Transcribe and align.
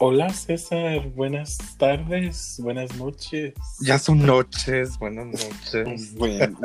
Hola 0.00 0.32
César, 0.32 1.08
buenas 1.16 1.58
tardes, 1.76 2.60
buenas 2.62 2.94
noches. 2.96 3.52
Ya 3.80 3.98
son 3.98 4.24
noches, 4.24 4.96
buenas 4.96 5.26
noches. 5.26 6.14
Bueno, 6.16 6.56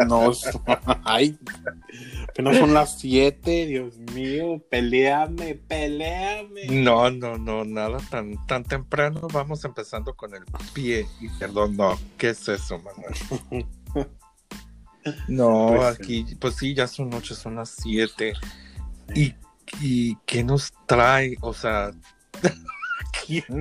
ay, 1.04 1.36
no 2.38 2.54
son 2.54 2.76
las 2.76 3.00
siete, 3.00 3.66
Dios 3.66 3.98
mío, 4.14 4.62
peleame, 4.70 5.56
peleame. 5.56 6.68
No, 6.70 7.10
no, 7.10 7.40
no, 7.40 7.66
nada 7.66 7.98
tan, 8.12 8.36
tan 8.46 8.66
temprano. 8.66 9.28
Vamos 9.34 9.66
empezando 9.66 10.14
con 10.16 10.36
el 10.36 10.44
pie 10.74 11.08
y 11.20 11.28
perdón, 11.40 11.76
no, 11.76 11.98
¿qué 12.20 12.30
es 12.30 12.48
eso, 12.48 12.80
Manuel? 12.80 13.66
No, 15.28 15.74
Pues, 15.76 16.00
aquí, 16.00 16.26
pues 16.40 16.56
sí, 16.56 16.74
ya 16.74 16.88
son 16.88 17.10
noches, 17.10 17.38
son 17.38 17.56
las 17.56 17.72
siete. 17.72 18.34
¿Y, 19.14 19.34
y 19.82 20.16
qué 20.26 20.44
nos 20.46 20.72
trae? 20.86 21.36
O 21.42 21.54
sea, 21.54 21.92
¿quién 22.40 22.54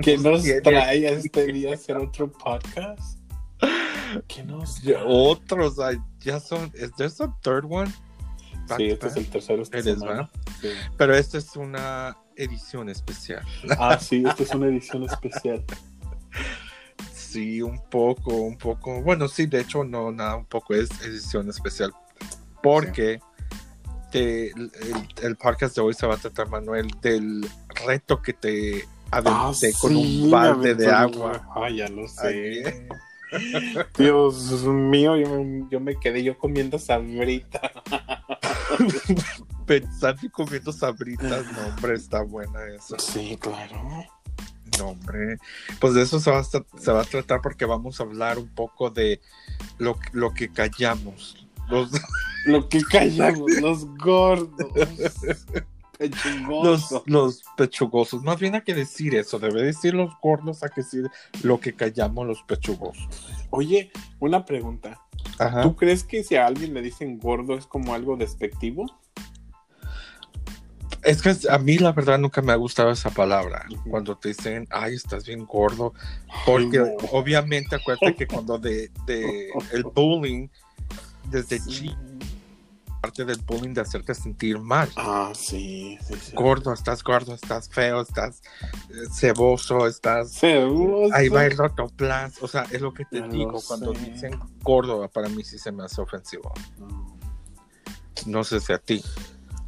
¿Qué 0.03 0.19
nos 0.19 0.43
trae 0.63 1.07
a 1.07 1.11
este 1.11 1.47
día 1.47 1.75
hacer 1.75 1.97
otro 1.97 2.31
podcast? 2.31 3.19
¿Qué 4.29 4.43
nos 4.43 4.81
trae? 4.83 4.97
Otros, 5.07 5.77
ya 6.21 6.41
son, 6.41 6.71
¿es 6.75 6.93
this 6.97 7.21
a 7.21 7.35
third 7.43 7.65
one? 7.69 7.93
Back 8.69 8.79
Sí, 8.79 8.87
este 8.91 9.07
es 9.09 9.17
el 9.17 9.29
tercero 9.29 9.63
esta 9.63 9.79
is. 9.79 9.99
Sí. 10.61 10.69
Pero 10.97 11.15
esta 11.17 11.39
es 11.39 11.57
una 11.57 12.17
edición 12.37 12.89
especial. 12.89 13.45
Ah, 13.79 13.99
sí, 13.99 14.23
esta 14.27 14.43
es 14.43 14.55
una 14.55 14.67
edición 14.67 15.05
especial. 15.05 15.65
Sí, 17.15 17.63
un 17.63 17.81
poco, 17.89 18.35
un 18.35 18.59
poco. 18.59 19.01
Bueno, 19.01 19.27
sí, 19.27 19.47
de 19.47 19.63
hecho, 19.63 19.85
no, 19.85 20.13
nada, 20.13 20.37
un 20.37 20.45
poco 20.45 20.75
es 20.75 20.91
edición 21.01 21.49
especial. 21.49 21.91
Porque 22.63 23.21
te- 24.11 24.51
el, 24.51 24.71
el 25.23 25.37
podcast 25.37 25.75
de 25.75 25.81
hoy 25.81 25.95
se 25.95 26.07
va 26.07 26.17
a 26.17 26.19
tratar, 26.19 26.51
Manuel, 26.51 26.89
del 27.01 27.49
reto 27.87 28.21
que 28.21 28.35
te 28.35 28.85
aventé 29.13 29.73
con 29.81 29.93
Ah, 29.93 30.01
sí, 30.01 30.23
un 30.25 30.31
balde 30.31 30.75
de 30.75 30.91
agua. 30.91 31.49
Ah, 31.55 31.69
ya 31.71 31.89
lo 31.89 32.09
sé. 32.09 32.89
Dios 33.99 34.63
mío, 34.65 35.17
yo, 35.17 35.43
me- 35.43 35.67
yo 35.71 35.81
me 35.81 35.97
quedé 35.99 36.23
yo 36.23 36.37
comiendo 36.37 36.79
sabrita. 36.79 37.61
Pensando 39.67 40.21
y 40.27 40.29
comiendo 40.29 40.73
sabritas, 40.73 41.47
no, 41.53 41.67
hombre, 41.69 41.95
está 41.95 42.23
buena 42.23 42.59
esa. 42.75 42.99
Sí, 42.99 43.39
claro. 43.41 44.05
No, 44.79 44.89
hombre. 44.89 45.37
Pues 45.81 45.95
de 45.95 46.03
eso 46.03 46.19
se 46.21 46.31
va, 46.31 46.41
a, 46.41 46.45
se 46.45 46.93
va 46.93 47.03
a 47.03 47.05
tratar 47.05 47.41
porque 47.43 47.65
vamos 47.65 48.01
a 48.01 48.03
hablar 48.05 48.39
un 48.39 48.49
poco 48.49 48.91
de 48.91 49.21
lo, 49.79 49.99
lo 50.13 50.33
que 50.35 50.49
callamos. 50.49 51.47
Los, 51.69 51.91
Lo 52.45 52.69
que 52.69 52.83
callamos, 52.83 53.53
los 53.61 53.87
gordos. 53.97 54.73
los, 56.49 56.83
Pechugosos. 56.83 57.03
los 57.07 57.43
pechugosos. 57.57 58.23
Más 58.23 58.39
bien 58.41 58.55
hay 58.55 58.63
que 58.63 58.75
decir 58.75 59.15
eso. 59.15 59.39
Debe 59.39 59.63
decir 59.63 59.95
los 59.95 60.13
gordos, 60.21 60.63
hay 60.63 60.71
que 60.75 60.83
decir 60.83 61.11
lo 61.43 61.61
que 61.61 61.75
callamos 61.75 62.27
los 62.27 62.43
pechugosos. 62.43 63.09
Oye, 63.51 63.91
una 64.21 64.45
pregunta. 64.45 65.01
Ajá. 65.39 65.63
¿Tú 65.63 65.77
crees 65.77 66.05
que 66.05 66.25
si 66.25 66.37
a 66.37 66.47
alguien 66.47 66.75
le 66.75 66.83
dicen 66.83 67.19
gordo 67.19 67.57
es 67.57 67.67
como 67.67 67.95
algo 67.95 68.17
despectivo? 68.17 68.87
Es 71.03 71.21
que 71.21 71.35
a 71.51 71.59
mí 71.59 71.79
la 71.79 71.91
verdad 71.93 72.17
nunca 72.19 72.43
me 72.43 72.53
ha 72.53 72.57
gustado 72.57 72.91
esa 72.93 73.11
palabra. 73.11 73.67
Cuando 73.91 74.17
te 74.17 74.29
dicen, 74.29 74.69
ay, 74.71 74.95
estás 74.95 75.27
bien 75.27 75.45
gordo. 75.47 75.95
Porque 76.47 76.79
no. 76.79 76.87
obviamente 77.11 77.75
acuérdate 77.75 78.15
que 78.15 78.27
cuando 78.29 78.57
de, 78.59 78.89
de 79.07 79.51
el 79.73 79.83
bullying, 79.83 80.49
desde 81.29 81.59
Sí. 81.59 81.71
chico, 81.89 81.97
parte 83.03 83.25
del 83.25 83.41
bullying 83.43 83.75
de 83.75 83.81
hacerte 83.81 84.15
sentir 84.15 84.59
mal. 84.61 84.89
Ah, 84.97 85.33
sí, 85.35 85.99
sí, 86.07 86.15
sí. 86.23 86.37
Gordo, 86.37 86.73
estás 86.73 87.03
gordo, 87.03 87.35
estás 87.35 87.69
feo, 87.69 88.01
estás 88.01 88.41
eh, 88.91 89.09
ceboso, 89.13 89.89
estás... 89.89 90.33
Seguro. 90.33 91.13
Ahí 91.13 91.29
va 91.29 91.45
el 91.45 91.57
rotoplas. 91.57 92.41
O 92.41 92.47
sea, 92.47 92.65
es 92.71 92.81
lo 92.81 92.95
que 92.95 93.05
te 93.05 93.19
Ya 93.19 93.27
digo. 93.27 93.61
Cuando 93.67 93.93
sé. 93.93 94.11
dicen 94.11 94.39
gordo, 94.63 95.07
para 95.09 95.29
mí 95.29 95.43
sí 95.43 95.59
se 95.59 95.73
me 95.73 95.83
hace 95.83 96.01
ofensivo. 96.01 96.55
No 98.27 98.45
sé 98.45 98.61
si 98.61 98.73
a 98.73 98.79
ti. 98.79 99.03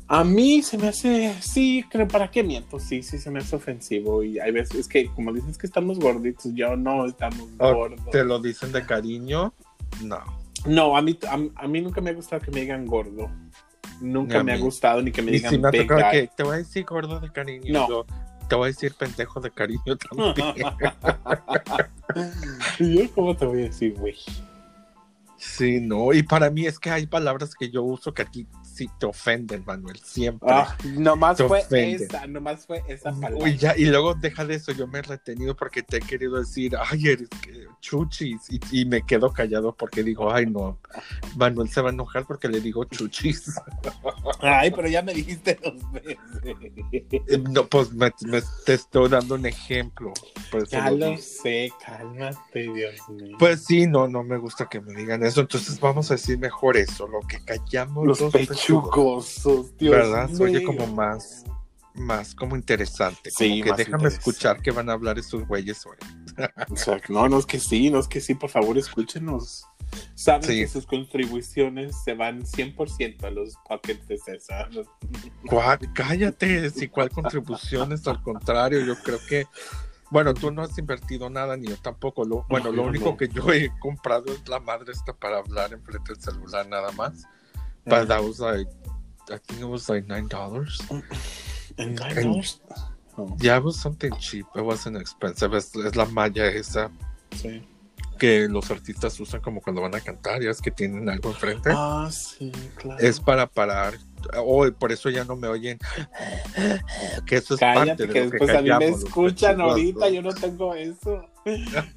A 0.07 0.23
mí 0.23 0.63
se 0.63 0.79
me 0.79 0.89
hace, 0.89 1.35
sí, 1.41 1.85
creo, 1.91 2.07
¿para 2.07 2.31
qué 2.31 2.45
miento? 2.45 2.79
Sí, 2.79 3.03
sí, 3.03 3.19
se 3.19 3.33
me 3.33 3.41
hace 3.41 3.57
ofensivo. 3.57 4.23
Y 4.23 4.39
hay 4.39 4.53
veces 4.53 4.77
es 4.81 4.89
que, 4.89 5.11
como 5.13 5.33
dices 5.33 5.59
que 5.59 5.67
estamos 5.67 5.99
gorditos, 5.99 6.53
yo 6.55 6.77
no 6.77 7.05
estamos 7.07 7.49
gordos. 7.59 7.99
¿Te 8.13 8.23
lo 8.23 8.39
dicen 8.39 8.71
de 8.71 8.87
cariño? 8.87 9.53
No. 10.03 10.44
No, 10.67 10.97
a 10.97 11.03
mí, 11.03 11.19
a, 11.29 11.63
a 11.65 11.69
mí 11.69 11.81
nunca 11.81 12.01
me 12.01 12.11
ha 12.11 12.15
gustado 12.15 12.41
que 12.43 12.51
me 12.51 12.61
digan 12.61 12.87
gordo. 12.87 13.31
Nunca 14.01 14.43
me 14.43 14.53
ha 14.53 14.59
gustado 14.59 15.03
ni 15.03 15.13
que 15.13 15.23
me 15.23 15.31
Y 15.31 15.35
digan 15.35 15.51
si 15.51 15.59
me 15.59 15.69
ha 15.69 15.71
big 15.71 15.83
tocado 15.83 16.01
guy. 16.01 16.11
que 16.13 16.31
te 16.37 16.43
voy 16.43 16.55
a 16.55 16.59
decir 16.59 16.85
gordo 16.85 17.21
de 17.21 17.31
cariño. 17.31 17.73
No. 17.73 17.89
yo 17.89 18.07
te 18.49 18.55
voy 18.57 18.65
a 18.65 18.67
decir 18.69 18.95
pendejo 18.95 19.41
de 19.41 19.51
cariño 19.51 19.97
también. 20.11 20.55
¿Y 22.79 22.99
yo 22.99 23.11
cómo 23.15 23.37
te 23.37 23.47
voy 23.47 23.63
a 23.63 23.65
decir, 23.65 23.95
güey? 23.99 24.17
sí, 25.37 25.81
no. 25.81 26.13
Y 26.13 26.23
para 26.23 26.51
mí 26.51 26.67
es 26.67 26.79
que 26.79 26.91
hay 26.91 27.07
palabras 27.07 27.55
que 27.55 27.71
yo 27.71 27.83
uso 27.83 28.13
que 28.15 28.23
a 28.23 28.25
ti 28.25 28.47
sí 28.75 28.89
te 28.99 29.07
ofenden, 29.07 29.65
Manuel. 29.65 29.99
Siempre. 30.03 30.49
Ah, 30.51 30.77
nomás 30.85 31.37
Te 31.37 31.47
fue 31.47 31.61
ofende. 31.61 32.05
esa, 32.05 32.27
nomás 32.27 32.67
fue 32.67 32.83
esa 32.89 33.13
palabra. 33.13 33.37
Uy, 33.45 33.57
ya, 33.57 33.77
y 33.77 33.85
luego 33.87 34.15
deja 34.15 34.45
de 34.45 34.55
eso, 34.57 34.73
yo 34.73 34.87
me 34.87 34.99
he 34.99 35.03
retenido 35.03 35.55
porque 35.57 35.83
te 35.83 35.99
he 35.99 36.01
querido 36.01 36.39
decir, 36.39 36.77
ay, 36.91 37.09
eres 37.09 37.29
chuchis, 37.81 38.41
y, 38.51 38.61
y 38.81 38.85
me 38.87 39.03
quedo 39.03 39.33
callado 39.33 39.75
porque 39.75 40.03
digo, 40.03 40.33
ay, 40.33 40.47
no, 40.47 40.79
Manuel 41.37 41.69
se 41.69 41.81
va 41.81 41.91
a 41.91 41.93
enojar 41.93 42.25
porque 42.27 42.49
le 42.49 42.61
digo 42.61 42.85
chuchis. 42.85 43.55
Ay, 44.41 44.71
pero 44.71 44.89
ya 44.89 45.01
me 45.03 45.15
dijiste 45.15 45.59
dos 45.63 45.75
veces. 45.93 46.19
No, 47.51 47.67
pues 47.67 47.93
me, 47.93 48.13
me- 48.27 48.43
te 48.65 48.75
estoy 48.75 49.09
dando 49.09 49.35
un 49.37 49.47
ejemplo. 49.47 50.13
Ya 50.71 50.91
lo 50.91 51.17
sé, 51.19 51.71
cálmate, 51.85 52.63
Dios 52.73 52.95
mío. 53.09 53.37
Pues 53.39 53.65
sí, 53.65 53.87
no, 53.87 54.07
no 54.09 54.23
me 54.23 54.37
gusta 54.39 54.69
que 54.69 54.81
me 54.81 54.95
digan 54.95 55.23
eso, 55.23 55.41
entonces 55.41 55.79
vamos 55.81 56.11
a 56.11 56.15
decir 56.15 56.39
mejor 56.39 56.77
eso, 56.77 57.07
lo 57.07 57.21
que 57.21 57.43
callamos 57.45 58.07
los 58.07 58.21
pechugosos, 58.67 59.77
Dios 59.77 59.95
¿Verdad? 59.95 60.29
Se 60.31 60.43
oye 60.43 60.59
mío. 60.61 60.67
como 60.69 60.87
más, 60.89 61.45
más 61.95 62.35
como 62.35 62.57
interesante, 62.57 63.31
Sí, 63.31 63.49
como 63.51 63.65
que 63.65 63.71
más 63.71 63.79
déjame 63.79 63.97
interesante. 63.97 64.31
escuchar 64.31 64.63
que 64.63 64.71
van 64.71 64.91
a 64.91 64.93
hablar 64.95 65.19
esos 65.19 65.47
güeyes 65.47 65.85
hoy. 65.87 65.97
O 66.71 66.77
sea, 66.77 67.01
no, 67.09 67.29
no 67.29 67.39
es 67.39 67.47
que 67.47 67.61
sí, 67.61 67.91
no 67.91 68.01
es 68.01 68.09
que 68.09 68.21
sí, 68.21 68.35
por 68.35 68.51
favor, 68.51 68.77
escúchenos. 68.77 69.65
Saben 70.17 70.43
Sí. 70.43 70.61
que 70.61 70.67
sus 70.67 70.85
contribuciones 70.87 71.95
se 72.05 72.15
van 72.15 72.45
100% 72.45 73.23
a 73.25 73.31
los 73.31 73.55
pockets 73.69 74.09
de 74.09 74.19
César. 74.19 74.69
Cállate, 75.95 76.71
si 76.71 76.89
cuál 76.89 77.11
contribuciones, 77.11 78.07
al 78.09 78.21
contrario, 78.23 78.81
yo 78.81 78.97
creo 78.97 79.19
que, 79.29 79.47
bueno, 80.11 80.35
tú 80.35 80.51
no 80.51 80.63
has 80.63 80.77
invertido 80.79 81.31
nada, 81.31 81.57
ni 81.57 81.69
yo 81.69 81.77
tampoco. 81.77 82.25
Lo, 82.25 82.45
bueno, 82.49 82.71
No, 82.71 82.77
lo 82.77 82.83
único 82.85 83.11
no. 83.11 83.17
que 83.17 83.29
yo 83.29 83.53
he 83.53 83.71
comprado 83.79 84.33
es 84.33 84.49
la 84.49 84.59
madre 84.59 84.93
esta 84.93 85.13
para 85.13 85.39
hablar 85.39 85.73
enfrente 85.73 86.15
del 86.15 86.21
celular 86.23 86.67
nada 86.69 86.91
más. 86.93 87.25
But 87.87 88.09
that 88.09 88.23
was 88.23 88.41
like, 88.41 88.67
I 89.31 89.39
think 89.39 89.61
it 89.61 89.69
was 89.69 89.89
like 89.89 90.07
nine 90.07 90.29
dollars. 90.29 90.81
¿En 90.91 91.03
En- 91.77 91.97
Dinos? 91.97 92.61
No, 93.17 93.37
Yeah, 93.41 93.59
it 93.59 93.65
was 93.65 93.77
something 93.77 94.13
cheap. 94.19 94.47
It 94.57 94.63
wasn't 94.63 94.97
expensive. 94.97 95.55
Es, 95.57 95.75
es 95.77 95.95
la 95.97 96.05
malla 96.07 96.47
esa 96.47 96.91
sí. 97.31 97.63
que 98.19 98.49
los 98.49 98.71
artistas 98.71 99.19
usan 99.21 99.41
como 99.41 99.61
cuando 99.61 99.83
van 99.83 99.95
a 99.95 100.01
cantar, 100.01 100.43
ya 100.43 100.51
es 100.51 100.61
que 100.61 100.71
tienen 100.71 101.09
algo 101.09 101.31
enfrente. 101.31 101.71
Ah, 101.73 102.09
sí, 102.11 102.51
claro. 102.77 102.99
Es 103.01 103.21
para 103.21 103.47
parar. 103.47 103.95
Oh, 104.37 104.67
por 104.73 104.93
eso 104.93 105.11
ya 105.11 105.25
no 105.25 105.37
me 105.37 105.49
oyen. 105.49 105.79
Que 107.27 107.37
eso 107.37 107.55
es 107.55 107.61
Cállate, 107.61 107.87
parte 107.87 108.07
de 108.07 108.13
que 108.13 108.21
después 108.29 108.51
a 108.51 108.63
mí 108.63 108.71
me 108.71 108.89
escuchan 108.89 109.61
ahorita, 109.61 110.09
yo 110.09 110.23
no 110.23 110.33
tengo 110.33 110.75
eso. 110.75 111.29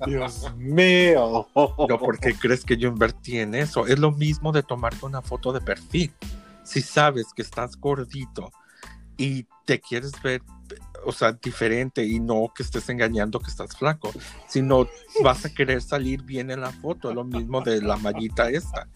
Dios 0.05 0.53
mío. 0.57 1.47
No, 1.55 1.99
porque 1.99 2.33
crees 2.33 2.65
que 2.65 2.77
yo 2.77 2.89
invertí 2.89 3.39
en 3.39 3.55
eso. 3.55 3.87
Es 3.87 3.99
lo 3.99 4.11
mismo 4.11 4.51
de 4.51 4.63
tomarte 4.63 5.05
una 5.05 5.21
foto 5.21 5.53
de 5.53 5.61
perfil. 5.61 6.11
Si 6.63 6.81
sabes 6.81 7.27
que 7.33 7.41
estás 7.41 7.77
gordito 7.77 8.51
y 9.17 9.45
te 9.65 9.79
quieres 9.81 10.11
ver, 10.23 10.41
o 11.05 11.11
sea, 11.11 11.31
diferente 11.33 12.03
y 12.05 12.19
no 12.19 12.51
que 12.55 12.63
estés 12.63 12.87
engañando 12.89 13.39
que 13.39 13.49
estás 13.49 13.75
flaco, 13.77 14.11
sino 14.47 14.87
vas 15.23 15.45
a 15.45 15.53
querer 15.53 15.81
salir 15.81 16.21
bien 16.23 16.51
en 16.51 16.61
la 16.61 16.71
foto. 16.71 17.13
Lo 17.13 17.23
mismo 17.23 17.61
de 17.61 17.81
la 17.81 17.95
mallita 17.97 18.49
esta. 18.49 18.87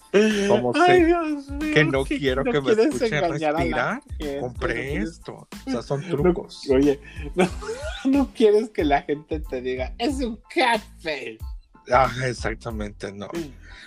Como 0.47 0.73
Ay, 0.75 0.99
sé 0.99 1.05
mío, 1.05 1.73
que 1.73 1.83
no 1.85 2.03
quiero 2.05 2.43
que 2.43 2.61
me 2.61 2.71
escuchen 2.73 3.29
respirar, 3.31 4.01
gente, 4.19 4.35
no 4.35 4.41
Compré 4.41 4.73
quieres- 4.91 5.09
esto. 5.09 5.47
O 5.65 5.71
sea, 5.71 5.81
son 5.81 6.01
no- 6.01 6.09
trucos. 6.09 6.69
oye, 6.69 6.99
no, 7.35 7.47
no 8.05 8.33
quieres 8.33 8.69
que 8.69 8.83
la 8.83 9.01
gente 9.03 9.39
te 9.39 9.61
diga, 9.61 9.93
es 9.97 10.15
un 10.21 10.39
café. 10.53 11.37
Ah, 11.91 12.11
exactamente, 12.25 13.11
no. 13.11 13.27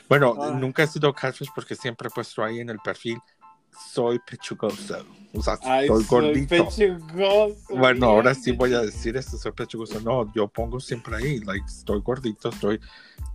Bueno, 0.08 0.34
Ah. 0.40 0.50
nunca 0.50 0.82
he 0.82 0.86
sido 0.86 1.12
catfish 1.14 1.48
porque 1.54 1.74
siempre 1.76 2.08
he 2.08 2.10
puesto 2.10 2.42
ahí 2.42 2.60
en 2.60 2.68
el 2.70 2.78
perfil, 2.80 3.18
soy 3.92 4.18
pechugoso. 4.20 5.04
O 5.32 5.42
sea, 5.42 5.58
Ay, 5.62 5.88
soy 5.88 6.04
gordito. 6.04 6.48
pechugoso. 6.48 7.56
Bueno, 7.76 8.06
ahora 8.06 8.34
sí 8.34 8.52
voy 8.52 8.72
a 8.74 8.80
decir 8.80 9.16
esto, 9.16 9.36
soy 9.36 9.52
pechugoso. 9.52 10.00
No, 10.00 10.32
yo 10.34 10.46
pongo 10.48 10.78
siempre 10.80 11.16
ahí, 11.16 11.40
like, 11.40 11.64
estoy 11.66 12.00
gordito, 12.00 12.50
estoy 12.50 12.80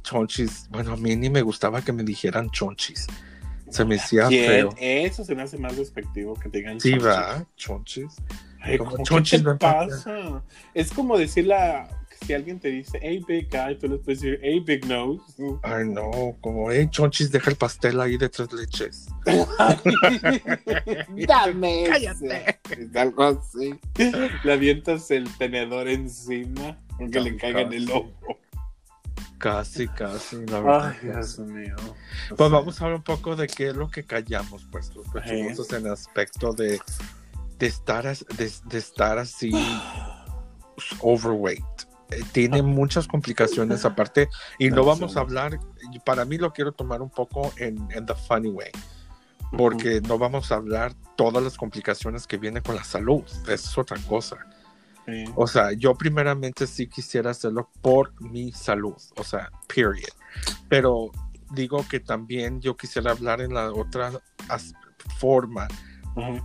chonchis. 0.04 0.68
Bueno, 0.70 0.94
a 0.94 0.98
mí 0.98 1.16
ni 1.16 1.30
me 1.30 1.42
gustaba 1.42 1.82
que 1.82 1.92
me 1.92 2.04
dijeran 2.04 2.50
chonchis. 2.52 3.08
Se 3.70 3.86
me 3.86 3.96
hacía 3.98 4.28
feo. 4.30 4.70
Eso 4.80 5.24
se 5.24 5.36
me 5.36 5.44
hace 5.44 5.58
más 5.58 5.76
despectivo 5.78 6.34
que 6.36 6.50
digan 6.50 6.80
Sí, 6.80 6.92
chonchis. 6.92 7.08
va, 7.08 7.46
chonchis. 7.56 8.16
Ay, 8.62 8.78
Como 8.78 8.92
¿cómo 8.92 9.04
chonchis 9.04 9.42
¿qué 9.44 9.50
te 9.50 9.56
pasa? 9.56 10.42
Es 10.74 10.92
como 10.92 11.18
decirle 11.18 11.54
a- 11.56 11.88
si 12.26 12.34
alguien 12.34 12.60
te 12.60 12.70
dice, 12.70 13.00
hey 13.02 13.24
big 13.28 13.50
guy, 13.50 13.76
tú 13.78 13.88
le 13.88 13.98
puedes 13.98 14.22
decir, 14.22 14.40
hey 14.44 14.60
big 14.60 14.86
nose. 14.86 15.22
Ay, 15.64 15.88
no, 15.88 16.36
como, 16.42 16.72
eh, 16.72 16.88
chonchis, 16.90 17.32
deja 17.32 17.50
el 17.52 17.56
pastel 17.58 18.00
ahí 18.02 18.18
de 18.18 18.30
tres 18.30 18.52
leches. 18.54 19.08
Dame 21.28 21.84
ese. 21.84 21.90
Cállate. 21.92 22.60
Es 22.70 22.96
algo 22.96 23.24
así. 23.24 23.80
Le 24.44 24.54
avientas 24.54 25.10
el 25.12 25.30
tenedor 25.38 25.88
encima 25.88 26.78
porque 26.98 27.20
le 27.20 27.38
caiga 27.38 27.62
en 27.62 27.74
el 27.74 27.92
ojo. 27.92 28.12
Casi, 29.38 29.88
casi, 29.88 30.36
la 30.48 30.60
verdad. 30.60 30.96
Ay, 31.02 31.08
Dios 31.10 31.40
mío. 31.40 31.76
Pues 32.36 32.52
vamos 32.52 32.82
a 32.82 32.84
hablar 32.86 32.98
un 32.98 33.04
poco 33.04 33.36
de 33.38 33.48
qué 33.48 33.70
es 33.70 33.76
lo 33.76 33.90
que 33.90 34.04
callamos, 34.04 34.68
pues, 34.70 34.94
los 34.96 35.08
pechugosos 35.08 35.72
en 35.72 35.86
el 35.86 35.94
aspecto 35.94 36.52
de, 36.52 36.82
de, 37.58 37.68
estar, 37.68 38.06
as- 38.06 38.26
de, 38.38 38.52
de 38.66 38.78
estar 38.78 39.18
así 39.18 39.52
overweight. 41.02 41.64
Eh, 42.12 42.24
Tiene 42.32 42.62
muchas 42.64 43.08
complicaciones 43.08 43.86
aparte 43.86 44.30
y 44.58 44.70
no 44.70 44.84
vamos 44.84 45.16
a 45.16 45.20
hablar, 45.22 45.60
para 46.06 46.26
mí 46.26 46.38
lo 46.38 46.52
quiero 46.52 46.72
tomar 46.72 47.02
un 47.02 47.10
poco 47.10 47.52
en, 47.58 47.88
en 47.92 48.06
the 48.06 48.16
funny 48.16 48.50
way, 48.50 48.72
porque 49.58 50.02
no 50.02 50.18
vamos 50.18 50.52
a 50.52 50.56
hablar 50.56 50.94
todas 51.16 51.44
las 51.44 51.56
complicaciones 51.58 52.26
que 52.28 52.38
vienen 52.38 52.64
con 52.64 52.76
la 52.76 52.84
salud, 52.84 53.24
eso 53.44 53.54
es 53.54 53.78
otra 53.78 53.98
cosa. 54.08 54.38
O 55.36 55.48
sea, 55.48 55.72
yo 55.74 55.96
primeramente 55.96 56.68
sí 56.68 56.88
quisiera 56.88 57.32
hacerlo 57.32 57.70
por 57.82 58.20
mi 58.22 58.52
salud, 58.52 58.94
o 59.16 59.24
sea, 59.24 59.50
period. 59.68 60.10
Pero 60.68 61.12
digo 61.52 61.84
que 61.88 62.00
también 62.00 62.62
yo 62.62 62.78
quisiera 62.78 63.12
hablar 63.12 63.42
en 63.42 63.54
la 63.54 63.72
otra 63.72 64.12
as- 64.50 64.74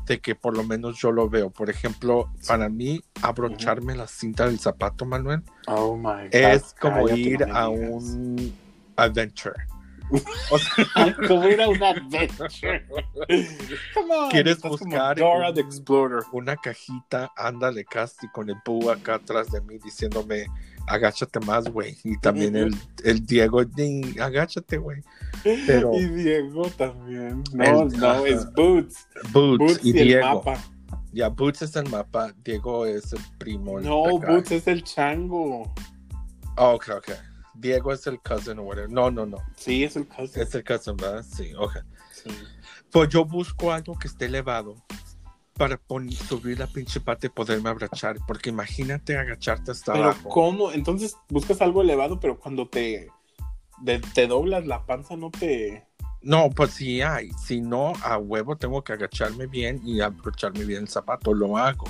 de 0.07 0.21
que 0.21 0.35
por 0.35 0.57
lo 0.57 0.65
menos 0.65 0.99
yo 0.99 1.11
lo 1.13 1.29
veo. 1.29 1.51
Por 1.51 1.71
ejemplo, 1.71 2.31
para 2.47 2.69
mí, 2.69 3.03
abrocharme 3.23 3.95
la 3.97 4.07
cinta 4.07 4.47
del 4.47 4.59
zapato, 4.59 5.05
Manuel, 5.05 5.43
Oh 5.67 5.97
my 5.97 6.25
God. 6.25 6.29
es 6.33 6.75
como 6.81 7.05
cállate, 7.07 7.21
ir 7.21 7.41
no 7.41 7.47
me 7.47 7.53
a 7.59 7.69
un 7.69 8.55
adventure. 8.97 9.57
O 10.51 10.59
sea, 10.59 11.17
como 11.29 11.49
ir 11.49 11.61
a 11.63 11.69
un 11.69 11.83
adventure. 11.83 12.87
Come 13.95 14.15
on, 14.15 14.31
¿Quieres 14.31 14.59
como 14.59 14.77
buscar 14.77 15.17
Dora 15.17 15.49
un- 15.49 15.55
the 15.55 15.61
Explorer. 15.63 16.23
una 16.33 16.57
cajita, 16.57 17.33
ándale 17.37 17.85
casi 17.85 18.29
con 18.29 18.51
el 18.51 18.57
búho 18.65 18.91
acá 18.91 19.15
atrás 19.15 19.51
de 19.51 19.61
mí 19.63 19.79
diciéndome, 19.83 20.47
agáchate 20.87 21.41
más, 21.41 21.65
güey. 21.69 21.97
Y 22.05 22.19
también 22.19 22.57
el, 22.57 22.75
el 23.05 23.25
Diego, 23.27 23.63
"Ni, 23.77 24.19
agáchate, 24.19 24.79
güey. 24.79 25.03
Pero 25.43 25.93
Y 25.95 26.07
Diego 26.07 26.69
también. 26.71 27.43
No, 27.53 27.83
El- 27.83 27.99
no, 27.99 28.27
es 28.27 28.45
Boots. 28.53 29.07
Boots, 29.33 29.59
Boots 29.59 29.81
y 29.85 29.97
y, 29.97 29.99
el 30.01 30.09
Diego. 30.09 30.27
mapa. 30.37 30.63
Ya, 31.13 31.29
Boots 31.29 31.63
es 31.63 31.77
el 31.77 31.89
mapa, 31.91 32.35
Diego 32.45 32.87
es 32.87 33.13
el 33.13 33.21
primo. 33.39 33.79
No, 33.81 34.17
acá. 34.19 34.33
Boots 34.33 34.51
es 34.53 34.67
el 34.67 34.83
chango. 34.83 35.73
Oh, 36.57 36.75
ok, 36.75 36.89
ok. 36.99 37.11
Diego 37.55 37.93
es 37.93 38.07
el 38.09 38.21
cousin 38.21 38.59
o 38.59 38.63
whatever. 38.63 38.91
No, 38.91 39.11
no, 39.11 39.25
no. 39.25 39.39
Sí, 39.57 39.85
es 39.85 39.95
el 39.97 40.09
cousin. 40.09 40.43
Es 40.43 40.55
el 40.55 40.65
cousin, 40.65 40.97
¿verdad? 40.97 41.25
Sí, 41.29 41.53
ok. 41.57 41.77
Sí. 42.13 42.31
Pues 42.91 43.09
yo 43.11 43.25
busco 43.25 43.73
algo 43.73 43.97
que 43.99 44.09
esté 44.09 44.27
elevado 44.27 44.75
para 45.57 45.81
subir 46.29 46.59
la 46.59 46.67
pinche 46.67 47.01
pata 47.01 47.27
y 47.27 47.31
poderme 47.31 47.71
abrazar. 47.71 48.17
Porque 48.27 48.51
imagínate 48.51 49.17
agacharte 49.17 49.71
hasta 49.71 49.93
Pero 49.93 50.05
abajo. 50.07 50.29
¿cómo? 50.29 50.73
Entonces 50.73 51.17
buscas 51.29 51.61
algo 51.63 51.83
elevado, 51.83 52.21
pero 52.21 52.39
cuando 52.39 52.69
te, 52.69 53.09
de- 53.81 54.01
te 54.01 54.27
doblas 54.27 54.67
la 54.67 54.85
panza 54.85 55.17
no 55.17 55.31
te... 55.31 55.87
No, 56.27 56.49
pues 56.49 56.71
sí 56.71 57.03
hay. 57.03 57.31
Si 57.33 57.61
no, 57.61 57.93
a 58.03 58.17
huevo 58.17 58.57
tengo 58.57 58.83
que 58.83 58.95
agacharme 58.95 59.47
bien 59.47 59.83
y 59.85 60.01
abrocharme 60.01 60.65
bien 60.65 60.85
el 60.85 60.89
zapato. 60.89 61.35
Lo 61.35 61.59
hago. 61.59 61.85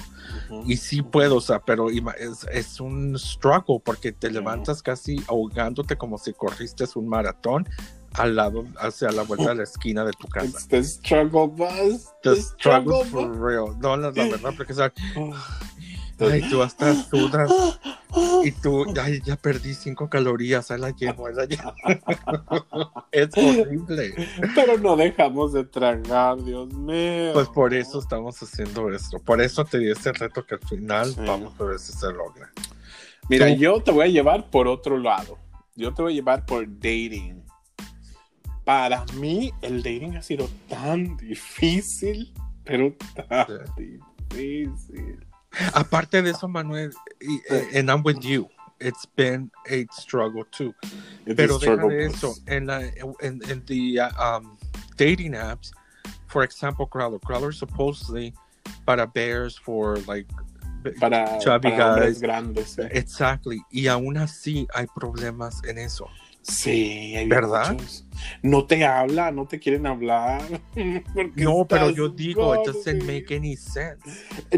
Y 0.67 0.77
sí 0.77 1.03
puedo, 1.03 1.37
o 1.37 1.41
sea, 1.41 1.61
pero 1.61 1.89
es, 1.89 2.45
es 2.53 2.81
un 2.81 3.17
struggle 3.17 3.81
porque 3.85 4.11
te 4.11 4.33
levantas 4.33 4.83
casi 4.83 5.23
ahogándote 5.29 5.97
como 5.97 6.19
si 6.19 6.33
corriste 6.33 6.85
un 6.97 7.07
maratón 7.09 7.69
al 8.15 8.37
lado, 8.37 8.65
hacia 8.79 9.11
la 9.11 9.23
vuelta 9.23 9.51
de 9.51 9.55
la 9.57 9.63
esquina 9.65 10.05
de 10.05 10.13
tu 10.13 10.27
casa. 10.29 10.47
It's 10.47 10.69
the 10.69 10.83
struggle 10.85 11.47
bus. 11.49 12.07
The 12.23 12.37
struggle 12.37 12.99
bus. 13.05 13.09
for 13.11 13.37
real. 13.41 13.77
No, 13.81 13.97
no, 13.97 14.11
la 14.11 14.29
verdad, 14.29 14.53
porque 14.57 14.73
Oh. 15.17 15.33
ay, 16.31 16.49
tú 16.49 16.63
hasta 16.63 16.95
sudas 16.95 17.51
y 18.45 18.53
tú, 18.53 18.85
ay, 19.03 19.21
ya 19.25 19.35
perdí 19.37 19.75
cinco 19.75 20.09
calorías, 20.09 20.71
ahí 20.71 20.79
la 20.81 20.91
llevo, 20.91 21.27
ahí 21.27 21.35
la 21.35 21.45
llevo. 21.45 21.73
es 23.13 23.29
horrible. 23.37 24.15
Pero 24.55 24.79
no 24.79 24.97
dejamos 24.97 25.53
de 25.53 25.65
tragar, 25.65 26.43
Dios 26.45 26.73
mío. 26.73 27.33
Pues 27.33 27.49
por 27.49 27.75
eso 27.75 27.99
estamos 27.99 28.41
haciendo 28.41 28.91
esto. 28.93 29.19
Por 29.19 29.41
eso 29.41 29.65
te 29.65 29.79
di 29.79 29.91
este 29.91 30.13
reto 30.13 30.47
que 30.47 30.55
al 30.55 30.61
final 30.69 31.07
Sí. 31.13 31.21
vamos 31.27 31.53
a 31.61 31.65
ver 31.65 31.79
si 31.81 31.93
se 31.93 32.07
logra. 32.13 32.53
Mira, 33.29 33.49
Tú- 33.49 33.55
yo 33.55 33.83
te 33.83 33.91
voy 33.91 34.05
a 34.05 34.09
llevar 34.09 34.51
por 34.51 34.69
otro 34.69 34.99
lado. 34.99 35.39
Yo 35.75 35.93
te 35.93 36.03
voy 36.03 36.13
a 36.13 36.15
llevar 36.15 36.47
por 36.47 36.65
dating. 36.69 37.43
Para 38.65 39.05
mí, 39.17 39.53
el 39.63 39.83
dating 39.83 40.17
ha 40.17 40.23
sido 40.23 40.49
tan 40.69 41.17
difícil, 41.19 42.33
pero 42.65 42.95
tan 43.29 43.47
difícil. 43.77 45.21
Aparte 45.75 46.23
de 46.23 46.31
eso, 46.31 46.49
Manuel, 46.49 46.91
y, 47.21 47.41
eh, 47.51 47.79
and 47.79 47.91
I'm 47.91 48.03
with 48.03 48.21
you, 48.21 48.49
it's 48.81 49.07
been 49.17 49.51
a 49.71 49.87
struggle 49.93 50.45
too. 50.51 50.75
Pero 51.37 51.59
deja 51.59 51.77
de 51.77 52.07
bus. 52.07 52.15
eso, 52.17 52.35
en, 52.47 52.67
la, 52.67 52.81
en, 53.21 53.41
en 53.49 53.65
the 53.67 54.01
uh, 54.01 54.11
um, 54.19 54.57
dating 54.97 55.35
apps, 55.35 55.73
for 56.27 56.43
example, 56.43 56.87
Crowler, 56.87 57.21
Crowler 57.21 57.53
supposedly 57.53 58.33
para 58.87 59.07
bears 59.07 59.57
for 59.57 59.99
like 60.09 60.27
Para, 61.01 61.39
para 61.41 61.57
hombres 61.57 62.19
guys. 62.19 62.21
grandes. 62.21 62.77
Sí, 62.77 62.83
exactly, 62.91 63.63
y 63.71 63.87
aún 63.87 64.17
así 64.19 64.67
hay 64.75 64.87
problemas 64.95 65.63
en 65.65 65.79
eso. 65.79 66.07
Sí, 66.47 67.15
hay 67.17 67.27
¿Verdad? 67.27 67.73
muchos. 67.73 68.05
No 68.43 68.65
te 68.67 68.85
habla, 68.85 69.31
no 69.33 69.47
te 69.47 69.59
quieren 69.59 69.87
hablar. 69.87 70.43
No, 71.37 71.67
pero 71.69 71.91
yo 71.91 72.09
digo, 72.09 72.55
it 72.55 72.67
doesn't 72.67 73.03
make 73.05 73.35
any 73.35 73.57
sense. 73.57 73.99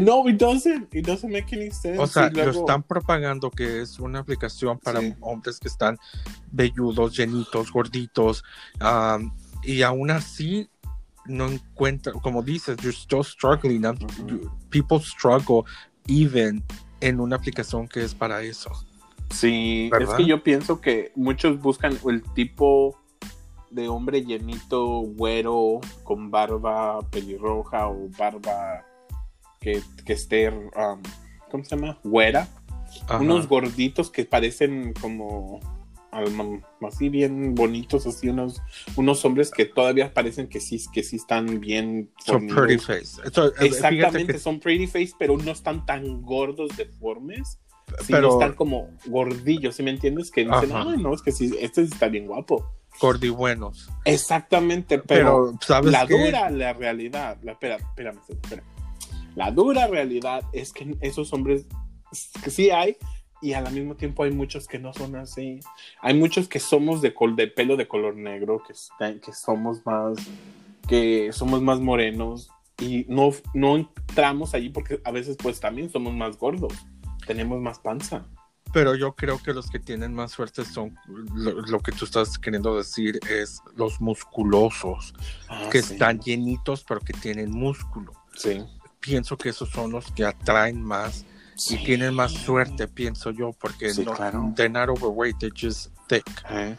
No, 0.01 0.27
it 0.29 0.37
doesn't. 0.37 0.93
It 0.93 1.05
doesn't 1.05 1.31
make 1.31 1.53
any 1.55 1.71
sense. 1.71 1.97
O 1.97 2.05
sea, 2.07 2.29
luego- 2.29 2.51
lo 2.51 2.59
están 2.59 2.83
propagando 2.83 3.49
que 3.49 3.81
es 3.81 3.99
una 3.99 4.19
aplicación 4.19 4.77
para 4.79 4.99
Sí. 4.99 5.15
hombres 5.21 5.59
que 5.59 5.67
están 5.69 5.97
velludos, 6.51 7.15
llenitos, 7.17 7.71
gorditos, 7.71 8.43
um, 8.81 9.31
y 9.63 9.81
aún 9.81 10.11
así 10.11 10.69
no 11.25 11.47
encuentran, 11.49 12.19
como 12.19 12.41
dices, 12.43 12.77
you're 12.77 12.95
still 12.95 13.23
struggling. 13.23 13.81
you- 14.27 14.49
people 14.69 14.99
struggle 14.99 15.63
even 16.07 16.63
en 17.01 17.19
una 17.19 17.35
aplicación 17.37 17.87
que 17.87 18.03
es 18.03 18.13
para 18.15 18.41
eso. 18.43 18.71
Sí, 19.29 19.89
¿Verdad? 19.91 20.09
es 20.11 20.15
que 20.15 20.25
yo 20.29 20.43
pienso 20.43 20.81
que 20.81 21.11
muchos 21.15 21.59
buscan 21.61 21.97
el 22.07 22.23
tipo 22.33 22.97
de 23.69 23.87
hombre 23.89 24.23
llenito, 24.23 25.01
güero, 25.01 25.81
con 26.03 26.31
barba 26.31 27.01
pelirroja 27.11 27.89
o 27.89 28.09
barba 28.17 28.85
que, 29.59 29.81
que 30.05 30.13
esté, 30.13 30.49
um, 30.49 31.01
¿cómo 31.51 31.63
se 31.63 31.75
llama? 31.75 31.99
Güera. 32.03 32.47
Ajá. 33.07 33.19
Unos 33.19 33.47
gorditos 33.47 34.09
que 34.09 34.23
parecen 34.23 34.93
como 34.93 35.59
así 36.87 37.09
bien 37.09 37.53
bonitos, 37.53 38.07
así 38.07 38.29
unos, 38.29 38.61
unos 38.95 39.23
hombres 39.25 39.51
que 39.51 39.65
todavía 39.65 40.13
parecen 40.13 40.47
que 40.47 40.59
sí, 40.59 40.81
que 40.91 41.03
sí 41.03 41.17
están 41.17 41.59
bien 41.59 42.09
Son 42.25 42.47
pretty 42.47 42.77
face. 42.77 43.21
So, 43.31 43.47
eh, 43.47 43.53
Exactamente, 43.61 44.33
que- 44.33 44.39
son 44.39 44.59
pretty 44.59 44.87
face, 44.87 45.13
pero 45.17 45.37
no 45.37 45.51
están 45.51 45.85
tan 45.85 46.21
gordos, 46.21 46.75
deformes. 46.75 47.59
Sí, 48.01 48.11
pero 48.11 48.33
están 48.33 48.53
como 48.53 48.89
gordillos, 49.05 49.75
¿sí 49.75 49.83
me 49.83 49.91
entiendes? 49.91 50.29
Que 50.31 50.41
dicen, 50.41 50.71
Ajá. 50.71 50.85
ay, 50.89 50.97
no, 51.01 51.13
es 51.13 51.21
que 51.21 51.31
sí, 51.31 51.55
este 51.59 51.81
está 51.81 52.07
bien 52.09 52.27
guapo. 52.27 52.69
gordibuenos. 52.99 53.89
Exactamente, 54.05 54.99
pero, 54.99 55.53
Pero, 55.53 55.59
¿sabes 55.61 55.91
la 55.91 56.05
qué? 56.05 56.17
dura 56.25 56.49
la 56.49 56.73
realidad, 56.73 57.37
la, 57.43 57.53
espera, 57.53 57.77
espérame, 57.77 58.19
espera. 58.27 58.63
La 59.35 59.51
dura 59.51 59.87
realidad 59.87 60.41
es 60.51 60.73
que 60.73 60.95
esos 61.01 61.31
hombres 61.31 61.65
que 62.43 62.49
sí 62.49 62.69
hay 62.71 62.97
y 63.41 63.53
al 63.53 63.71
mismo 63.71 63.95
tiempo 63.95 64.23
hay 64.23 64.31
muchos 64.31 64.67
que 64.67 64.79
no 64.79 64.93
son 64.93 65.15
así. 65.15 65.59
Hay 66.01 66.13
muchos 66.15 66.47
que 66.47 66.59
somos 66.59 67.01
de, 67.01 67.13
col 67.13 67.35
de 67.35 67.47
pelo 67.47 67.77
de 67.77 67.87
color 67.87 68.15
negro, 68.15 68.63
que, 68.67 68.73
que 69.19 69.33
somos 69.33 69.85
más 69.85 70.17
que 70.87 71.31
somos 71.33 71.61
más 71.61 71.79
morenos 71.79 72.49
y 72.79 73.05
no, 73.09 73.29
no 73.53 73.75
entramos 73.75 74.53
allí 74.53 74.69
porque 74.69 75.01
a 75.03 75.11
veces 75.11 75.35
pues 75.41 75.59
también 75.59 75.89
somos 75.89 76.13
más 76.13 76.37
gordos, 76.37 76.73
tenemos 77.27 77.61
más 77.61 77.79
panza. 77.79 78.25
Pero 78.73 78.95
yo 78.95 79.15
creo 79.15 79.41
que 79.41 79.53
los 79.53 79.69
que 79.69 79.79
tienen 79.79 80.13
más 80.13 80.31
suerte 80.31 80.65
son 80.65 80.93
lo, 81.33 81.61
lo 81.61 81.79
que 81.79 81.91
tú 81.93 82.03
estás 82.05 82.37
queriendo 82.37 82.75
decir 82.77 83.19
es 83.29 83.61
los 83.77 84.01
musculosos, 84.01 85.13
Ah, 85.47 85.69
que 85.71 85.81
sí. 85.81 85.93
están 85.93 86.19
llenitos 86.19 86.83
pero 86.87 86.99
que 86.99 87.13
tienen 87.13 87.49
músculo. 87.51 88.11
Sí. 88.35 88.63
Pienso 88.99 89.37
que 89.37 89.49
esos 89.49 89.69
son 89.69 89.91
los 89.91 90.11
que 90.11 90.25
atraen 90.25 90.81
más 90.83 91.25
y 91.69 91.77
tienen 91.83 92.13
más 92.13 92.33
suerte, 92.33 92.87
pienso 92.87 93.31
yo, 93.31 93.51
porque 93.53 93.93
Sí, 93.93 94.03
no, 94.03 94.13
claro. 94.13 94.53
they're 94.55 94.69
not 94.69 94.89
overweight, 94.89 95.37
they're 95.39 95.55
just 95.57 95.91
thick 96.07 96.25
Eh, 96.49 96.75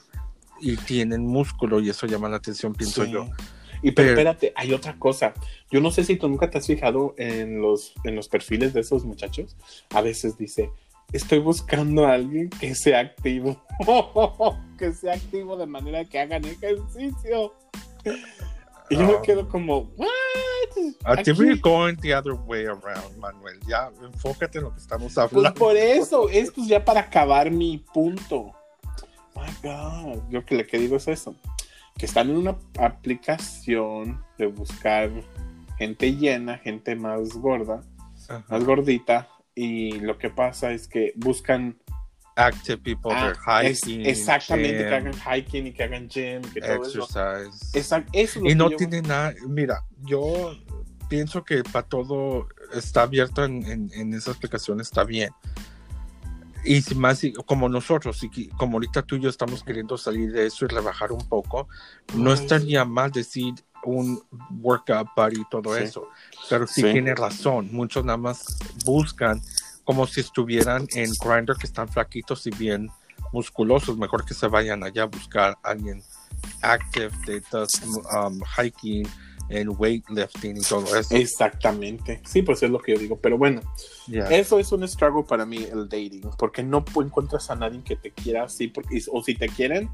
y 0.61 0.77
tienen 0.77 1.27
músculo 1.27 1.81
y 1.81 1.89
eso 1.89 2.07
llama 2.07 2.29
la 2.29 2.37
atención, 2.37 2.75
pienso 2.75 3.05
sí. 3.05 3.11
yo. 3.13 3.29
Y 3.83 3.93
pero, 3.93 3.95
Pero- 3.95 4.11
espérate, 4.11 4.53
hay 4.57 4.73
otra 4.73 4.97
cosa. 4.99 5.35
Yo 5.71 5.81
no 5.81 5.91
sé 5.91 6.05
si 6.05 6.17
tú 6.17 6.29
nunca 6.29 6.51
te 6.51 6.59
has 6.59 6.67
fijado 6.67 7.15
en 7.19 7.61
los, 7.61 7.95
en 8.05 8.17
los 8.17 8.29
perfiles 8.29 8.73
de 8.73 8.81
esos 8.81 9.05
muchachos. 9.05 9.57
A 9.95 10.01
veces 10.01 10.37
dice, 10.37 10.71
estoy 11.13 11.39
buscando 11.39 12.07
a 12.07 12.13
alguien 12.15 12.51
que 12.51 12.75
sea 12.75 13.01
activo. 13.01 13.63
que 14.79 14.93
sea 14.93 15.15
activo 15.15 15.57
de 15.57 15.67
manera 15.67 16.05
que 16.05 16.19
hagan 16.19 16.45
ejercicio. 16.45 17.55
Y 18.91 18.97
yo 18.97 19.07
me 19.07 19.13
Ah. 19.15 19.23
quedo 19.23 19.49
como, 19.49 19.91
¿what? 19.97 20.09
A 21.05 21.17
ti 21.17 21.31
Aquí- 21.31 21.33
we're 21.33 21.57
going 21.61 21.97
the 21.97 22.15
other 22.15 22.35
way 22.47 22.65
around, 22.67 23.17
Manuel. 23.19 23.59
Ya, 23.67 23.91
enfócate 24.03 24.59
en 24.59 24.65
lo 24.65 24.73
que 24.75 24.81
estamos 24.81 25.15
Pues 25.15 25.19
hablando. 25.33 25.59
por 25.59 25.77
eso, 25.77 26.29
esto 26.29 26.61
es 26.63 26.69
ya 26.69 26.85
para 26.85 27.01
acabar 27.01 27.51
mi 27.51 27.79
punto. 27.93 28.53
My 29.35 29.51
God, 29.63 30.23
yo 30.31 30.45
que 30.45 30.55
le 30.57 30.67
que 30.67 30.79
digo 30.79 30.97
es 30.97 31.07
eso, 31.09 31.35
que 31.99 32.07
están 32.07 32.31
en 32.31 32.37
una 32.37 32.57
aplicación 32.79 34.23
de 34.39 34.47
buscar 34.47 35.11
gente 35.77 36.15
llena, 36.15 36.59
gente 36.59 36.95
más 36.97 37.31
gorda, 37.35 37.83
Ajá. 38.29 38.45
más 38.49 38.65
gordita, 38.65 39.29
y 39.55 39.93
lo 40.01 40.17
que 40.19 40.31
pasa 40.31 40.73
es 40.73 40.87
que 40.89 41.13
buscan 41.17 41.77
Active 42.37 42.79
people, 42.79 43.11
ah, 43.13 43.65
es- 43.65 43.81
hiking, 43.85 44.07
exactamente 44.07 44.79
que 44.79 44.95
hagan 44.95 45.13
hiking 45.13 45.67
y 45.67 45.73
que 45.73 45.83
hagan 45.83 46.09
gym, 46.09 46.41
que 46.43 46.61
todo 46.61 46.85
eso. 46.87 47.03
exercise. 47.03 47.77
Esa- 47.77 48.05
eso 48.13 48.39
es 48.39 48.45
lo 48.45 48.51
y 48.51 48.55
no 48.55 48.71
yo- 48.71 48.77
tiene 48.77 49.03
nada. 49.03 49.35
Mira, 49.49 49.83
yo 50.03 50.57
pienso 51.09 51.43
que 51.45 51.65
para 51.65 51.85
todo 51.89 52.47
está 52.75 53.03
abierto 53.03 53.45
en, 53.45 53.65
en, 53.67 53.91
en 53.93 54.15
esa 54.15 54.31
aplicación, 54.31 54.81
está 54.81 55.03
bien. 55.03 55.31
Y 56.65 56.83
más, 56.95 57.23
como 57.47 57.69
nosotros, 57.69 58.23
y 58.23 58.49
como 58.49 58.75
ahorita 58.75 59.03
tú 59.03 59.17
y 59.17 59.21
yo 59.21 59.29
estamos 59.31 59.63
queriendo 59.63 59.97
salir 59.97 60.33
de 60.33 60.47
eso 60.47 60.65
y 60.65 60.69
rebajar 60.69 61.13
un 61.13 61.27
poco, 61.29 61.69
no 62.15 62.33
estaría 62.33 62.85
mal 62.85 63.11
decir 63.11 63.55
un 63.85 64.21
workout 64.61 65.09
buddy 65.17 65.41
y 65.41 65.49
todo 65.51 65.75
Sí. 65.77 65.85
eso. 65.85 66.09
Pero 66.51 66.67
sí, 66.67 66.83
Sí. 66.83 66.93
tiene 66.93 67.15
razón, 67.15 67.69
muchos 67.73 68.05
nada 68.05 68.19
más 68.19 68.59
buscan 68.85 69.41
como 69.85 70.07
si 70.07 70.21
estuvieran 70.21 70.87
en 70.93 71.11
Grindr 71.23 71.57
que 71.57 71.67
están 71.67 71.89
flaquitos 71.89 72.47
y 72.47 72.51
bien 72.51 72.91
musculosos, 73.33 73.97
mejor 73.97 74.25
que 74.25 74.35
se 74.35 74.47
vayan 74.49 74.83
allá 74.83 75.05
a 75.05 75.07
buscar 75.07 75.57
a 75.63 75.71
alguien 75.71 76.03
active 76.63 77.11
does 77.51 77.71
um, 78.13 78.41
hiking 78.57 79.07
and 79.51 79.71
weightlifting 79.79 80.57
y 80.57 80.61
todo 80.61 80.97
eso. 80.97 81.15
Exactamente. 81.15 82.21
Sí, 82.27 82.43
pues 82.43 82.63
es 82.63 82.71
lo 82.71 82.79
que 82.79 82.95
yo 82.95 82.99
digo. 82.99 83.19
Pero 83.21 83.39
bueno, 83.39 83.63
Yeah. 84.09 84.27
Eso 84.31 84.59
es 84.59 84.73
un 84.73 84.89
struggle 84.89 85.25
para 85.29 85.45
mí, 85.45 85.59
el 85.71 85.87
dating, 85.87 86.31
porque 86.39 86.63
no 86.63 86.83
encuentras 86.97 87.51
a 87.51 87.55
nadie 87.55 87.83
que 87.85 87.95
te 87.95 88.11
quiera 88.11 88.45
así, 88.45 88.69
porque, 88.69 89.03
o 89.13 89.23
si 89.23 89.35
te 89.35 89.49
quieren, 89.49 89.91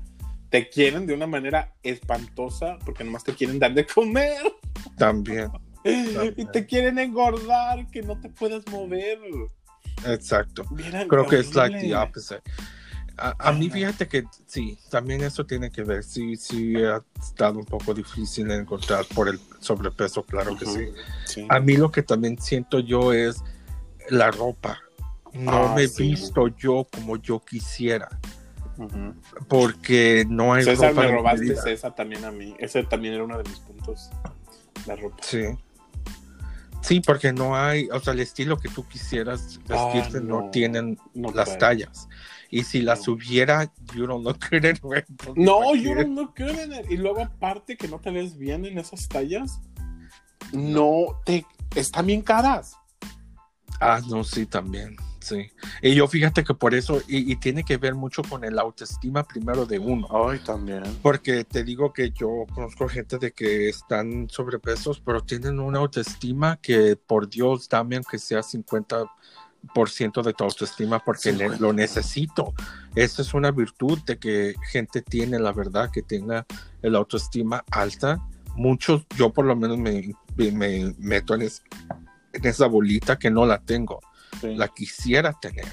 te 0.51 0.69
quieren 0.69 1.05
de 1.05 1.15
una 1.15 1.27
manera 1.27 1.75
espantosa, 1.83 2.79
porque 2.85 3.03
nomás 3.03 3.25
te 3.25 3.35
quieren 3.35 3.59
dar 3.59 3.75
de 3.75 3.85
comer 3.85 4.41
También, 4.97 5.51
y 5.85 6.45
te 6.47 6.65
quieren 6.65 7.01
engordar, 7.01 7.91
que 7.91 8.03
no 8.03 8.21
te 8.21 8.29
puedas 8.29 8.65
mover. 8.71 9.19
exacto. 10.07 10.65
Vieran, 10.71 11.09
Creo 11.09 11.27
que 11.27 11.41
es 11.41 11.53
like 11.57 11.81
the 11.81 11.97
opposite. 11.97 12.43
A, 13.17 13.35
a 13.49 13.53
mí 13.53 13.71
fíjate 13.71 14.09
que 14.09 14.25
sí, 14.47 14.77
también 14.91 15.23
eso 15.23 15.47
tiene 15.47 15.71
que 15.71 15.83
ver. 15.85 16.03
Sí, 16.03 16.37
sí 16.37 16.75
ha 16.77 17.03
estado 17.23 17.59
un 17.61 17.65
poco 17.65 17.95
difícil 17.95 18.51
encontrar 18.51 19.05
por 19.15 19.29
el 19.29 19.39
sobrepeso, 19.61 20.23
claro 20.25 20.57
que 20.57 20.67
sí. 20.67 20.89
Sí. 21.25 21.47
A 21.49 21.61
mí 21.61 21.77
lo 21.77 21.91
que 21.93 22.03
también 22.03 22.41
siento 22.41 22.81
yo 22.81 23.13
es 23.13 23.43
la 24.11 24.31
ropa. 24.31 24.79
No 25.33 25.69
Ah, 25.69 25.75
me 25.75 25.85
he 25.85 25.89
sí. 25.89 26.11
visto 26.11 26.49
yo 26.49 26.87
como 26.93 27.17
yo 27.17 27.41
quisiera, 27.41 28.09
porque 29.49 30.25
no 30.29 30.53
hay 30.55 30.65
César, 30.65 30.91
ropa 30.91 31.03
me 31.03 31.13
robaste 31.13 31.47
medida. 31.47 31.71
esa 31.71 31.95
también 31.95 32.25
a 32.25 32.31
mí. 32.31 32.55
Ese 32.59 32.83
también 32.85 33.15
era 33.15 33.25
uno 33.25 33.39
de 33.39 33.49
mis 33.49 33.59
puntos. 33.61 34.11
La 34.87 34.97
ropa. 34.97 35.17
Sí. 35.23 35.43
Sí, 36.83 37.01
porque 37.01 37.33
no 37.33 37.57
hay, 37.57 37.89
o 37.91 37.99
sea, 38.01 38.13
el 38.13 38.21
estilo 38.21 38.59
que 38.59 38.69
tú 38.69 38.87
quisieras 38.87 39.59
vestirte 39.67 40.19
Ah, 40.19 40.21
no. 40.23 40.43
no. 40.43 40.51
tienen 40.51 40.99
No 41.15 41.31
las 41.33 41.57
tallas. 41.57 42.09
Y 42.55 42.63
si 42.63 42.83
las 42.83 43.07
No. 43.09 43.15
hubiera, 43.15 43.73
you 43.95 44.07
don't 44.07 44.25
look 44.25 44.39
good 44.49 44.65
anyway. 44.65 45.03
No, 45.35 45.75
you 45.75 45.93
don't 45.95 46.15
look 46.15 46.35
good 46.39 46.57
in 46.65 46.73
it. 46.73 46.89
Y 46.89 46.97
luego, 46.97 47.23
aparte 47.23 47.77
que 47.77 47.89
no 47.89 47.99
te 47.99 48.13
ves 48.13 48.37
bien 48.39 48.65
en 48.65 48.79
esas 48.79 49.09
tallas, 49.09 49.61
no 50.53 51.21
te. 51.25 51.45
Están 51.75 52.07
bien 52.07 52.23
caras. 52.23 52.77
Ah, 53.81 54.01
no, 54.09 54.23
sí, 54.23 54.47
también, 54.47 54.95
sí. 55.19 55.51
Y 55.83 55.97
yo 55.97 56.07
fíjate 56.07 56.45
que 56.45 56.55
por 56.55 56.75
eso, 56.75 57.03
y, 57.09 57.33
y 57.33 57.37
tiene 57.37 57.65
que 57.65 57.77
ver 57.77 57.97
mucho 57.97 58.23
con 58.23 58.45
el 58.45 58.57
autoestima 58.61 59.25
primero 59.25 59.67
de 59.67 59.81
uno. 59.81 60.07
Ay, 60.29 60.39
también. 60.39 60.85
Porque 61.03 61.43
te 61.45 61.65
digo 61.65 61.93
que 61.93 62.13
yo 62.13 62.47
conozco 62.55 62.89
gente 62.89 63.19
de 63.19 63.33
que 63.33 63.69
están 63.69 64.29
sobrepesos, 64.31 65.01
pero 65.01 65.23
tienen 65.23 65.59
una 65.59 65.81
autoestima 65.81 66.57
que, 66.63 66.95
por 66.95 67.29
Dios, 67.29 67.69
dame 67.69 67.97
aunque 67.97 68.19
sea 68.19 68.41
50% 68.43 69.11
de 70.23 70.33
tu 70.35 70.45
autoestima 70.45 70.99
porque 71.05 71.33
ne- 71.33 71.39
50. 71.39 71.59
lo 71.63 71.73
necesito. 71.73 72.53
Esa 72.95 73.23
es 73.23 73.33
una 73.35 73.51
virtud 73.51 73.99
de 74.05 74.19
que 74.19 74.55
gente 74.71 75.03
tiene, 75.03 75.39
la 75.39 75.53
verdad, 75.53 75.91
que 75.91 76.03
tenga 76.03 76.47
el 76.83 76.97
autoestima 76.97 77.65
alta. 77.71 78.21
Muchos, 78.57 79.07
yo 79.17 79.33
por 79.33 79.45
lo 79.47 79.57
menos 79.57 79.79
me, 79.79 80.15
me 80.37 80.95
meto 80.99 81.35
en, 81.35 81.43
es- 81.43 81.63
en 82.33 82.45
esa 82.47 82.67
bolita 82.67 83.19
que 83.19 83.31
no 83.31 83.47
la 83.47 83.59
tengo 83.61 84.01
Sí. 84.41 84.55
la 84.57 84.67
quisiera 84.69 85.33
tener 85.33 85.73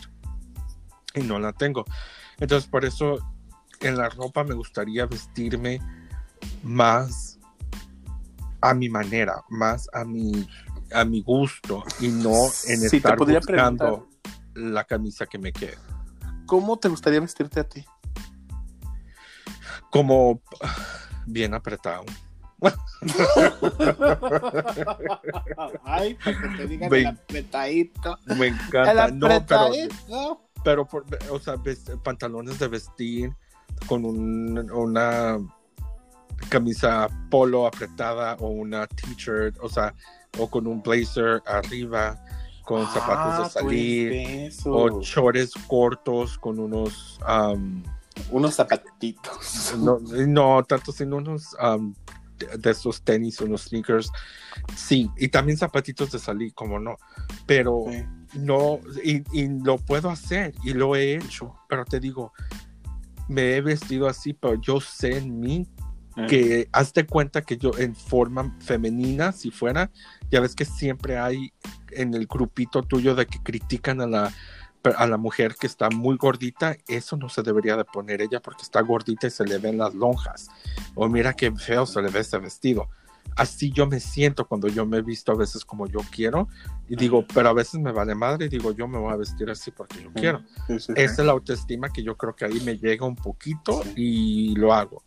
y 1.16 1.22
no 1.22 1.40
la 1.40 1.52
tengo. 1.52 1.84
Entonces, 2.40 2.70
por 2.70 2.86
eso 2.86 3.18
en 3.82 3.98
la 3.98 4.08
ropa 4.10 4.44
me 4.44 4.54
gustaría 4.54 5.08
vestirme 5.08 5.80
más 6.64 7.40
a 8.62 8.74
mi 8.76 8.88
manera, 8.90 9.42
más 9.50 9.90
a 9.94 10.06
mi, 10.06 10.48
a 10.94 11.06
mi 11.06 11.22
gusto 11.22 11.84
y 12.00 12.08
no 12.10 12.34
en 12.68 12.80
Sí, 12.90 12.98
estar 12.98 13.18
buscando 13.18 14.08
la 14.54 14.84
camisa 14.84 15.26
que 15.26 15.38
me 15.38 15.52
quede. 15.54 15.78
¿Cómo 16.46 16.78
te 16.78 16.90
gustaría 16.90 17.20
vestirte 17.20 17.60
a 17.60 17.64
ti? 17.64 17.86
Como 19.90 20.42
bien 21.26 21.54
apretado. 21.54 22.04
Ay, 25.84 26.14
para 26.16 26.42
que 26.42 26.48
te 26.58 26.68
digan 26.68 26.90
Ve- 26.90 27.00
el 27.02 27.08
apretadito. 27.08 28.18
Me 28.38 28.48
El 28.48 28.54
encanta. 28.56 29.08
No, 29.10 29.20
pero, 29.28 29.34
apretadito. 29.36 30.42
pero 30.64 30.88
por- 30.88 31.06
o 31.32 31.40
sea, 31.40 31.56
ves- 31.56 31.92
pantalones 32.04 32.60
de 32.60 32.68
vestir 32.68 33.32
con 33.88 34.06
un- 34.06 34.70
una 34.72 35.40
camisa 36.50 37.08
polo 37.30 37.66
apretada 37.68 38.36
o 38.40 38.48
una 38.50 38.88
t-shirt, 38.88 39.58
o 39.62 39.70
sea, 39.70 39.94
o 40.38 40.50
con 40.50 40.68
un 40.68 40.82
blazer 40.82 41.42
arriba, 41.46 42.24
con 42.64 42.88
zapatos 42.92 43.38
de 43.38 43.44
Ah, 43.44 43.50
salir, 43.50 44.10
pues 44.10 44.58
eso. 44.60 44.72
o 44.72 45.02
shorts 45.02 45.54
cortos 45.68 46.38
con 46.38 46.60
unos, 46.60 47.20
um, 47.28 47.84
Unos 48.30 48.56
zapatitos. 48.56 49.74
no, 49.80 50.00
no 50.00 50.64
tanto 50.64 50.92
sino 50.92 51.18
unos 51.18 51.56
um, 51.62 51.94
de, 52.38 52.58
de 52.58 52.72
esos 52.72 53.02
tenis, 53.02 53.40
unos 53.42 53.64
sneakers, 53.64 54.12
sí, 54.76 55.10
y 55.18 55.28
también 55.30 55.58
zapatitos 55.58 56.12
de 56.12 56.20
salir, 56.20 56.54
como 56.54 56.80
no, 56.80 56.98
pero 57.46 57.86
Sí. 57.90 58.04
no, 58.40 58.80
y, 59.04 59.24
y 59.38 59.48
lo 59.64 59.78
puedo 59.78 60.10
hacer 60.10 60.54
y 60.64 60.74
lo 60.74 60.96
he 60.96 61.16
hecho, 61.16 61.54
pero 61.68 61.84
te 61.86 62.00
digo, 62.00 62.32
me 63.28 63.56
he 63.56 63.62
vestido 63.62 64.08
así, 64.08 64.34
pero 64.34 64.56
yo 64.62 64.80
sé 64.82 65.18
en 65.18 65.40
mí 65.40 65.68
que 66.28 66.68
hazte 66.72 67.06
cuenta 67.06 67.42
que 67.42 67.58
yo 67.58 67.72
en 67.78 67.96
forma 67.96 68.56
femenina, 68.60 69.32
si 69.32 69.52
fuera, 69.52 69.92
ya 70.30 70.40
ves 70.40 70.56
que 70.56 70.66
siempre 70.66 71.18
hay 71.18 71.54
en 71.92 72.14
el 72.14 72.28
grupito 72.28 72.84
tuyo 72.84 73.16
de 73.16 73.26
que 73.26 73.40
critican 73.42 74.02
a 74.02 74.08
la 74.08 74.34
a 74.84 75.06
la 75.06 75.18
mujer 75.18 75.56
que 75.60 75.68
está 75.68 75.90
muy 75.90 76.18
gordita, 76.18 76.76
eso 76.88 77.16
no 77.16 77.30
se 77.30 77.44
debería 77.44 77.78
de 77.78 77.86
poner 77.86 78.22
ella 78.22 78.40
porque 78.40 78.64
está 78.64 78.82
gordita 78.82 79.28
y 79.28 79.30
se 79.30 79.46
le 79.46 79.58
ven 79.60 79.78
las 79.78 79.94
lonjas. 79.94 80.50
O 80.96 81.08
mira 81.08 81.34
qué 81.34 81.52
feo 81.52 81.86
se 81.86 82.02
le 82.02 82.10
ve 82.10 82.22
ese 82.22 82.40
vestido. 82.40 82.90
Así 83.36 83.72
yo 83.72 83.88
me 83.88 84.00
siento 84.00 84.48
cuando 84.48 84.68
yo 84.68 84.86
me 84.86 84.98
he 84.98 85.02
visto 85.02 85.32
a 85.32 85.36
veces 85.36 85.64
como 85.64 85.88
yo 85.88 86.00
quiero 86.12 86.50
y 86.90 86.96
digo, 86.96 87.26
pero 87.34 87.50
a 87.50 87.54
veces 87.54 87.80
me 87.80 87.92
vale 87.92 88.16
madre 88.16 88.48
y 88.48 88.50
digo, 88.50 88.72
yo 88.72 88.88
me 88.88 88.98
voy 88.98 89.14
a 89.14 89.16
vestir 89.16 89.50
así 89.50 89.72
porque 89.72 90.04
yo 90.04 90.12
quiero. 90.14 90.40
Sí, 90.68 90.80
sí, 90.80 90.80
sí. 90.80 90.94
Esa 90.96 91.22
es 91.22 91.26
la 91.26 91.32
autoestima 91.32 91.94
que 91.94 92.04
yo 92.04 92.18
creo 92.18 92.36
que 92.36 92.46
ahí 92.46 92.60
me 92.62 92.78
llega 92.78 93.06
un 93.06 93.16
poquito 93.16 93.84
y 93.96 94.56
lo 94.56 94.74
hago, 94.74 95.04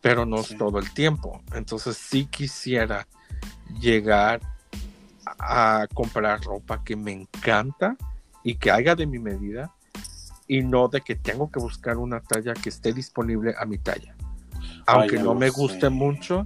pero 0.00 0.24
no 0.26 0.38
Sí. 0.42 0.52
es 0.54 0.58
todo 0.58 0.78
el 0.78 0.90
tiempo. 0.92 1.42
Entonces 1.54 1.96
sí 1.96 2.26
quisiera 2.26 3.06
llegar 3.80 4.40
a 5.38 5.86
comprar 5.94 6.40
ropa 6.42 6.82
que 6.84 6.96
me 6.96 7.12
encanta 7.12 7.96
y 8.42 8.56
que 8.56 8.70
haga 8.70 8.94
de 8.94 9.06
mi 9.06 9.18
medida 9.18 9.72
y 10.48 10.62
no 10.62 10.88
de 10.88 11.00
que 11.02 11.14
tengo 11.14 11.50
que 11.50 11.60
buscar 11.60 11.96
una 11.98 12.20
talla 12.20 12.54
que 12.54 12.68
esté 12.70 12.92
disponible 12.92 13.54
a 13.58 13.64
mi 13.66 13.78
talla. 13.78 14.14
Aunque 14.86 15.18
no 15.18 15.34
me 15.34 15.50
guste 15.50 15.80
sé. 15.82 15.90
mucho, 15.90 16.44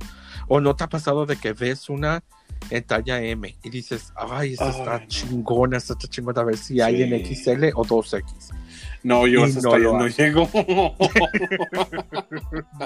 o 0.49 0.61
no 0.61 0.77
te 0.77 0.85
ha 0.85 0.89
pasado 0.89 1.25
de 1.25 1.37
que 1.37 1.53
ves 1.55 1.89
una 1.89 2.23
en 2.71 2.83
talla 2.85 3.21
M 3.23 3.57
y 3.63 3.71
dices, 3.71 4.13
ay, 4.17 4.53
esta 4.55 4.67
Ay, 4.67 4.71
está 4.79 4.99
no. 4.99 5.07
chingona, 5.07 5.77
esta 5.79 5.93
está 5.95 6.09
chingona, 6.09 6.41
a 6.43 6.45
ver 6.45 6.57
si 6.57 6.81
hay 6.81 7.03
en. 7.03 7.25
XL 7.25 7.71
o 7.75 7.85
2X. 7.85 8.51
No, 9.05 9.27
yo 9.27 9.45
hasta 9.45 9.61
no 9.61 9.99
no 9.99 10.09
llego. 10.09 10.49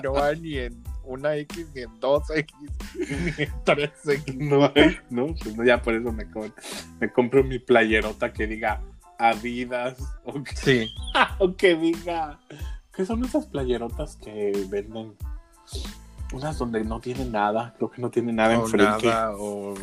No 0.03 0.23
hay 0.23 0.41
ni 0.41 0.59
en 0.59 0.83
una 1.05 1.37
X, 1.37 1.67
ni 1.75 1.83
en 1.83 2.01
dos 2.01 2.29
X, 2.31 2.55
ni 2.97 3.45
en 3.45 3.53
tres 3.65 3.91
X. 4.07 4.35
No 4.37 4.71
hay, 4.75 4.97
no, 5.11 5.27
pues 5.43 5.57
no, 5.57 5.65
ya 5.65 5.81
por 5.81 5.95
eso 5.95 6.13
me, 6.13 6.29
co- 6.31 6.51
me 7.01 7.11
compro 7.13 7.43
mi 7.45 7.59
playerota 7.59 8.33
que 8.33 8.47
diga 8.47 8.83
Adidas 9.19 9.99
o 10.25 10.43
que, 10.43 10.57
Sí, 10.57 10.95
o 11.39 11.55
que 11.57 11.75
diga. 11.77 12.39
¿Qué 12.93 13.05
son 13.07 13.25
esas 13.25 13.47
playerotas 13.47 14.17
que 14.17 14.67
venden? 14.69 15.15
Unas 16.33 16.59
donde 16.59 16.85
no 16.85 17.01
tienen 17.01 17.33
nada, 17.33 17.75
creo 17.79 17.91
que 17.91 18.03
no 18.03 18.11
tienen 18.11 18.37
nada 18.37 18.59
o 18.59 18.65
enfrente. 18.65 19.07
nada, 19.07 19.33
o 19.39 19.75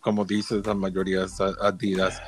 como 0.00 0.24
dices, 0.24 0.66
la 0.66 0.74
mayoría 0.74 1.24
es 1.24 1.40
Adidas, 1.40 2.20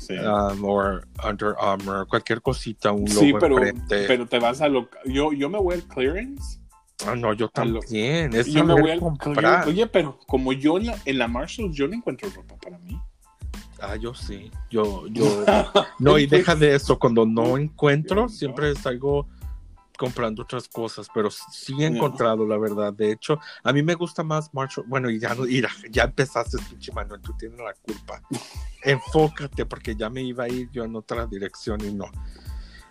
Sí. 0.00 0.14
um, 0.14 0.64
o 0.64 1.00
Under 1.28 1.54
Armour, 1.60 2.06
cualquier 2.08 2.40
cosita, 2.40 2.90
un 2.90 3.04
logo 3.04 3.20
Sí, 3.20 3.32
pero, 3.38 3.58
enfrente. 3.58 4.04
pero 4.06 4.26
te 4.26 4.38
vas 4.38 4.60
a 4.62 4.68
lo. 4.68 4.88
Yo, 5.04 5.32
yo 5.32 5.48
me 5.50 5.58
voy 5.58 5.74
al 5.74 5.82
clearance. 5.84 6.58
Ah, 7.06 7.14
no, 7.14 7.32
yo 7.34 7.46
lo- 7.46 7.50
también. 7.50 8.32
Yo 8.32 8.64
me 8.64 8.80
voy 8.80 8.90
al 8.90 9.00
comprar. 9.00 9.34
clearance. 9.36 9.68
Oye, 9.70 9.86
pero 9.86 10.18
como 10.26 10.52
yo 10.52 10.78
en 10.78 10.86
la, 10.86 10.96
en 11.04 11.18
la 11.18 11.28
Marshalls, 11.28 11.74
yo 11.74 11.86
no 11.86 11.94
encuentro 11.94 12.28
ropa 12.34 12.56
para 12.56 12.78
mí. 12.78 12.98
Ah, 13.80 13.96
yo 13.96 14.12
sí. 14.14 14.50
Yo, 14.70 15.06
yo. 15.08 15.24
No, 15.98 16.18
y 16.18 16.26
deja 16.26 16.54
de 16.54 16.74
eso. 16.74 16.98
Cuando 16.98 17.24
no 17.26 17.56
encuentro, 17.58 18.28
siempre 18.28 18.74
salgo 18.74 19.26
comprando 20.00 20.44
otras 20.44 20.66
cosas, 20.66 21.08
pero 21.14 21.30
sí 21.30 21.74
he 21.78 21.84
encontrado, 21.84 22.46
la 22.46 22.56
verdad. 22.56 22.90
De 22.90 23.12
hecho, 23.12 23.38
a 23.62 23.70
mí 23.70 23.82
me 23.82 23.94
gusta 23.94 24.22
más 24.22 24.48
Marshall. 24.54 24.86
Bueno, 24.88 25.10
y 25.10 25.18
ya, 25.20 25.34
no, 25.34 25.44
ya 25.46 26.04
empezaste, 26.04 26.56
pinche 26.70 26.90
Manuel, 26.90 27.20
tú 27.20 27.34
tienes 27.38 27.58
la 27.58 27.74
culpa. 27.74 28.22
Enfócate, 28.82 29.66
porque 29.66 29.94
ya 29.94 30.08
me 30.08 30.22
iba 30.22 30.44
a 30.44 30.48
ir 30.48 30.70
yo 30.70 30.84
en 30.84 30.96
otra 30.96 31.26
dirección 31.26 31.84
y 31.84 31.92
no. 31.92 32.06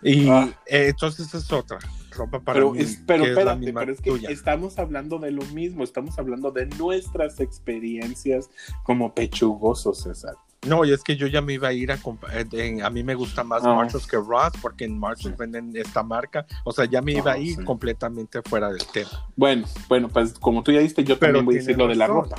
Y 0.03 0.29
Ah. 0.29 0.47
eh, 0.67 0.89
entonces 0.89 1.33
es 1.33 1.51
otra 1.51 1.79
ropa 2.11 2.39
para 2.39 2.53
Pero, 2.59 2.71
mí. 2.73 2.79
es, 2.79 3.01
pero 3.07 3.23
que 3.23 3.31
es 3.31 3.37
espérate, 3.37 3.59
misma 3.59 3.79
pero 3.81 3.91
es 3.93 4.01
que 4.01 4.11
tuya. 4.11 4.29
estamos 4.29 4.77
hablando 4.77 5.17
de 5.17 5.31
lo 5.31 5.41
mismo, 5.47 5.83
estamos 5.83 6.17
hablando 6.19 6.51
de 6.51 6.67
nuestras 6.67 7.39
experiencias 7.39 8.49
como 8.83 9.13
pechugosos, 9.15 10.03
César. 10.03 10.35
No, 10.67 10.83
y 10.83 10.91
es 10.91 11.03
que 11.03 11.15
yo 11.15 11.27
ya 11.27 11.41
me 11.41 11.53
iba 11.53 11.69
a 11.69 11.73
ir 11.73 11.89
a 11.91 11.97
comprar. 11.97 12.45
A 12.83 12.89
mí 12.89 13.01
me 13.03 13.15
gusta 13.15 13.43
más 13.45 13.63
Ah. 13.63 13.73
Marshalls 13.75 14.05
que 14.05 14.17
Ross, 14.17 14.51
porque 14.61 14.83
en 14.85 14.99
Marshalls 14.99 15.37
venden 15.37 15.71
esta 15.75 16.03
marca. 16.03 16.45
O 16.65 16.71
sea, 16.73 16.83
ya 16.85 17.01
me 17.01 17.13
iba 17.13 17.31
a 17.31 17.37
ir 17.37 17.55
sí. 17.55 17.63
completamente 17.63 18.41
fuera 18.41 18.69
del 18.69 18.85
tema. 18.87 19.09
Bueno, 19.37 19.65
bueno, 19.87 20.09
pues 20.09 20.33
como 20.37 20.61
tú 20.61 20.71
ya 20.73 20.79
diste, 20.81 21.03
yo 21.05 21.17
Pero 21.17 21.29
también 21.39 21.45
voy 21.45 21.55
a 21.55 21.57
decir 21.59 21.77
lo 21.77 21.87
de 21.87 21.95
la 21.95 22.07
ropa. 22.07 22.35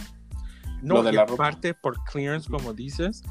No, 0.82 0.96
Lo 0.96 1.02
de 1.04 1.12
y 1.12 1.14
la 1.14 1.24
ropa. 1.26 1.46
aparte, 1.48 1.72
por 1.74 2.02
clearance, 2.04 2.50
como 2.50 2.74
dices, 2.74 3.22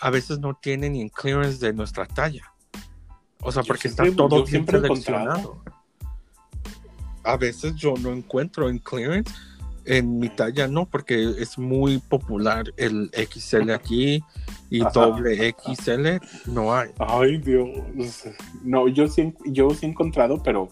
a 0.00 0.10
veces 0.10 0.38
no 0.38 0.54
tienen 0.54 0.92
ni 0.92 1.00
en 1.02 1.08
clearance 1.08 1.58
de 1.64 1.72
nuestra 1.72 2.04
talla. 2.06 2.52
O 3.40 3.50
sea, 3.52 3.62
Yo 3.62 3.68
porque 3.68 3.88
siempre- 3.88 4.08
está 4.08 4.16
todo 4.16 4.44
bien 4.44 4.66
seleccionado. 4.66 5.62
A 7.22 7.36
veces 7.38 7.74
yo 7.76 7.94
no 8.00 8.10
encuentro 8.12 8.68
en 8.68 8.78
clearance. 8.78 9.32
En 9.86 10.18
mi 10.18 10.28
talla 10.30 10.66
no, 10.66 10.86
porque 10.86 11.34
es 11.38 11.58
muy 11.58 11.98
popular 11.98 12.72
el 12.76 13.10
XL 13.12 13.70
aquí 13.70 14.22
y 14.70 14.80
Ajá. 14.80 14.90
doble 14.90 15.54
XL 15.66 16.06
no 16.50 16.74
hay. 16.74 16.90
Ay, 16.98 17.38
Dios. 17.38 17.68
No, 18.62 18.88
yo 18.88 19.08
sí, 19.08 19.34
yo 19.44 19.70
sí 19.70 19.86
he 19.86 19.88
encontrado, 19.90 20.42
pero, 20.42 20.70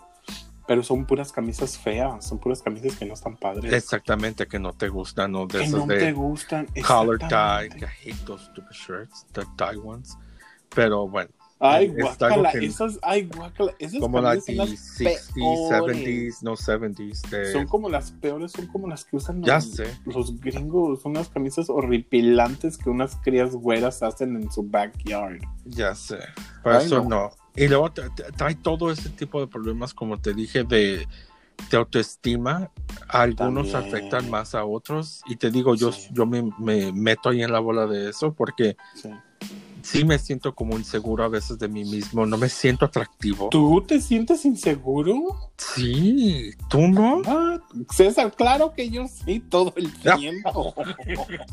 pero 0.66 0.82
son 0.82 1.04
puras 1.04 1.30
camisas 1.30 1.76
feas, 1.76 2.26
son 2.26 2.38
puras 2.38 2.62
camisas 2.62 2.96
que 2.96 3.04
no 3.04 3.14
están 3.14 3.36
padres. 3.36 3.72
Exactamente, 3.72 4.46
que 4.46 4.58
no 4.58 4.72
te 4.72 4.88
gustan, 4.88 5.34
o 5.34 5.46
de 5.46 5.58
que 5.58 5.64
esas 5.64 5.80
no 5.80 5.86
te 5.86 6.12
gustan. 6.12 6.66
color 6.86 7.18
que 7.18 7.26
I 7.26 7.68
hate 8.04 8.24
those 8.24 8.44
stupid 8.46 8.72
shirts, 8.72 9.26
the 9.32 9.44
dye 9.58 9.76
ones. 9.76 10.16
Pero 10.74 11.06
bueno, 11.06 11.30
Ay, 11.64 11.88
guácala, 11.88 12.50
esas, 12.50 12.98
ay, 13.02 13.28
guácala, 13.32 13.72
esas 13.78 14.00
como 14.00 14.20
las 14.20 14.44
camisas 14.44 14.70
de 14.70 14.76
son 14.76 15.04
las 15.04 15.30
60s, 15.30 15.34
peores. 15.68 15.96
70s, 16.06 16.42
no 16.42 16.56
70s. 16.56 17.28
De... 17.30 17.52
Son 17.52 17.66
como 17.68 17.88
las 17.88 18.10
peores, 18.10 18.50
son 18.50 18.66
como 18.66 18.88
las 18.88 19.04
que 19.04 19.16
usan 19.16 19.42
Ya 19.44 19.54
los, 19.54 19.70
sé. 19.70 19.84
los 20.06 20.40
gringos. 20.40 21.02
Son 21.02 21.12
unas 21.12 21.28
camisas 21.28 21.70
horripilantes 21.70 22.76
que 22.78 22.90
unas 22.90 23.16
crías 23.16 23.54
güeras 23.54 24.02
hacen 24.02 24.34
en 24.36 24.50
su 24.50 24.64
backyard. 24.64 25.40
Ya 25.64 25.94
sé. 25.94 26.18
Por 26.64 26.72
Ay, 26.72 26.86
eso 26.86 27.02
no. 27.04 27.08
no. 27.08 27.30
Y 27.54 27.68
luego 27.68 27.92
trae 27.92 28.54
todo 28.56 28.90
ese 28.90 29.10
tipo 29.10 29.38
de 29.40 29.46
problemas, 29.46 29.94
como 29.94 30.18
te 30.20 30.34
dije, 30.34 30.64
de, 30.64 31.06
de 31.70 31.76
autoestima. 31.76 32.70
Algunos 33.08 33.70
También. 33.70 33.94
afectan 33.94 34.30
más 34.30 34.54
a 34.54 34.64
otros. 34.64 35.22
Y 35.26 35.36
te 35.36 35.50
digo, 35.50 35.74
yo, 35.74 35.92
Sí. 35.92 36.08
yo 36.12 36.26
me, 36.26 36.42
me 36.58 36.90
meto 36.92 37.28
ahí 37.28 37.42
en 37.42 37.52
la 37.52 37.60
bola 37.60 37.86
de 37.86 38.08
eso 38.10 38.32
porque 38.34 38.76
Sí. 38.94 39.10
Sí 39.82 40.04
me 40.04 40.18
siento 40.18 40.54
como 40.54 40.76
inseguro 40.76 41.24
a 41.24 41.28
veces 41.28 41.58
de 41.58 41.68
mí 41.68 41.84
mismo. 41.84 42.26
No 42.26 42.36
me 42.36 42.48
siento 42.48 42.84
atractivo. 42.84 43.48
¿Tú 43.50 43.82
te 43.86 44.00
sientes 44.00 44.44
inseguro? 44.44 45.52
Sí, 45.56 46.52
¿tú 46.68 46.88
no? 46.88 47.22
Ah, 47.26 47.60
César, 47.90 48.32
claro 48.36 48.72
que 48.74 48.90
yo 48.90 49.06
sí, 49.08 49.40
todo 49.40 49.72
el 49.76 49.92
tiempo. 50.16 50.74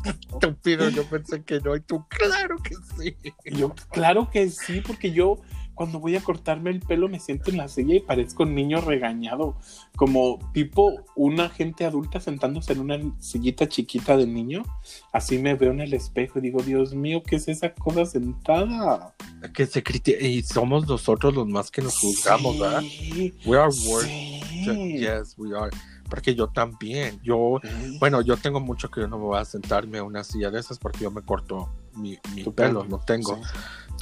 Estúpido, 0.04 0.88
yo 0.90 1.04
pensé 1.04 1.42
que 1.42 1.60
no. 1.60 1.76
Y 1.76 1.80
tú, 1.80 2.04
claro 2.08 2.56
que 2.62 2.74
sí. 2.96 3.16
Yo, 3.44 3.74
claro 3.90 4.30
que 4.30 4.50
sí, 4.50 4.80
porque 4.80 5.12
yo 5.12 5.38
cuando 5.80 5.98
voy 5.98 6.14
a 6.14 6.20
cortarme 6.20 6.68
el 6.68 6.80
pelo 6.80 7.08
me 7.08 7.18
siento 7.18 7.50
en 7.50 7.56
la 7.56 7.66
silla 7.66 7.94
y 7.94 8.00
parezco 8.00 8.42
un 8.42 8.54
niño 8.54 8.82
regañado, 8.82 9.56
como 9.96 10.38
tipo 10.52 10.92
una 11.16 11.48
gente 11.48 11.86
adulta 11.86 12.20
sentándose 12.20 12.74
en 12.74 12.80
una 12.80 12.98
sillita 13.18 13.66
chiquita 13.66 14.14
de 14.18 14.26
niño. 14.26 14.62
Así 15.10 15.38
me 15.38 15.54
veo 15.54 15.70
en 15.72 15.80
el 15.80 15.94
espejo 15.94 16.38
y 16.38 16.42
digo, 16.42 16.60
Dios 16.62 16.92
mío, 16.94 17.22
¿qué 17.26 17.36
es 17.36 17.48
esa 17.48 17.72
cosa 17.72 18.04
sentada? 18.04 19.14
Que 19.54 19.64
se 19.64 19.82
critica. 19.82 20.22
Y 20.22 20.42
somos 20.42 20.86
nosotros 20.86 21.34
los 21.34 21.48
más 21.48 21.70
que 21.70 21.80
nos 21.80 21.96
juzgamos, 21.98 22.58
¿verdad? 22.58 22.82
Sí, 22.82 23.32
We 23.46 23.56
are 23.58 23.72
worse. 23.88 24.06
sí. 24.50 24.98
Yes, 24.98 25.34
we 25.38 25.56
are. 25.58 25.70
Porque 26.10 26.34
yo 26.34 26.48
también. 26.48 27.18
Yo, 27.22 27.58
Sí. 27.62 27.96
bueno, 28.00 28.20
yo 28.20 28.36
tengo 28.36 28.60
mucho 28.60 28.90
que 28.90 29.00
yo 29.00 29.08
no 29.08 29.16
me 29.16 29.24
voy 29.24 29.38
a 29.38 29.46
sentarme 29.46 29.96
a 29.98 30.02
una 30.02 30.24
silla 30.24 30.50
de 30.50 30.60
esas 30.60 30.78
porque 30.78 31.04
yo 31.04 31.10
me 31.10 31.22
corto 31.22 31.70
mi, 31.94 32.18
mi 32.34 32.42
pelo, 32.44 32.52
pelo. 32.54 32.84
no 32.84 32.98
tengo. 32.98 33.36
Sí. 33.36 33.42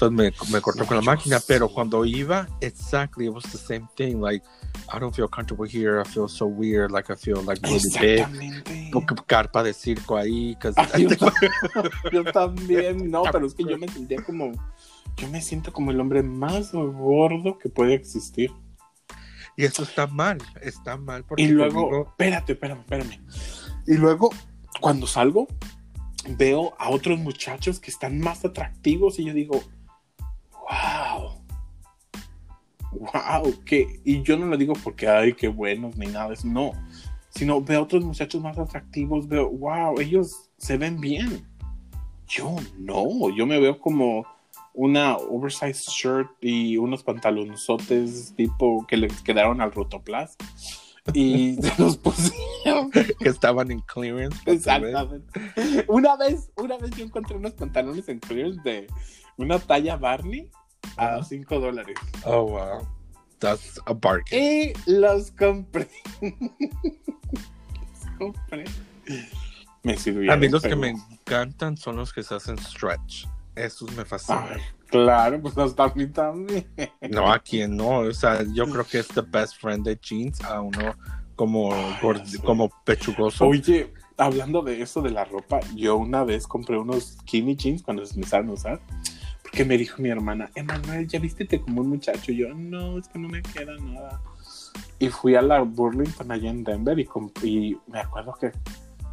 Entonces 0.01 0.17
me, 0.49 0.53
me 0.53 0.61
corto 0.61 0.79
No, 0.79 0.87
con 0.87 0.97
la 0.97 1.03
máquina, 1.03 1.41
pero 1.45 1.69
cuando 1.69 2.05
iba, 2.05 2.47
exactly, 2.61 3.27
it 3.27 3.33
was 3.33 3.43
the 3.51 3.59
same 3.59 3.89
thing. 3.97 4.21
Like, 4.21 4.47
I 4.95 5.01
don't 5.01 5.13
feel 5.13 5.27
comfortable 5.29 5.67
here. 5.69 6.01
I 6.01 6.05
feel 6.05 6.29
so 6.29 6.47
weird. 6.47 6.93
Like, 6.93 7.13
I 7.13 7.17
feel 7.17 7.43
like 7.43 7.61
really 7.67 7.91
big. 7.99 8.93
Carpa 9.27 9.65
de 9.65 9.75
circo 9.75 10.17
ahí. 10.17 10.57
Ay, 10.93 11.09
yo, 11.21 11.31
yo 12.13 12.25
también, 12.33 13.11
no, 13.11 13.25
pero 13.25 13.45
es 13.45 13.55
que 13.55 13.65
yo 13.65 13.77
me 13.77 13.89
sentía 13.93 14.23
como, 14.23 14.53
yo 15.17 15.29
me 15.31 15.43
siento 15.43 15.73
como 15.73 15.91
el 15.91 15.99
hombre 15.99 16.23
más 16.23 16.71
gordo 16.71 17.59
que 17.59 17.69
puede 17.69 17.95
existir. 17.95 18.53
y 19.57 19.65
eso 19.65 19.83
está 19.83 20.07
mal. 20.07 20.39
Está 20.63 20.97
mal 20.97 21.25
porque 21.25 21.43
Y 21.43 21.49
luego, 21.49 21.87
digo, 21.87 22.07
espérate, 22.11 22.53
espérame, 22.53 22.79
espérame. 22.83 23.21
Y 23.85 23.95
luego, 23.95 24.31
cuando 24.81 25.09
salgo, 25.09 25.49
veo 26.37 26.75
a 26.79 26.89
otros 26.91 27.19
muchachos 27.19 27.81
que 27.81 27.91
están 27.91 28.21
más 28.21 28.45
atractivos 28.45 29.19
y 29.19 29.25
yo 29.25 29.35
digo, 29.35 29.61
Wow, 32.99 33.65
que, 33.65 34.01
y 34.05 34.23
yo 34.23 34.37
no 34.37 34.47
lo 34.47 34.57
digo 34.57 34.75
porque, 34.83 35.09
ay, 35.09 35.33
qué 35.33 35.49
buenos 35.49 35.97
ni 35.97 36.07
nada, 36.07 36.33
eso, 36.33 36.47
no, 36.47 36.73
sino 37.31 37.61
veo 37.61 37.83
otros 37.83 38.05
muchachos 38.05 38.43
más 38.43 38.59
atractivos, 38.59 39.29
veo, 39.29 39.51
wow, 39.51 40.01
ellos 40.01 40.51
se 40.57 40.77
ven 40.77 41.01
bien. 41.01 41.47
Yo 42.27 42.57
no, 42.79 43.31
yo 43.35 43.47
me 43.47 43.59
veo 43.59 43.79
como 43.79 44.27
una 44.75 45.17
oversized 45.17 45.91
shirt 45.91 46.29
y 46.41 46.77
unos 46.77 47.03
pantalonzotes 47.03 48.35
tipo 48.37 48.87
que 48.87 48.97
le 48.97 49.09
quedaron 49.25 49.61
al 49.61 49.73
rotoplas 49.73 50.37
y 51.13 51.57
se 51.63 51.83
los 51.83 51.97
pusieron. 51.97 52.91
que 52.91 53.29
estaban 53.29 53.71
en 53.71 53.81
clearance. 53.81 54.39
Exactamente. 54.47 55.41
Una 55.89 56.17
vez, 56.17 56.51
una 56.57 56.77
vez 56.77 56.91
yo 56.93 57.05
encontré 57.05 57.37
unos 57.37 57.55
pantalones 57.55 58.09
en 58.09 58.19
clearance 58.19 58.61
de 58.63 58.87
una 59.37 59.59
talla 59.59 59.97
Barney 59.97 60.51
a 60.97 61.15
Ajá. 61.17 61.25
5 61.25 61.61
dólares. 61.61 61.97
Oh, 62.25 62.43
wow. 62.45 62.87
That's 63.39 63.81
a 63.87 63.93
bargain. 63.95 64.29
Y 64.41 64.73
los 64.91 65.31
compré. 65.33 65.89
los 66.21 66.33
compré. 68.19 68.65
Me 69.83 69.97
sirvieron. 69.97 70.31
A 70.31 70.37
mí 70.37 70.49
los 70.49 70.63
que 70.63 70.75
me 70.77 70.89
encantan 70.91 71.77
son 71.77 71.97
los 71.97 72.13
que 72.13 72.23
se 72.23 72.35
hacen 72.35 72.59
stretch. 72.59 73.27
Esos 73.55 73.91
me 73.97 74.05
fascinan. 74.05 74.49
Ay, 74.55 74.61
claro, 74.89 75.41
pues 75.41 75.57
hasta 75.59 75.85
a 75.85 75.95
mí 75.95 76.07
también. 76.09 76.67
No, 77.11 77.33
a 77.33 77.39
quien 77.39 77.77
no. 77.77 78.01
O 78.01 78.13
sea, 78.13 78.43
yo 78.53 78.67
creo 78.69 78.85
que 78.85 78.99
es 78.99 79.09
the 79.09 79.23
best 79.23 79.61
friend 79.61 79.85
de 79.85 79.97
jeans 79.97 80.41
a 80.43 80.61
uno 80.61 80.95
como, 81.37 81.73
Ay, 81.73 81.97
gord- 82.03 82.25
sí. 82.27 82.39
como 82.39 82.71
pechugoso. 82.85 83.47
Oye, 83.47 83.93
hablando 84.17 84.63
de 84.63 84.83
eso 84.83 85.01
de 85.01 85.11
la 85.11 85.25
ropa, 85.25 85.61
yo 85.77 85.97
una 85.97 86.25
vez 86.25 86.47
compré 86.47 86.77
unos 86.77 87.17
skinny 87.21 87.55
jeans 87.57 87.83
cuando 87.83 88.05
se 88.05 88.15
empezaron 88.17 88.49
a 88.51 88.53
usar. 88.53 88.81
Porque 89.51 89.65
me 89.65 89.79
dijo 89.79 90.03
mi 90.03 90.11
hermana, 90.11 90.51
Emanuel, 90.55 91.09
¿ya 91.09 91.19
vístete 91.19 91.61
como 91.61 91.81
un 91.81 91.89
muchacho? 91.89 92.33
Y 92.33 92.37
yo, 92.37 92.55
no, 92.55 92.99
es 92.99 93.09
que 93.09 93.19
no 93.19 93.29
me 93.29 93.43
queda 93.43 93.75
nada. 93.81 94.21
Y 94.99 95.09
fui 95.09 95.35
a 95.37 95.43
la 95.43 95.61
Burlington 95.63 96.31
allá 96.31 96.51
en 96.51 96.65
Denver 96.65 96.99
y, 96.99 97.09
y 97.43 97.79
me 97.87 98.01
acuerdo 98.01 98.35
que, 98.39 98.53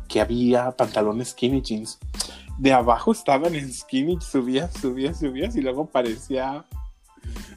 que 0.09 0.19
había 0.19 0.71
pantalones 0.71 1.29
skinny 1.29 1.61
jeans. 1.61 1.99
De 2.57 2.73
abajo 2.73 3.13
estaban 3.13 3.55
en 3.55 3.71
skinny, 3.71 4.19
subías, 4.19 4.73
subías, 4.73 5.19
subías 5.19 5.55
y 5.55 5.61
luego 5.61 5.85
parecía 5.85 6.65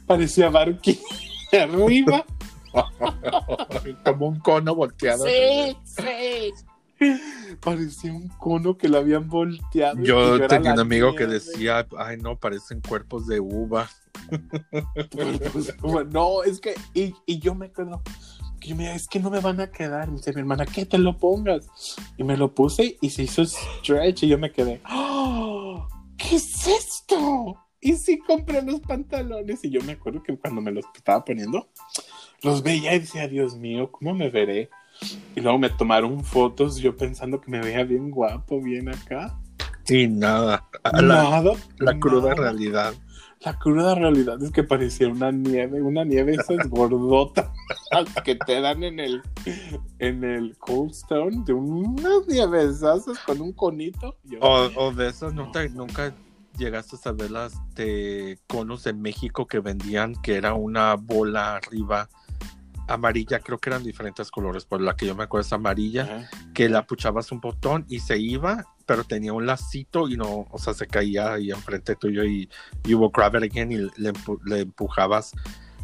parecía 0.05 0.49
Barky 0.49 0.99
arriba. 1.51 2.25
Como 4.05 4.27
un 4.27 4.39
cono 4.39 4.75
volteado. 4.75 5.25
Sí, 5.25 5.75
sí. 5.83 6.53
Parecía 7.61 8.13
un 8.13 8.27
cono 8.29 8.77
que 8.77 8.89
lo 8.89 8.97
habían 8.97 9.27
volteado. 9.27 10.01
Yo 10.01 10.47
tenía 10.47 10.71
un 10.71 10.77
la 10.77 10.81
amigo 10.81 11.15
que 11.15 11.27
decía, 11.27 11.87
ay 11.97 12.17
no, 12.17 12.37
parecen 12.37 12.81
cuerpos 12.87 13.27
de 13.27 13.39
uva. 13.39 13.89
No, 16.11 16.43
es 16.43 16.59
que, 16.59 16.75
y, 16.93 17.13
y 17.25 17.39
yo 17.39 17.55
me 17.55 17.67
acuerdo, 17.67 18.01
que 18.59 18.69
yo 18.69 18.75
me 18.75 18.93
es 18.93 19.07
que 19.07 19.19
no 19.19 19.29
me 19.29 19.39
van 19.39 19.59
a 19.61 19.71
quedar. 19.71 20.09
Me 20.09 20.17
dice 20.17 20.33
mi 20.33 20.41
hermana, 20.41 20.65
que 20.65 20.85
te 20.85 20.97
lo 20.97 21.17
pongas. 21.17 21.67
Y 22.17 22.23
me 22.23 22.37
lo 22.37 22.53
puse 22.53 22.97
y 23.01 23.09
se 23.09 23.23
hizo 23.23 23.45
stretch 23.45 24.23
y 24.23 24.27
yo 24.27 24.37
me 24.37 24.51
quedé, 24.51 24.81
¡Oh! 24.89 25.87
¿qué 26.17 26.35
es 26.35 26.67
esto? 26.67 27.57
Y 27.81 27.93
sí 27.93 28.19
compré 28.19 28.61
los 28.61 28.81
pantalones 28.81 29.63
y 29.63 29.69
yo 29.69 29.81
me 29.83 29.93
acuerdo 29.93 30.21
que 30.21 30.37
cuando 30.37 30.61
me 30.61 30.71
los 30.71 30.85
estaba 30.93 31.23
poniendo, 31.23 31.69
los 32.43 32.61
veía 32.61 32.93
y 32.93 32.99
decía, 32.99 33.27
Dios 33.27 33.55
mío, 33.55 33.89
¿cómo 33.91 34.13
me 34.13 34.29
veré? 34.29 34.69
Y 35.35 35.41
luego 35.41 35.57
me 35.57 35.69
tomaron 35.69 36.23
fotos 36.23 36.77
yo 36.77 36.95
pensando 36.97 37.39
que 37.39 37.49
me 37.51 37.59
veía 37.61 37.83
bien 37.83 38.09
guapo, 38.11 38.61
bien 38.61 38.89
acá. 38.89 39.37
Y 39.87 40.07
nada, 40.07 40.67
la, 40.83 41.01
nada. 41.01 41.53
la 41.79 41.99
cruda 41.99 42.29
nada. 42.29 42.41
realidad. 42.41 42.93
La 43.41 43.57
cruda 43.57 43.95
realidad 43.95 44.41
es 44.43 44.51
que 44.51 44.63
parecía 44.65 45.07
una 45.07 45.31
nieve, 45.31 45.81
una 45.81 46.03
nieve 46.03 46.33
esas 46.33 46.67
gordotas 46.69 47.47
que 48.25 48.35
te 48.35 48.59
dan 48.59 48.83
en 48.83 48.99
el 48.99 49.21
en 49.99 50.25
el 50.25 50.57
Cold 50.57 50.91
Stone 50.91 51.43
de 51.45 51.53
unas 51.53 52.27
nievesazas 52.27 53.17
con 53.19 53.39
un 53.41 53.53
conito. 53.53 54.17
Yo- 54.25 54.39
O, 54.41 54.69
o 54.75 54.91
de 54.91 55.07
esas, 55.07 55.33
¿no 55.33 55.49
te- 55.51 55.69
nunca 55.69 56.13
llegaste 56.57 56.97
a 56.97 56.99
saber 56.99 57.31
las 57.31 57.53
de 57.75 58.37
conos 58.47 58.83
de 58.83 58.91
México 58.91 59.47
que 59.47 59.59
vendían, 59.59 60.15
que 60.21 60.35
era 60.35 60.53
una 60.53 60.95
bola 60.95 61.55
arriba 61.55 62.09
amarilla, 62.93 63.39
creo 63.39 63.57
que 63.57 63.69
eran 63.69 63.83
diferentes 63.83 64.31
colores, 64.31 64.65
pero 64.65 64.81
la 64.83 64.95
que 64.95 65.05
yo 65.05 65.15
me 65.15 65.23
acuerdo 65.23 65.45
es 65.47 65.53
amarilla, 65.53 66.03
Ajá. 66.03 66.29
que 66.53 66.69
la 66.69 66.85
puchabas 66.85 67.31
un 67.31 67.39
botón 67.39 67.85
y 67.87 67.99
se 67.99 68.17
iba, 68.17 68.65
pero 68.85 69.03
tenía 69.03 69.33
un 69.33 69.45
lacito 69.45 70.09
y 70.09 70.17
no, 70.17 70.47
o 70.49 70.57
sea, 70.57 70.73
se 70.73 70.87
caía 70.87 71.33
ahí 71.33 71.51
enfrente 71.51 71.95
tuyo 71.95 72.23
y 72.23 72.49
you 72.83 72.97
will 72.99 73.11
grab 73.13 73.35
it 73.35 73.43
again 73.43 73.71
y 73.71 73.77
le, 73.77 74.13
empu- 74.13 74.39
le 74.45 74.61
empujabas 74.61 75.31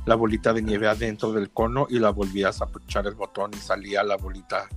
la 0.05 0.15
bolita 0.15 0.53
de 0.53 0.61
nieve 0.61 0.87
adentro 0.87 1.31
del 1.31 1.49
cono 1.51 1.87
y 1.89 1.99
la 1.99 2.09
volvías 2.11 2.61
a 2.61 2.67
puchar 2.67 3.07
el 3.07 3.15
botón 3.15 3.51
y 3.53 3.57
salía 3.57 4.03
la 4.03 4.17
bolita 4.17 4.67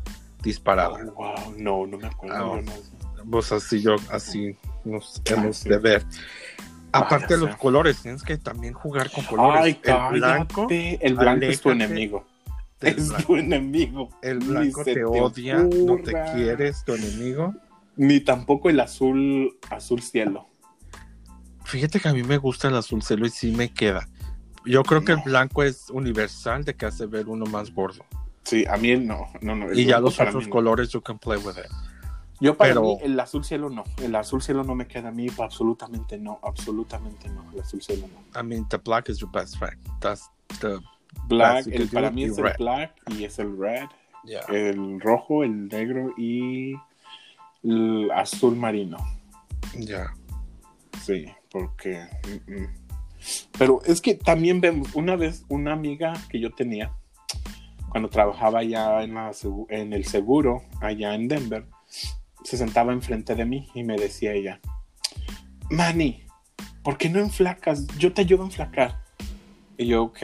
disparada. 0.42 0.98
Oh, 1.04 1.12
wow, 1.14 1.54
no, 1.58 1.86
no 1.86 1.98
me 1.98 2.06
acuerdo. 2.06 2.36
Ah, 2.54 2.56
yo 2.56 2.62
no- 2.62 3.30
Pues 3.30 3.50
así 3.52 3.82
yo, 3.82 3.96
así 4.10 4.56
nos 4.84 5.18
Ah, 5.28 5.32
hemos 5.34 5.64
de 5.64 5.76
ver. 5.78 6.04
Aparte 6.92 7.34
de 7.34 7.40
los 7.40 7.56
colores, 7.56 8.02
tienes 8.02 8.22
que 8.22 8.38
también 8.38 8.74
jugar 8.74 9.10
con 9.10 9.24
colores. 9.24 9.60
Ay, 9.62 9.80
el 9.82 10.20
blanco, 10.20 10.66
el 10.70 11.14
blanco 11.14 11.46
es 11.46 11.60
tu 11.60 11.70
enemigo. 11.70 12.26
Es 12.80 13.08
blanco. 13.08 13.26
tu 13.26 13.36
enemigo. 13.36 14.08
el 14.22 14.38
blanco 14.38 14.84
te 14.84 15.04
odia, 15.04 15.58
no 15.58 15.96
te 15.96 16.12
quieres, 16.34 16.84
tu 16.84 16.94
enemigo. 16.94 17.54
Ni 17.96 18.20
tampoco 18.20 18.70
el 18.70 18.78
azul, 18.80 19.58
azul 19.70 20.00
cielo. 20.00 20.46
Fíjate 21.64 22.00
que 22.00 22.08
a 22.08 22.12
mí 22.12 22.22
me 22.22 22.38
gusta 22.38 22.68
el 22.68 22.76
azul 22.76 23.02
cielo 23.02 23.26
y 23.26 23.30
sí 23.30 23.50
me 23.50 23.72
queda. 23.72 24.08
Yo 24.64 24.82
creo 24.84 25.04
que 25.04 25.12
el 25.12 25.20
blanco 25.24 25.62
es 25.62 25.90
universal 25.90 26.64
de 26.64 26.74
que 26.74 26.86
hace 26.86 27.06
ver 27.06 27.28
uno 27.28 27.46
más 27.46 27.72
gordo. 27.72 28.04
Sí, 28.44 28.64
a 28.66 28.76
mí 28.76 28.96
no, 28.96 29.26
no, 29.40 29.54
no. 29.54 29.72
Y 29.72 29.84
ya 29.84 30.00
los 30.00 30.18
otros 30.20 30.48
colores, 30.48 30.90
you 30.90 31.02
can 31.02 31.18
play 31.18 31.38
with 31.38 31.58
it. 31.58 31.70
Yo 32.40 32.56
para 32.56 32.70
Pero- 32.70 32.82
mí 32.82 32.98
el 33.02 33.18
azul 33.18 33.44
cielo 33.44 33.68
no, 33.68 33.84
el 34.02 34.14
azul 34.14 34.40
cielo 34.42 34.62
no 34.62 34.74
me 34.74 34.86
queda 34.86 35.08
a 35.08 35.12
mí, 35.12 35.26
absolutamente 35.38 36.18
no, 36.18 36.38
absolutamente 36.42 37.28
no, 37.28 37.50
el 37.52 37.60
azul 37.60 37.82
cielo 37.82 38.06
no. 38.06 38.40
I 38.40 38.44
mean, 38.44 38.68
the 38.68 38.78
black 38.78 39.08
is 39.08 39.18
your 39.18 39.30
best 39.30 39.56
friend. 39.58 39.76
That's 40.00 40.30
the 40.60 40.78
Black, 41.26 41.66
el, 41.66 41.88
para 41.88 42.10
mí 42.10 42.24
es 42.24 42.38
el 42.38 42.44
red. 42.44 42.56
black 42.58 42.92
y 43.16 43.24
es 43.24 43.38
el 43.38 43.58
red, 43.58 43.86
yeah. 44.24 44.42
el 44.48 45.00
rojo, 45.00 45.42
el 45.42 45.68
negro 45.68 46.12
y 46.16 46.74
el 47.64 48.10
azul 48.12 48.54
marino, 48.56 48.98
yeah. 49.78 50.14
sí, 51.02 51.26
porque... 51.50 52.06
mm, 52.46 52.52
mm. 52.52 52.68
Pero 53.58 53.80
es 53.84 54.00
que 54.00 54.14
también 54.14 54.60
vemos, 54.60 54.94
una 54.94 55.16
vez 55.16 55.44
una 55.48 55.72
amiga 55.72 56.12
que 56.28 56.38
yo 56.38 56.50
tenía, 56.52 56.92
cuando 57.88 58.08
trabajaba 58.08 58.62
ya 58.62 59.02
en, 59.02 59.14
la 59.14 59.32
en 59.70 59.92
el 59.92 60.04
seguro, 60.04 60.62
allá 60.80 61.14
en 61.14 61.26
Denver, 61.26 61.66
se 62.48 62.56
sentaba 62.56 62.92
enfrente 62.92 63.34
de 63.34 63.44
mí 63.44 63.68
y 63.74 63.84
me 63.84 63.96
decía 63.96 64.32
ella, 64.32 64.60
Manny, 65.70 66.22
¿por 66.82 66.96
qué 66.96 67.08
no 67.10 67.18
enflacas? 67.18 67.86
Yo 67.98 68.12
te 68.12 68.22
ayudo 68.22 68.42
a 68.42 68.46
enflacar. 68.46 69.02
Y 69.76 69.86
yo, 69.86 70.04
ok. 70.04 70.18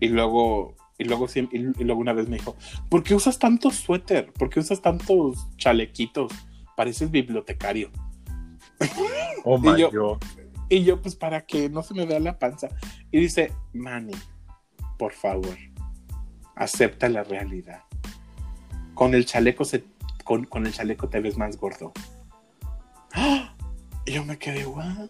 Y 0.00 0.08
luego, 0.08 0.74
y 0.98 1.04
luego, 1.04 1.26
y, 1.34 1.40
y 1.58 1.84
luego 1.84 2.00
una 2.00 2.12
vez 2.12 2.28
me 2.28 2.36
dijo, 2.38 2.56
¿por 2.88 3.02
qué 3.02 3.14
usas 3.14 3.38
tantos 3.38 3.74
suéter? 3.76 4.32
¿Por 4.32 4.48
qué 4.48 4.60
usas 4.60 4.80
tantos 4.80 5.46
chalequitos? 5.58 6.32
Pareces 6.76 7.10
bibliotecario. 7.10 7.90
Oh 9.44 9.58
Y 9.62 9.68
my 9.68 9.78
yo- 9.80 9.90
God. 9.90 10.18
Y 10.68 10.82
yo, 10.82 11.00
pues, 11.00 11.14
para 11.14 11.46
que 11.46 11.68
no 11.68 11.82
se 11.84 11.94
me 11.94 12.06
vea 12.06 12.18
la 12.18 12.38
panza. 12.40 12.68
Y 13.12 13.20
dice, 13.20 13.52
Manny, 13.72 14.14
por 14.98 15.12
favor, 15.12 15.56
acepta 16.56 17.08
la 17.08 17.22
realidad. 17.22 17.82
Con 18.94 19.14
el 19.14 19.26
chaleco 19.26 19.64
se, 19.64 19.84
con, 20.26 20.44
con 20.44 20.66
el 20.66 20.74
chaleco 20.74 21.08
te 21.08 21.20
ves 21.20 21.38
más 21.38 21.56
gordo. 21.56 21.92
¡Ah! 23.14 23.54
Y 24.04 24.12
yo 24.12 24.24
me 24.24 24.38
quedé, 24.38 24.66
¿what? 24.66 25.08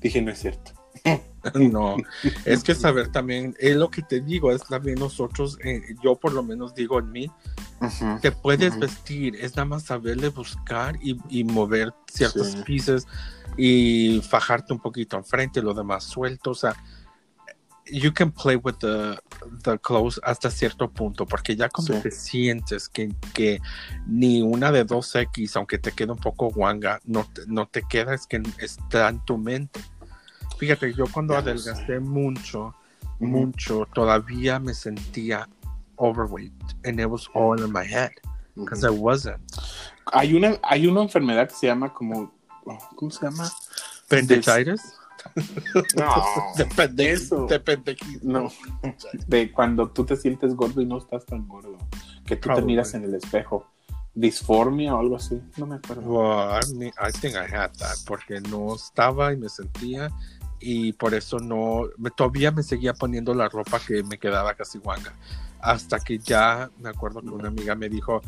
Dije, 0.00 0.22
no 0.22 0.30
es 0.30 0.38
cierto. 0.38 0.72
No, 1.54 1.96
es 2.46 2.64
que 2.64 2.74
saber 2.74 3.12
también, 3.12 3.54
es 3.58 3.76
lo 3.76 3.90
que 3.90 4.00
te 4.00 4.22
digo, 4.22 4.50
es 4.50 4.62
también 4.64 4.98
nosotros, 4.98 5.58
eh, 5.62 5.82
yo 6.02 6.16
por 6.16 6.32
lo 6.32 6.42
menos 6.42 6.74
digo 6.74 6.98
en 6.98 7.12
mí, 7.12 7.30
te 8.22 8.32
puedes 8.32 8.78
vestir, 8.78 9.36
es 9.36 9.54
nada 9.54 9.66
más 9.66 9.82
saberle 9.82 10.30
buscar 10.30 10.96
y, 11.02 11.18
y 11.28 11.44
mover 11.44 11.92
ciertos 12.10 12.52
Sí. 12.52 12.62
pieces 12.64 13.06
y 13.58 14.22
fajarte 14.26 14.72
un 14.72 14.80
poquito 14.80 15.18
enfrente, 15.18 15.60
lo 15.60 15.74
demás 15.74 16.04
suelto, 16.04 16.52
o 16.52 16.54
sea, 16.54 16.74
you 17.86 18.12
can 18.12 18.30
play 18.32 18.56
with 18.56 18.76
the, 18.80 19.18
the 19.62 19.78
clothes 19.78 20.18
hasta 20.24 20.50
cierto 20.50 20.90
punto, 20.90 21.26
porque 21.26 21.54
ya 21.54 21.68
cuando 21.68 21.94
Sí. 21.94 22.00
te 22.02 22.10
sientes 22.10 22.88
que, 22.88 23.12
que 23.34 23.60
ni 24.06 24.42
una 24.42 24.72
de 24.72 24.84
dos 24.84 25.14
X, 25.14 25.56
aunque 25.56 25.78
te 25.78 25.92
quede 25.92 26.12
un 26.12 26.18
poco 26.18 26.50
guanga, 26.50 27.00
no 27.04 27.24
te, 27.24 27.42
no 27.46 27.66
te 27.66 27.82
queda, 27.82 28.14
es 28.14 28.26
que 28.26 28.42
está 28.58 29.08
en 29.08 29.24
tu 29.24 29.36
mente. 29.36 29.80
Fíjate, 30.58 30.94
yo 30.94 31.04
cuando 31.12 31.34
Ya 31.34 31.40
adelgacé 31.40 32.00
mucho, 32.00 32.74
mucho, 33.18 33.86
todavía 33.92 34.58
me 34.58 34.72
sentía 34.74 35.48
overweight, 35.96 36.52
and 36.84 36.98
it 36.98 37.06
was 37.06 37.28
all 37.34 37.58
in 37.62 37.72
my 37.72 37.84
head, 37.84 38.10
because 38.56 38.84
I 38.86 38.90
wasn't. 38.90 39.40
Hay 40.12 40.34
una, 40.34 40.58
hay 40.62 40.86
una 40.86 41.02
enfermedad 41.02 41.48
que 41.48 41.54
se 41.54 41.66
llama 41.66 41.92
como, 41.92 42.32
¿cómo 42.96 43.10
se 43.10 43.24
llama? 43.26 43.50
¿Pendichitis? 44.08 44.94
No, 45.96 46.24
Depende, 46.56 47.12
eso. 47.12 47.46
depende. 47.46 47.96
No, 48.22 48.50
de 49.26 49.52
cuando 49.52 49.90
tú 49.90 50.04
te 50.04 50.16
sientes 50.16 50.54
gordo 50.54 50.80
y 50.80 50.86
no 50.86 50.98
estás 50.98 51.24
tan 51.26 51.46
gordo. 51.48 51.76
Que 52.24 52.36
tú 52.36 52.42
te 52.42 52.48
Probably. 52.48 52.66
miras 52.66 52.94
en 52.94 53.04
el 53.04 53.14
espejo. 53.14 53.66
Disformia 54.14 54.94
o 54.94 55.00
algo 55.00 55.16
así. 55.16 55.42
No 55.56 55.66
me 55.66 55.76
acuerdo. 55.76 56.02
Well, 56.02 56.60
I, 56.62 56.74
mean, 56.74 56.92
I 57.00 57.10
think 57.10 57.34
I 57.34 57.52
had 57.52 57.72
that, 57.78 57.96
porque 58.06 58.40
no 58.40 58.74
estaba 58.76 59.32
y 59.32 59.36
me 59.36 59.48
sentía, 59.48 60.08
y 60.60 60.92
por 60.92 61.14
eso 61.14 61.38
no, 61.38 61.82
me, 61.98 62.10
todavía 62.10 62.50
me 62.52 62.62
seguía 62.62 62.94
poniendo 62.94 63.34
la 63.34 63.48
ropa 63.48 63.80
que 63.80 64.02
me 64.04 64.18
quedaba 64.18 64.54
casi 64.54 64.78
guanga. 64.78 65.12
Hasta 65.60 65.98
que 65.98 66.18
ya 66.18 66.70
me 66.78 66.90
acuerdo 66.90 67.22
que 67.22 67.28
una 67.30 67.48
amiga 67.48 67.74
me 67.74 67.88
dijo, 67.88 68.20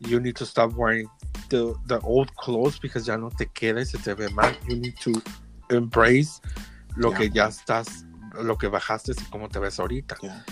you 0.00 0.18
need 0.18 0.34
to 0.34 0.44
stop 0.44 0.72
wearing 0.76 1.08
the, 1.48 1.74
the 1.86 1.98
old 2.02 2.30
clothes 2.34 2.80
because 2.80 3.06
ya 3.06 3.16
no 3.16 3.30
te 3.30 3.46
queda 3.46 3.80
y 3.82 3.86
se 3.86 3.98
te 3.98 4.14
ve 4.14 4.28
mal. 4.30 4.58
You 4.68 4.76
need 4.76 4.94
to 5.04 5.12
embrace 5.70 6.40
lo 6.96 7.12
Ya. 7.12 7.18
que 7.18 7.30
ya 7.30 7.46
estás, 7.46 8.04
lo 8.42 8.58
que 8.58 8.66
bajaste 8.68 9.12
y 9.12 9.24
cómo 9.30 9.48
te 9.48 9.58
ves 9.58 9.78
ahorita. 9.80 10.16
Ya. 10.22 10.44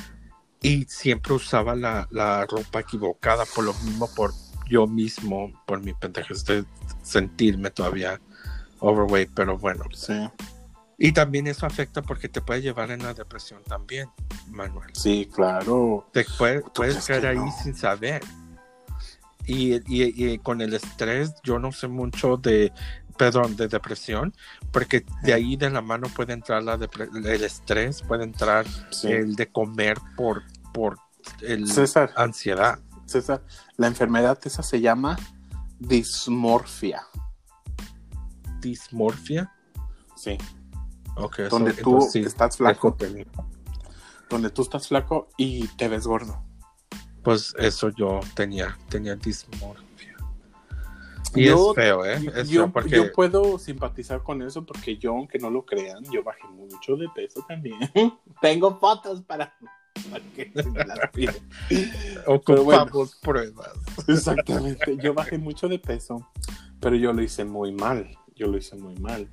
Y 0.61 0.85
siempre 0.85 1.35
usaba 1.35 1.74
la, 1.76 2.09
la 2.11 2.44
ropa 2.46 2.81
equivocada 2.81 3.44
por 3.54 3.64
lo 3.64 3.74
mismo, 3.74 4.09
por 4.16 4.33
yo 4.68 4.87
mismo, 4.87 5.52
por 5.66 5.81
mi 5.83 5.94
pendejez 5.94 6.44
de 6.44 6.64
sentirme 7.02 7.70
todavía 7.70 8.20
overweight, 8.81 9.31
pero 9.35 9.57
bueno. 9.57 9.85
Sí, 9.94 10.14
Y 10.98 11.12
también 11.12 11.46
eso 11.46 11.64
afecta 11.64 12.02
porque 12.02 12.28
te 12.28 12.40
puede 12.40 12.61
llevar 12.61 12.90
en 12.90 13.02
la 13.02 13.14
depresión 13.14 13.62
también, 13.64 14.09
Manuel. 14.48 14.90
sí, 14.94 15.28
claro. 15.33 16.07
Te 16.12 16.24
puede- 16.37 16.61
puedes 16.74 17.07
caer 17.07 17.26
ahí 17.28 17.37
no? 17.38 17.52
sin 17.62 17.74
saber. 17.76 18.20
Y, 19.46 19.76
y- 19.87 20.33
y 20.33 20.38
con 20.38 20.61
el 20.61 20.74
estrés, 20.74 21.33
yo 21.42 21.59
no 21.59 21.72
sé 21.72 21.88
mucho 21.88 22.37
de, 22.37 22.70
perdón, 23.18 23.57
de 23.57 23.68
depresión, 23.68 24.33
porque 24.72 25.04
de 25.22 25.35
ahí 25.35 25.57
de 25.57 25.68
la 25.68 25.83
mano 25.83 26.09
puede 26.09 26.33
entrar 26.33 26.62
la 26.62 26.74
el 26.74 27.44
estrés, 27.44 28.00
puede 28.02 28.24
entrar 28.24 28.64
Sí. 28.90 29.09
el 29.09 29.35
de 29.35 29.48
comer 29.48 29.98
por, 30.16 30.44
por 30.72 30.96
el 31.42 31.70
César, 31.70 32.12
ansiedad. 32.16 32.78
César, 33.07 33.42
la 33.76 33.88
enfermedad 33.88 34.38
esa 34.44 34.62
se 34.62 34.81
llama 34.81 35.18
dismorfia. 35.78 37.02
Dismorfia. 38.61 39.52
Sí. 40.16 40.38
Ok, 41.16 41.37
so, 41.37 41.48
donde 41.48 41.72
tú 41.72 41.94
entonces 41.94 42.26
estás 42.26 42.57
flaco, 42.57 42.96
donde 44.31 44.50
tú 44.50 44.62
estás 44.62 44.88
flaco 44.88 45.28
y 45.37 45.66
te 45.68 45.88
ves 45.88 46.07
gordo. 46.07 46.44
Pues 47.24 47.54
eso 47.59 47.90
yo 47.90 48.20
tenía, 48.35 48.78
tenía 48.88 49.16
dismorfia. 49.16 49.88
Y 51.35 51.44
Yo- 51.44 51.70
es 51.70 51.76
feo, 51.76 52.04
¿eh? 52.04 52.33
Es 52.35 52.48
yo, 52.48 52.62
feo 52.62 52.72
porque... 52.72 52.96
yo 52.96 53.12
puedo 53.12 53.59
simpatizar 53.59 54.22
con 54.22 54.42
eso 54.42 54.64
porque 54.64 54.96
yo, 54.96 55.12
aunque 55.12 55.38
no 55.38 55.50
lo 55.50 55.64
crean, 55.64 56.02
yo 56.04 56.22
bajé 56.22 56.46
mucho 56.48 56.96
de 56.96 57.09
peso 57.14 57.44
también. 57.46 57.78
Tengo 58.40 58.78
fotos 58.78 59.22
para, 59.22 59.54
para 60.11 60.24
que 60.35 60.50
se 60.54 60.70
me 60.70 60.85
las 60.85 61.11
piden. 61.12 61.37
pero 62.46 62.64
bueno. 62.64 62.83
ocupamos 62.83 63.16
pruebas. 63.16 63.70
Exactamente. 64.09 64.96
Yo 64.96 65.14
bajé 65.14 65.38
mucho 65.38 65.68
de 65.68 65.78
peso, 65.78 66.26
pero 66.81 66.96
yo 66.96 67.12
lo 67.12 67.22
hice 67.22 67.44
muy 67.44 67.72
mal. 67.72 68.09
Yo 68.35 68.46
lo 68.46 68.57
hice 68.57 68.76
muy 68.76 68.94
mal. 68.96 69.28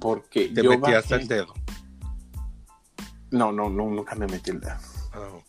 Porque 0.00 0.48
Te 0.48 0.62
yo 0.62 0.70
metías 0.70 1.08
bajé... 1.08 1.22
el 1.22 1.28
dedo. 1.28 1.54
No, 3.30 3.50
no, 3.50 3.68
no, 3.68 3.88
nunca 3.90 4.14
me 4.14 4.26
metí 4.26 4.50
el 4.50 4.60
dedo. 4.60 4.76
Ok. 5.14 5.42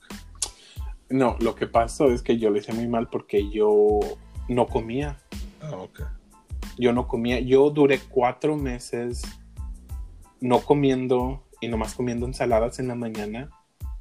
No, 1.09 1.37
lo 1.39 1.55
que 1.55 1.67
pasó 1.67 2.07
es 2.07 2.21
que 2.21 2.37
yo 2.37 2.49
lo 2.49 2.57
hice 2.57 2.73
muy 2.73 2.87
mal 2.87 3.07
porque 3.09 3.49
yo 3.49 3.99
no 4.49 4.67
comía. 4.67 5.17
Ah, 5.67 5.77
ok. 5.77 6.01
Yo 6.77 6.93
no 6.93 7.07
comía. 7.07 7.39
Yo 7.39 7.69
duré 7.69 7.99
cuatro 7.99 8.55
meses 8.55 9.23
no 10.39 10.59
comiendo 10.59 11.43
y 11.61 11.67
nomás 11.67 11.93
comiendo 11.93 12.25
ensaladas 12.25 12.79
en 12.79 12.87
la 12.87 12.95
mañana. 12.95 13.49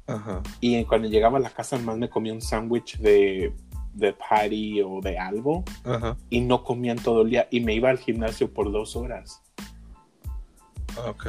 Ajá. 0.05 0.41
Y 0.61 0.83
cuando 0.85 1.07
llegaba 1.07 1.37
a 1.37 1.41
la 1.41 1.49
casa, 1.49 1.77
nomás 1.77 1.97
me 1.97 2.09
comía 2.09 2.33
un 2.33 2.41
sándwich 2.41 2.97
de, 2.99 3.53
de 3.93 4.13
patty 4.13 4.81
o 4.81 5.01
de 5.01 5.17
algo. 5.17 5.63
Ajá. 5.83 6.17
Y 6.29 6.41
no 6.41 6.63
comía 6.63 6.93
en 6.93 6.99
todo 6.99 7.23
el 7.23 7.31
día. 7.31 7.47
Y 7.51 7.59
me 7.59 7.73
iba 7.73 7.89
al 7.89 7.97
gimnasio 7.97 8.53
por 8.53 8.71
dos 8.71 8.95
horas. 8.95 9.41
Ok. 11.07 11.27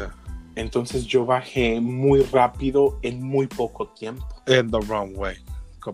Entonces 0.55 1.07
yo 1.07 1.25
bajé 1.25 1.81
muy 1.81 2.23
rápido 2.23 2.99
en 3.03 3.23
muy 3.23 3.47
poco 3.47 3.89
tiempo. 3.89 4.27
In 4.47 4.71
the 4.71 4.79
wrong 4.89 5.17
way. 5.17 5.37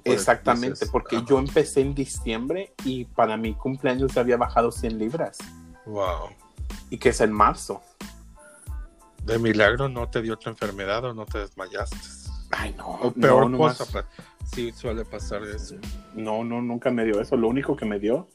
Exactamente, 0.05 0.70
dices. 0.70 0.90
porque 0.90 1.16
Ajá. 1.16 1.27
yo 1.29 1.38
empecé 1.38 1.81
en 1.81 1.94
diciembre 1.94 2.75
y 2.85 3.05
para 3.05 3.37
mi 3.37 3.55
cumpleaños 3.55 4.16
había 4.16 4.37
bajado 4.37 4.70
100 4.73 4.99
libras. 4.99 5.38
Wow. 5.87 6.31
Y 6.90 6.99
que 6.99 7.11
es 7.11 7.20
en 7.20 7.33
marzo. 7.33 7.83
De 9.25 9.38
milagro 9.38 9.88
no 9.88 10.09
te 10.09 10.20
dio 10.23 10.35
otra 10.35 10.51
enfermedad 10.51 11.05
o 11.05 11.14
no 11.14 11.25
te 11.27 11.38
desmayaste. 11.38 11.97
Ay, 12.51 12.75
no. 12.77 12.87
O 12.88 13.11
peor 13.12 13.51
no, 13.51 13.59
cosa, 13.59 13.85
nomás- 13.85 14.05
sí 14.53 14.70
suele 14.73 15.05
pasar 15.05 15.42
eso. 15.44 15.77
no, 16.14 16.44
no, 16.44 16.61
nunca 16.62 16.90
me 16.90 17.05
dio 17.05 17.20
eso. 17.20 17.37
Lo 17.37 17.49
único 17.49 17.75
que 17.77 17.85
me 17.87 17.99
dio, 17.99 18.29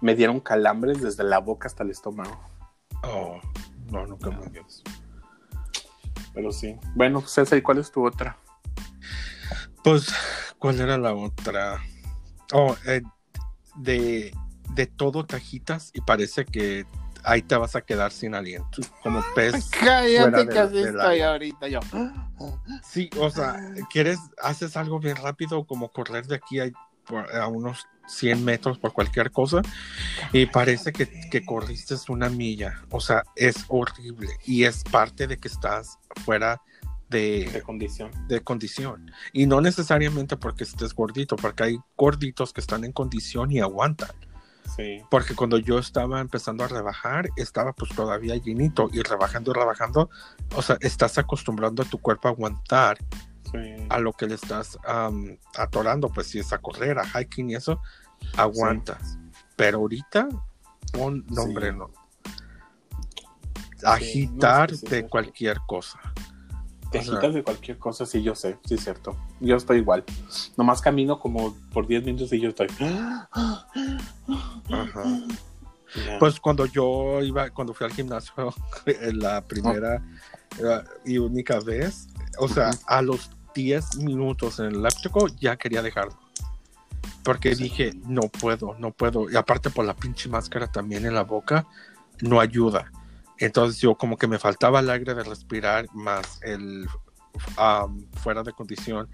me 0.00 0.14
dieron 0.14 0.40
calambres 0.40 1.02
desde 1.02 1.24
la 1.24 1.38
boca 1.38 1.66
hasta 1.66 1.82
el 1.82 1.90
estómago. 1.90 2.38
Oh, 3.02 3.40
no, 3.90 4.06
nunca 4.06 4.30
me 4.30 4.46
dio 4.48 4.62
eso. 4.66 4.82
Pero 6.34 6.52
sí. 6.52 6.76
Bueno, 6.94 7.20
César, 7.22 7.58
¿y 7.58 7.62
cuál 7.62 7.78
es 7.78 7.90
tu 7.90 8.06
otra? 8.06 8.36
Pues, 9.84 10.06
¿cuál 10.58 10.80
era 10.80 10.96
la 10.96 11.14
otra? 11.14 11.78
Oh, 12.52 12.74
eh, 12.86 13.02
de, 13.76 14.34
de 14.70 14.86
todo 14.86 15.26
tajitas 15.26 15.90
y 15.92 16.00
parece 16.00 16.46
que 16.46 16.86
ahí 17.22 17.42
te 17.42 17.54
vas 17.56 17.76
a 17.76 17.82
quedar 17.82 18.10
sin 18.10 18.34
aliento. 18.34 18.80
Como 19.02 19.22
pez. 19.34 19.70
Cállate 19.78 20.48
que 20.48 20.58
así 20.58 20.78
estoy 20.78 21.20
ahorita 21.20 21.68
yo. 21.68 21.80
Sí, 22.82 23.10
o 23.18 23.28
sea, 23.28 23.56
quieres, 23.90 24.18
haces 24.42 24.74
algo 24.78 24.98
bien 25.00 25.16
rápido 25.16 25.66
como 25.66 25.90
correr 25.90 26.26
de 26.26 26.36
aquí 26.36 26.60
a 26.60 27.46
unos 27.48 27.86
100 28.06 28.42
metros 28.42 28.78
por 28.78 28.92
cualquier 28.94 29.30
cosa 29.30 29.60
y 30.32 30.46
parece 30.46 30.92
que, 30.92 31.28
que 31.30 31.44
corriste 31.44 31.94
una 32.08 32.30
milla. 32.30 32.80
O 32.90 33.00
sea, 33.00 33.22
es 33.36 33.66
horrible 33.68 34.28
y 34.46 34.64
es 34.64 34.82
parte 34.84 35.26
de 35.26 35.36
que 35.36 35.48
estás 35.48 35.98
fuera 36.24 36.62
De 37.08 37.48
de, 37.52 37.62
condición. 37.62 38.10
de 38.28 38.40
condición. 38.40 39.10
Y 39.32 39.46
no 39.46 39.60
necesariamente 39.60 40.36
porque 40.36 40.64
estés 40.64 40.94
gordito, 40.94 41.36
porque 41.36 41.64
hay 41.64 41.78
gorditos 41.96 42.52
que 42.52 42.60
están 42.60 42.84
en 42.84 42.92
condición 42.92 43.52
y 43.52 43.60
aguantan. 43.60 44.10
Sí. 44.76 45.02
Porque 45.10 45.34
cuando 45.34 45.58
yo 45.58 45.78
estaba 45.78 46.20
empezando 46.20 46.64
a 46.64 46.68
rebajar, 46.68 47.28
estaba 47.36 47.72
pues 47.72 47.94
todavía 47.94 48.36
llenito 48.36 48.88
y 48.92 49.02
rebajando 49.02 49.50
y 49.50 49.54
rebajando. 49.54 50.10
O 50.56 50.62
sea, 50.62 50.76
estás 50.80 51.18
acostumbrando 51.18 51.82
a 51.82 51.86
tu 51.86 51.98
cuerpo 51.98 52.28
a 52.28 52.30
aguantar 52.32 52.98
sí. 53.52 53.86
a 53.88 53.98
lo 53.98 54.12
que 54.12 54.26
le 54.26 54.34
estás 54.34 54.78
atorando, 55.56 56.08
pues 56.08 56.28
si 56.28 56.38
es 56.38 56.52
a 56.52 56.58
correr, 56.58 56.98
a 56.98 57.04
hiking 57.04 57.50
y 57.50 57.54
eso, 57.54 57.80
aguantas. 58.36 59.18
Pero 59.56 59.78
ahorita, 59.78 60.28
un 60.98 61.24
nombre 61.28 61.72
no. 61.72 61.90
Agitar 63.84 64.72
no, 64.72 64.78
de 64.88 65.06
cualquier 65.06 65.58
cosa. 65.66 66.00
Te 66.94 67.00
agitas 67.00 67.34
de 67.34 67.42
cualquier 67.42 67.78
cosa, 67.78 68.06
sí, 68.06 68.22
yo 68.22 68.34
sé, 68.36 68.56
sí 68.64 68.74
es 68.74 68.84
cierto. 68.84 69.16
Yo 69.40 69.56
estoy 69.56 69.78
igual. 69.78 70.04
Nomás 70.56 70.80
camino 70.80 71.18
como 71.18 71.54
por 71.72 71.86
10 71.88 72.04
minutos 72.04 72.32
y 72.32 72.40
yo 72.40 72.50
estoy. 72.50 72.68
Ajá. 74.70 75.04
Pues 76.18 76.40
cuando 76.40 76.66
yo 76.66 77.20
iba, 77.22 77.50
cuando 77.50 77.74
fui 77.74 77.86
al 77.86 77.92
gimnasio 77.92 78.32
en 78.86 79.18
la 79.18 79.40
primera 79.42 80.02
y 81.04 81.18
única 81.18 81.58
vez, 81.60 82.08
o 82.38 82.48
sea, 82.48 82.70
Ujú. 82.70 82.78
a 82.86 83.02
los 83.02 83.30
10 83.54 83.96
minutos 83.98 84.58
en 84.60 84.66
el 84.66 84.74
eléctrico 84.76 85.26
ya 85.28 85.56
quería 85.56 85.82
dejarlo. 85.82 86.16
Porque 87.22 87.54
Sí. 87.56 87.64
dije, 87.64 87.92
no 88.06 88.22
puedo, 88.22 88.76
no 88.78 88.90
puedo. 88.92 89.30
Y 89.30 89.36
aparte 89.36 89.70
por 89.70 89.84
la 89.84 89.94
pinche 89.94 90.28
máscara 90.28 90.66
también 90.70 91.06
en 91.06 91.14
la 91.14 91.22
boca, 91.24 91.66
no 92.20 92.40
ayuda. 92.40 92.90
Entonces 93.38 93.80
yo 93.80 93.96
como 93.96 94.16
que 94.16 94.26
me 94.26 94.38
faltaba 94.38 94.80
el 94.80 94.90
aire 94.90 95.14
de 95.14 95.24
respirar 95.24 95.86
más 95.94 96.40
el 96.42 96.86
am, 97.56 98.06
fuera 98.12 98.42
de 98.42 98.52
condición. 98.52 99.08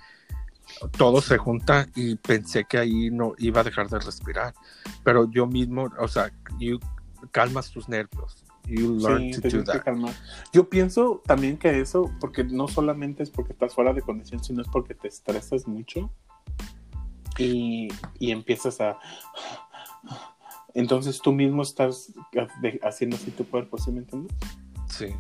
Todo 0.96 1.20
se 1.20 1.36
junta 1.36 1.88
y 1.96 2.14
pensé 2.16 2.64
que 2.64 2.78
ahí 2.78 3.10
no 3.10 3.34
iba 3.38 3.60
a 3.60 3.64
dejar 3.64 3.88
de 3.88 3.98
respirar. 3.98 4.54
Pero 5.02 5.28
yo 5.30 5.46
mismo, 5.46 5.90
o 5.98 6.08
sea, 6.08 6.30
you 6.58 6.78
calmas 7.32 7.70
tus 7.70 7.88
nervios. 7.88 8.44
You 8.66 8.98
learn 8.98 9.32
Sí, 9.32 9.40
to 9.40 9.48
do 9.48 9.64
that. 9.64 9.82
Yo 10.52 10.68
pienso 10.68 11.22
también 11.26 11.56
que 11.58 11.80
eso, 11.80 12.10
porque 12.20 12.44
no 12.44 12.68
solamente 12.68 13.22
es 13.22 13.30
porque 13.30 13.52
estás 13.52 13.74
fuera 13.74 13.92
de 13.92 14.02
condición, 14.02 14.44
sino 14.44 14.62
es 14.62 14.68
porque 14.68 14.94
te 14.94 15.08
estresas 15.08 15.66
mucho 15.66 16.10
y, 17.38 17.88
y 18.18 18.30
empiezas 18.30 18.80
a... 18.80 18.98
Entonces 20.74 21.20
tú 21.20 21.32
mismo 21.32 21.62
estás 21.62 22.12
haciendo 22.82 23.16
así 23.16 23.30
tu 23.30 23.48
cuerpo, 23.48 23.78
¿sí 23.78 23.90
me 23.90 24.00
entiendes? 24.00 24.32
Sí. 24.88 25.14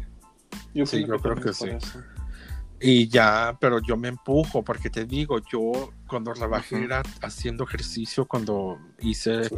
Yo, 0.74 0.86
Sí, 0.86 1.04
yo 1.06 1.18
creo 1.18 1.36
que 1.36 1.52
sí. 1.52 1.68
eso. 1.68 2.02
Y 2.80 3.08
ya, 3.08 3.56
pero 3.60 3.78
yo 3.80 3.96
me 3.96 4.08
empujo 4.08 4.62
porque 4.62 4.88
te 4.88 5.04
digo, 5.04 5.38
yo 5.52 5.92
cuando 6.08 6.32
rebajé 6.32 6.76
Ujú. 6.76 6.84
era 6.84 7.02
haciendo 7.20 7.64
ejercicio 7.64 8.24
cuando 8.24 8.78
hice 9.00 9.48
Sí. 9.48 9.56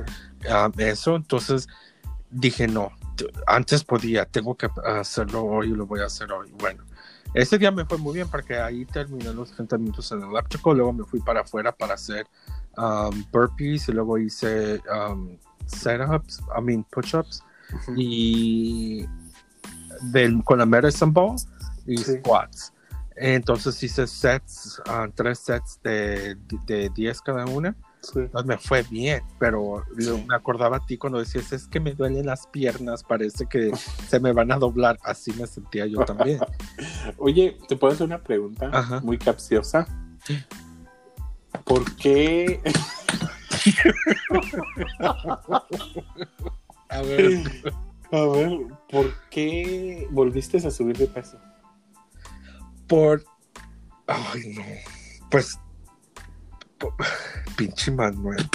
ah, 0.50 0.70
eso, 0.78 1.14
entonces 1.14 1.68
dije 2.30 2.66
no, 2.66 2.90
antes 3.46 3.84
podía, 3.84 4.24
tengo 4.24 4.56
que 4.56 4.68
hacerlo 4.84 5.44
hoy 5.44 5.68
y 5.68 5.74
lo 5.74 5.86
voy 5.86 6.00
a 6.00 6.06
hacer 6.06 6.32
hoy. 6.32 6.50
Bueno, 6.58 6.84
ese 7.34 7.58
día 7.58 7.70
me 7.70 7.84
fue 7.84 7.98
muy 7.98 8.14
bien 8.14 8.28
porque 8.28 8.58
ahí 8.58 8.84
terminé 8.86 9.32
los 9.32 9.52
30 9.52 9.78
minutos 9.78 10.10
en 10.12 10.22
el 10.22 10.30
eléctrico, 10.30 10.74
luego 10.74 10.92
me 10.92 11.04
fui 11.04 11.20
para 11.20 11.42
afuera 11.42 11.72
para 11.72 11.94
hacer 11.94 12.26
um, 12.76 13.24
burpees 13.30 13.88
y 13.88 13.92
luego 13.92 14.18
hice 14.18 14.80
um, 14.90 15.38
setups, 15.72 16.40
I 16.56 16.62
mean 16.62 16.84
push-ups 16.90 17.42
y 17.96 19.06
del, 20.12 20.42
con 20.44 20.58
la 20.58 20.66
medicine 20.66 21.10
ball 21.12 21.36
y 21.86 21.96
Sí. 21.98 22.18
squats. 22.18 22.72
Entonces 23.16 23.82
hice 23.82 24.06
sets, 24.06 24.80
ah, 24.86 25.06
tres 25.14 25.38
sets 25.38 25.78
de, 25.82 26.36
de 26.66 26.90
10 26.94 27.20
cada 27.20 27.44
una. 27.46 27.76
Sí. 28.00 28.18
Entonces 28.18 28.46
me 28.46 28.58
fue 28.58 28.82
bien, 28.82 29.22
pero 29.38 29.84
Sí. 29.98 30.24
me 30.26 30.34
acordaba 30.34 30.78
a 30.78 30.86
ti 30.86 30.96
cuando 30.98 31.18
decías, 31.20 31.52
es 31.52 31.68
que 31.68 31.78
me 31.78 31.92
duelen 31.94 32.26
las 32.26 32.46
piernas, 32.48 33.04
parece 33.04 33.46
que 33.46 33.70
se 34.08 34.18
me 34.18 34.32
van 34.32 34.50
a 34.50 34.56
doblar. 34.58 34.98
Así 35.04 35.32
me 35.34 35.46
sentía 35.46 35.86
yo 35.86 35.98
también. 36.04 36.40
Oye, 37.18 37.58
¿te 37.68 37.76
puedo 37.76 37.92
hacer 37.94 38.06
una 38.06 38.18
pregunta 38.22 38.70
Ajá. 38.72 39.00
muy 39.00 39.18
capciosa? 39.18 39.86
¿Por 41.64 41.94
qué? 41.96 42.60
A 46.88 47.00
ver, 47.02 47.40
A 48.12 48.20
ver, 48.26 48.58
¿por 48.90 49.14
qué 49.30 50.06
volviste 50.10 50.58
a 50.58 50.70
subir 50.70 50.96
de 50.98 51.06
peso? 51.06 51.38
por... 52.86 53.24
Ay, 54.06 54.42
no. 54.54 54.62
Pues... 55.30 55.58
Pinche 57.56 57.90
Manuel. 57.90 58.46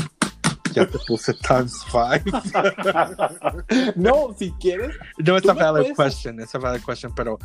Ya 0.74 0.86
te 0.88 1.00
puse 1.08 1.34
times 1.36 1.84
five. 1.86 2.22
no, 3.96 4.36
si 4.38 4.52
quieres. 4.60 4.96
No, 5.18 5.38
it's 5.38 5.44
Tú 5.46 5.52
a 5.52 5.54
me 5.56 5.62
valid 5.64 5.94
puedes- 5.96 5.98
question, 5.98 6.40
it's 6.40 6.54
a 6.54 6.60
valid 6.60 6.82
question, 6.86 7.12
pero 7.16 7.40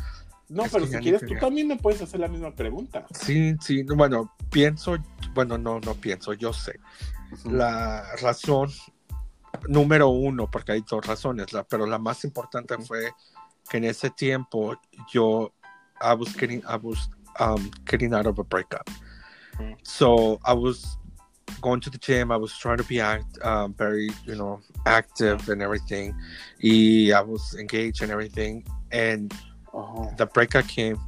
No, 0.49 0.65
Es 0.65 0.71
pero 0.71 0.85
si 0.85 0.97
quieres, 0.97 1.25
tú 1.25 1.33
también 1.39 1.67
me 1.67 1.77
puedes 1.77 2.01
hacer 2.03 2.19
la 2.19 2.27
misma 2.27 2.53
pregunta. 2.53 3.07
sí, 3.11 3.55
sí, 3.59 3.81
bueno, 3.83 4.31
pienso, 4.51 4.97
bueno, 5.33 5.57
no, 5.57 5.79
no 5.79 5.95
pienso, 5.95 6.33
yo 6.33 6.53
sé. 6.53 6.79
La 7.45 8.03
razón 8.21 8.69
número 9.67 10.09
uno, 10.09 10.49
porque 10.49 10.73
hay 10.73 10.83
dos 10.89 11.05
razones, 11.05 11.53
la- 11.53 11.63
pero 11.63 11.85
la 11.85 11.99
más 11.99 12.23
importante 12.25 12.77
fue 12.79 13.11
que 13.69 13.77
en 13.77 13.85
ese 13.85 14.09
tiempo 14.09 14.75
yo 15.11 15.53
I 16.01 16.13
was 16.13 16.35
getting 16.35 16.61
I 16.67 16.75
was 16.81 17.09
um 17.39 17.71
getting 17.85 18.13
out 18.13 18.25
of 18.25 18.39
a 18.39 18.43
breakup. 18.43 18.89
Mm. 19.59 19.75
So 19.83 20.39
I 20.43 20.53
was 20.53 20.97
going 21.61 21.79
to 21.81 21.89
the 21.89 21.97
gym. 21.99 22.31
I 22.31 22.37
was 22.37 22.57
trying 22.57 22.77
to 22.77 22.83
be 22.83 22.99
act, 22.99 23.37
um, 23.43 23.73
very, 23.75 24.09
you 24.25 24.35
know, 24.35 24.59
active 24.85 25.47
and 25.49 25.61
everything. 25.61 26.13
Y 26.61 27.11
I 27.13 27.21
was 27.21 27.55
engaged 27.59 28.01
and 28.01 28.11
everything. 28.11 28.65
And 28.91 29.33
Oh, 29.75 30.11
the 30.17 30.27
breakup 30.27 30.67
came, 30.67 30.99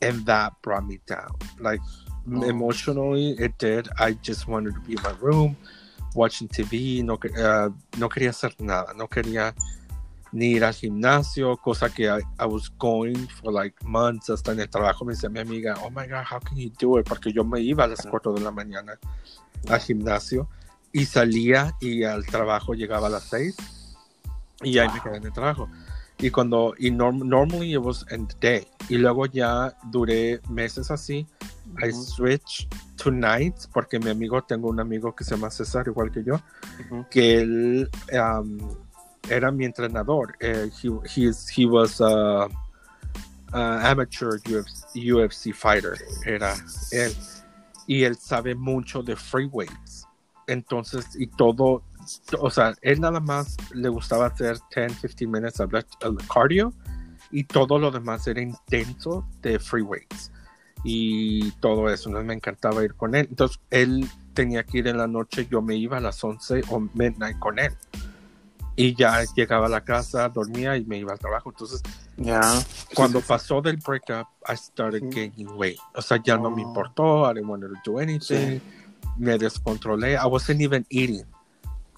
and 0.00 0.24
that 0.24 0.54
brought 0.62 0.86
me 0.86 0.98
down. 1.06 1.30
Like 1.60 1.80
Oh. 2.30 2.42
emotionally, 2.44 3.32
it 3.38 3.52
did. 3.58 3.88
I 3.98 4.12
just 4.22 4.46
wanted 4.46 4.74
to 4.74 4.80
be 4.80 4.92
in 4.94 5.02
my 5.02 5.12
room, 5.20 5.56
watching 6.14 6.48
TV. 6.48 7.02
No, 7.02 7.14
uh, 7.14 7.70
no 7.98 8.08
quería 8.08 8.30
hacer 8.30 8.54
nada. 8.60 8.92
No 8.94 9.08
quería 9.08 9.54
ni 10.32 10.52
ir 10.52 10.64
al 10.64 10.72
gimnasio, 10.72 11.56
cosa 11.58 11.90
que 11.90 12.04
I, 12.08 12.20
I 12.38 12.46
was 12.46 12.70
going 12.78 13.26
for 13.28 13.52
like 13.52 13.74
months. 13.84 14.30
Hasta 14.30 14.52
en 14.52 14.60
el 14.60 14.68
trabajo 14.70 15.04
me 15.04 15.14
decía 15.14 15.28
mi 15.28 15.40
amiga, 15.40 15.74
oh 15.84 15.90
my 15.90 16.06
God, 16.06 16.24
how 16.30 16.38
can 16.40 16.56
you 16.56 16.70
do 16.80 16.98
it? 16.98 17.06
Porque 17.08 17.32
yo 17.32 17.44
me 17.44 17.60
iba 17.60 17.84
a 17.84 17.86
las 17.88 18.06
4 18.06 18.32
de 18.34 18.40
la 18.40 18.50
mañana 18.50 18.98
al 19.68 19.80
gimnasio 19.80 20.48
y 20.92 21.04
salía 21.06 21.74
y 21.80 22.04
al 22.04 22.24
trabajo 22.24 22.72
llegaba 22.74 23.08
a 23.08 23.10
las 23.10 23.24
6 23.24 23.56
y 24.62 24.78
ahí 24.78 24.86
me 24.88 24.94
Wow. 24.94 25.02
quedé 25.02 25.16
en 25.16 25.24
el 25.24 25.32
trabajo. 25.32 25.68
Y 26.18 26.30
cuando, 26.30 26.74
y 26.78 26.90
norm- 26.90 27.24
normally 27.24 27.72
it 27.72 27.78
was 27.80 28.06
in 28.12 28.28
the 28.28 28.34
day. 28.40 28.66
Y 28.88 28.96
luego 28.98 29.26
ya 29.26 29.76
duré 29.90 30.40
meses 30.48 30.90
así. 30.90 31.26
I 31.82 31.90
Ujú, 31.90 31.92
switched 31.92 32.74
to 32.98 33.10
nights 33.10 33.66
porque 33.66 33.98
mi 33.98 34.10
amigo, 34.10 34.42
tengo 34.42 34.68
un 34.68 34.80
amigo 34.80 35.14
que 35.14 35.24
se 35.24 35.34
llama 35.34 35.50
César, 35.50 35.86
igual 35.88 36.10
que 36.10 36.22
yo, 36.22 36.40
que 37.10 37.40
él 37.40 37.90
um, 38.12 38.58
era 39.28 39.50
mi 39.50 39.64
entrenador. 39.64 40.34
Eh, 40.40 40.70
he, 40.82 41.30
he, 41.56 41.66
was 41.66 42.00
a, 42.00 42.48
a 43.52 43.90
amateur 43.90 44.38
UFC, 44.46 44.94
UFC 44.94 45.52
fighter, 45.52 45.96
era 46.24 46.54
él. 46.90 47.14
Y 47.86 48.04
él 48.04 48.16
sabe 48.16 48.54
mucho 48.54 49.02
de 49.02 49.16
free 49.16 49.46
weights. 49.46 50.06
Entonces, 50.46 51.06
y 51.18 51.26
todo, 51.26 51.82
o 52.38 52.50
sea, 52.50 52.74
él 52.82 53.00
nada 53.00 53.20
más 53.20 53.56
le 53.72 53.88
gustaba 53.88 54.26
hacer 54.26 54.58
10, 54.74 55.00
15 55.00 55.26
minutes 55.26 55.60
of 55.60 55.72
cardio 56.32 56.72
y 57.30 57.44
todo 57.44 57.78
lo 57.78 57.90
demás 57.90 58.26
era 58.26 58.40
intenso 58.40 59.26
de 59.40 59.58
free 59.58 59.82
weights 59.82 60.31
y 60.84 61.50
todo 61.60 61.88
eso. 61.90 62.08
Entonces 62.08 62.26
me 62.26 62.34
encantaba 62.34 62.82
ir 62.84 62.94
con 62.94 63.14
él. 63.14 63.26
Entonces 63.30 63.60
él 63.70 64.08
tenía 64.34 64.64
que 64.64 64.78
ir 64.78 64.88
en 64.88 64.98
la 64.98 65.06
noche, 65.06 65.46
yo 65.50 65.60
me 65.62 65.76
iba 65.76 65.98
a 65.98 66.00
las 66.00 66.22
11 66.22 66.62
o 66.70 66.80
midnight 66.94 67.38
con 67.38 67.58
él. 67.58 67.72
Y 68.74 68.94
ya 68.96 69.22
llegaba 69.36 69.66
a 69.66 69.68
la 69.68 69.82
casa, 69.82 70.28
dormía 70.30 70.76
y 70.78 70.84
me 70.86 70.96
iba 70.96 71.12
al 71.12 71.18
trabajo. 71.18 71.50
Entonces, 71.50 71.82
Ya. 72.16 72.40
cuando 72.94 73.18
Sí, 73.18 73.22
sí, 73.22 73.26
sí. 73.26 73.28
pasó 73.28 73.60
del 73.60 73.76
breakup, 73.76 74.26
I 74.48 74.56
started 74.56 75.02
gaining 75.10 75.48
weight. 75.56 75.78
O 75.94 76.00
sea, 76.00 76.18
ya 76.24 76.38
no 76.38 76.50
me 76.50 76.64
Oh. 76.64 76.68
importó. 76.68 77.30
I 77.30 77.34
didn't 77.34 77.50
want 77.50 77.62
to 77.64 77.68
do 77.84 77.98
anything. 77.98 78.60
Me 79.18 79.36
descontrolé. 79.36 80.14
I 80.14 80.26
wasn't 80.26 80.62
even 80.62 80.86
eating. 80.88 81.24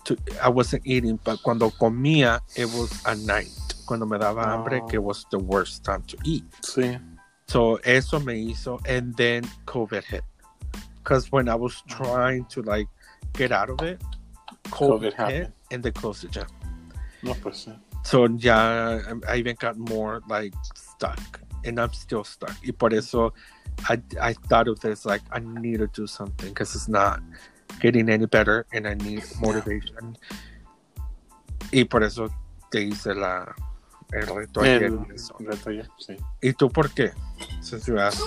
To- 0.05 0.17
I 0.45 0.49
wasn't 0.51 0.83
eating, 0.85 1.19
but 1.25 1.41
cuando 1.43 1.71
comía, 1.71 2.43
it 2.57 2.67
was 2.75 2.91
at 3.07 3.19
night. 3.19 3.49
Cuando 3.87 4.05
me 4.05 4.19
daba 4.19 4.53
hambre, 4.53 4.81
Oh. 4.83 4.87
que 4.89 4.99
was 4.99 5.25
the 5.31 5.37
worst 5.39 5.85
time 5.85 6.03
to 6.09 6.17
eat. 6.25 6.45
Sí. 6.61 6.99
So 7.49 7.77
eso 7.85 8.19
me 8.21 8.53
hizo, 8.53 8.81
and 8.89 9.15
then 9.17 9.45
COVID 9.67 10.05
hit. 10.05 10.25
Because 10.97 11.31
when 11.31 11.49
I 11.49 11.55
was 11.55 11.83
trying 11.89 12.47
to 12.47 12.63
like 12.63 12.89
get 13.33 13.53
out 13.53 13.71
of 13.71 13.81
it, 13.83 14.01
COVID, 14.65 14.89
COVID 14.89 15.03
hit 15.03 15.15
happened. 15.15 15.53
and 15.71 15.83
they 15.83 15.91
closed 15.91 16.23
the 16.23 16.29
gym. 16.29 16.47
No, 17.23 17.35
sí. 17.35 17.77
So 18.05 18.27
yeah, 18.27 19.01
um, 19.09 19.23
I 19.29 19.37
even 19.37 19.57
got 19.59 19.79
more 19.79 20.23
like 20.29 20.55
stuck, 20.75 21.41
and 21.65 21.81
I'm 21.81 21.93
still 21.93 22.25
stuck. 22.25 22.57
Y 22.65 22.73
por 22.73 22.93
eso 22.93 23.33
I 23.89 24.01
I 24.21 24.35
thought 24.35 24.69
of 24.69 24.81
this 24.81 25.05
like 25.07 25.23
I 25.33 25.41
need 25.41 25.79
to 25.79 25.87
do 25.89 26.07
something 26.07 26.49
because 26.49 26.75
it's 26.75 26.89
not 26.89 27.21
getting 27.81 28.09
any 28.09 28.27
better, 28.27 28.67
and 28.73 28.87
I 28.87 28.95
need 28.95 29.25
motivation. 29.41 30.17
Y 31.73 31.85
por 31.85 32.03
eso 32.03 32.29
te 32.71 32.91
hice 32.91 33.15
la 33.17 33.47
el 34.15 34.27
reto 34.27 34.61
ayer 34.61 34.83
El 34.85 35.47
reto 35.47 35.71
ya, 35.71 35.89
sí. 35.99 36.17
¿Y 36.43 36.53
tú 36.53 36.71
por 36.71 36.91
qué? 36.91 37.13
Since 37.61 37.91
you 37.91 37.99
asked. 37.99 38.23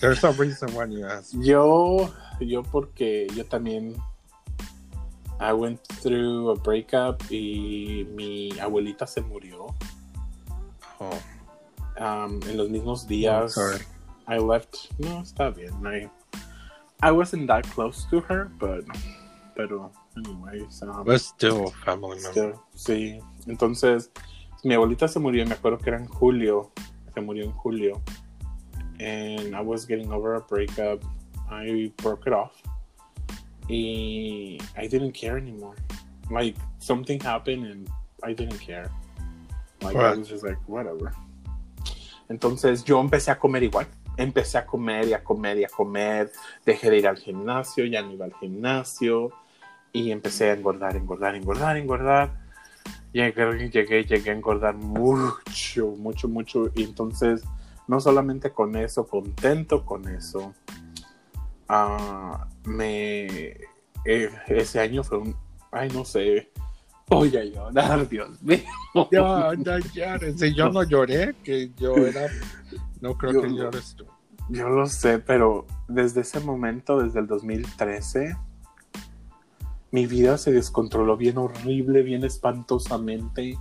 There's 0.00 0.22
a 0.24 0.32
reason 0.32 0.74
why 0.74 0.86
you 0.86 1.04
asked. 1.06 1.38
Yo, 1.42 2.10
yo 2.40 2.62
porque 2.62 3.26
yo 3.34 3.44
también 3.46 3.94
I 5.40 5.52
went 5.52 5.80
through 6.02 6.50
a 6.50 6.54
breakup 6.56 7.22
y 7.30 8.06
mi 8.14 8.50
abuelita 8.58 9.06
se 9.06 9.20
murió 9.20 9.66
Oh, 11.00 11.10
um, 12.00 12.40
en 12.48 12.56
los 12.56 12.68
mismos 12.70 13.06
días. 13.06 13.52
sorry. 13.54 13.78
I 14.26 14.38
left. 14.38 14.90
No, 14.98 15.20
está 15.22 15.50
bien. 15.50 15.72
I 15.86 16.10
I 17.00 17.12
wasn't 17.12 17.46
that 17.46 17.62
close 17.72 18.04
to 18.10 18.20
her, 18.22 18.46
but 18.58 18.84
pero 19.54 19.92
anyways, 20.16 20.82
um, 20.82 21.04
But 21.04 21.20
still, 21.20 21.70
family 21.84 22.18
member. 22.20 22.32
still, 22.32 22.60
sí. 22.74 23.20
Entonces 23.48 24.10
mi 24.62 24.74
abuelita 24.74 25.08
se 25.08 25.18
murió. 25.18 25.44
Me 25.46 25.54
acuerdo 25.54 25.78
que 25.78 25.90
era 25.90 25.98
en 25.98 26.06
julio. 26.06 26.70
Se 27.14 27.20
murió 27.20 27.44
en 27.44 27.52
julio. 27.52 28.00
And 29.00 29.54
I 29.54 29.60
was 29.60 29.86
getting 29.86 30.10
over 30.12 30.34
a 30.34 30.40
breakup. 30.40 31.02
I 31.50 31.92
broke 32.02 32.28
it 32.28 32.34
off. 32.34 32.52
Y 33.68 34.58
I 34.76 34.88
didn't 34.88 35.12
care 35.12 35.38
anymore. 35.38 35.76
Like 36.30 36.58
something 36.78 37.20
happened 37.20 37.66
and 37.66 37.88
I 38.22 38.34
didn't 38.34 38.58
care. 38.58 38.90
Like 39.82 39.96
I 39.96 40.14
was 40.16 40.28
just 40.28 40.44
like 40.44 40.58
whatever. 40.66 41.12
Entonces 42.28 42.84
yo 42.84 43.00
empecé 43.00 43.30
a 43.30 43.38
comer 43.38 43.62
igual. 43.62 43.86
Empecé 44.16 44.58
a 44.58 44.66
comer 44.66 45.06
y 45.08 45.14
a 45.14 45.22
comer 45.22 45.58
y 45.58 45.64
a 45.64 45.68
comer. 45.68 46.32
Dejé 46.66 46.90
de 46.90 46.98
ir 46.98 47.06
al 47.06 47.16
gimnasio, 47.16 47.84
ya 47.86 48.02
no 48.02 48.12
iba 48.12 48.24
al 48.24 48.34
gimnasio. 48.34 49.30
Y 49.92 50.10
empecé 50.10 50.50
a 50.50 50.54
engordar, 50.54 50.96
engordar, 50.96 51.36
engordar, 51.36 51.76
engordar. 51.76 52.47
Llegué, 53.12 53.70
llegué, 53.70 54.04
llegué 54.04 54.30
a 54.30 54.34
engordar 54.34 54.74
mucho, 54.76 55.86
mucho, 55.96 56.28
mucho. 56.28 56.70
Y 56.74 56.84
entonces, 56.84 57.42
no 57.86 58.00
solamente 58.00 58.50
con 58.52 58.76
eso, 58.76 59.06
contento 59.06 59.84
con 59.84 60.08
eso. 60.08 60.54
ah, 61.68 62.46
me. 62.64 63.26
eh, 64.04 64.30
ese 64.48 64.80
año 64.80 65.02
fue 65.02 65.18
un. 65.18 65.36
Ay, 65.70 65.88
no 65.90 66.04
sé. 66.04 66.50
Voy 67.08 67.34
a 67.36 67.44
llorar, 67.44 68.06
Dios 68.08 68.42
mío. 68.42 68.58
Ya, 69.10 69.52
ya. 69.94 70.18
Si 70.36 70.54
yo 70.54 70.68
no 70.70 70.82
lloré, 70.82 71.34
que 71.42 71.70
yo 71.76 71.96
era. 71.96 72.26
No 73.00 73.16
creo 73.16 73.32
Yo- 73.32 73.42
que 73.42 73.48
llores 73.54 73.94
tú. 73.96 74.04
Yo 74.50 74.68
lo 74.70 74.86
sé, 74.86 75.18
pero 75.18 75.66
desde 75.88 76.22
ese 76.22 76.40
momento, 76.40 77.02
desde 77.02 77.20
el 77.20 77.26
2013, 77.26 78.34
mi 79.90 80.06
vida 80.06 80.38
se 80.38 80.52
descontroló 80.52 81.16
bien 81.16 81.38
horrible, 81.38 82.02
bien 82.02 82.24
espantosamente, 82.24 83.58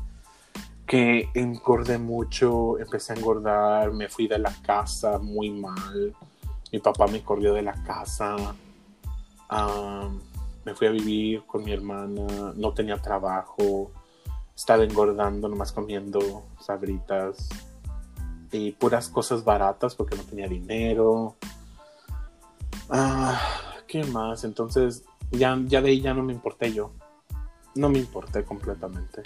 que 0.85 1.29
engordé 1.33 1.97
mucho, 1.97 2.79
empecé 2.79 3.13
a 3.13 3.15
engordar, 3.15 3.91
me 3.93 4.09
fui 4.09 4.27
de 4.27 4.39
la 4.39 4.53
casa 4.61 5.19
muy 5.19 5.49
mal, 5.51 6.15
mi 6.71 6.79
papá 6.79 7.07
me 7.07 7.21
corrió 7.21 7.53
de 7.53 7.61
la 7.61 7.73
casa, 7.83 8.35
me 10.65 10.75
fui 10.75 10.87
a 10.87 10.91
vivir 10.91 11.43
con 11.45 11.63
mi 11.63 11.71
hermana, 11.71 12.53
no 12.55 12.73
tenía 12.73 12.97
trabajo, 12.97 13.91
estaba 14.55 14.83
engordando, 14.83 15.47
nomás 15.47 15.71
comiendo 15.71 16.45
sabritas 16.59 17.47
y 18.51 18.71
puras 18.71 19.09
cosas 19.09 19.43
baratas 19.43 19.95
porque 19.95 20.15
no 20.15 20.23
tenía 20.23 20.47
dinero. 20.47 21.35
Ah, 22.89 23.39
¿Qué 23.87 24.03
más? 24.05 24.43
Entonces, 24.43 25.03
ya, 25.31 25.57
ya 25.65 25.81
de 25.81 25.89
ahí 25.89 26.01
ya 26.01 26.13
no 26.13 26.23
me 26.23 26.33
importé 26.33 26.73
yo. 26.73 26.93
No 27.75 27.89
me 27.89 27.99
importé 27.99 28.43
completamente. 28.43 29.21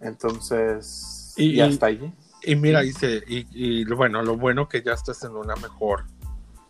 Entonces, 0.00 1.32
Y- 1.36 1.44
y, 1.44 1.56
y- 1.56 1.60
hasta 1.60 1.86
ahí. 1.86 2.12
Y 2.42 2.54
mira, 2.54 2.80
dice, 2.82 3.22
y, 3.26 3.46
y 3.50 3.84
bueno, 3.86 4.22
lo 4.22 4.36
bueno 4.36 4.68
que 4.68 4.82
ya 4.82 4.92
estás 4.92 5.24
en 5.24 5.32
una 5.32 5.56
mejor 5.56 6.04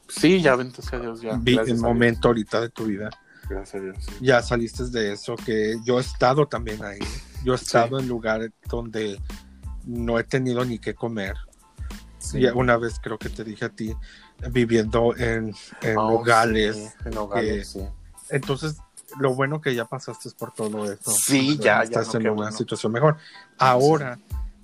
Sí, 0.09 0.41
ya 0.41 0.55
bendito 0.55 0.83
sea 0.83 1.01
Dios, 1.01 1.21
ya. 1.21 1.37
vi- 1.37 1.59
Dios. 1.65 1.81
momento 1.81 2.29
ahorita 2.29 2.61
de 2.61 2.69
tu 2.71 2.85
vida. 2.87 3.11
Gracias 3.51 3.75
a 3.75 3.85
Dios. 3.85 3.97
sí. 4.01 4.13
Ya 4.21 4.41
saliste 4.41 4.85
de 4.85 5.13
eso, 5.13 5.35
que 5.37 5.77
yo 5.85 5.99
he 5.99 6.01
estado 6.01 6.47
también 6.47 6.85
ahí. 6.85 7.01
Yo 7.45 7.53
he 7.55 7.57
estado 7.57 7.99
en 7.99 8.07
lugares 8.09 8.53
donde 8.69 9.21
no 9.85 10.19
he 10.19 10.25
tenido 10.25 10.65
ni 10.65 10.79
qué 10.79 10.95
comer. 10.95 11.35
Sí. 12.19 12.41
Ya 12.41 12.55
una 12.55 12.77
vez 12.77 12.99
creo 13.03 13.19
que 13.19 13.29
te 13.29 13.43
dije 13.45 13.65
a 13.65 13.69
ti, 13.69 13.95
viviendo 14.53 15.15
en, 15.17 15.55
en 15.83 15.97
Oh, 15.99 16.11
en 16.11 17.19
hogares, 17.19 17.69
sí. 17.69 17.81
Entonces, 18.31 18.77
lo 19.21 19.35
bueno 19.35 19.61
que 19.61 19.75
ya 19.75 19.85
pasaste 19.85 20.31
por 20.39 20.53
todo 20.53 20.91
eso. 20.91 21.11
Sí, 21.11 21.57
ya, 21.59 21.79
ya, 21.79 22.01
Estás 22.01 22.15
no, 22.15 22.21
en 22.21 22.27
una 22.29 22.35
bueno. 22.35 22.53
situación 22.57 22.93
mejor. 22.93 23.17
Ahora, 23.59 24.19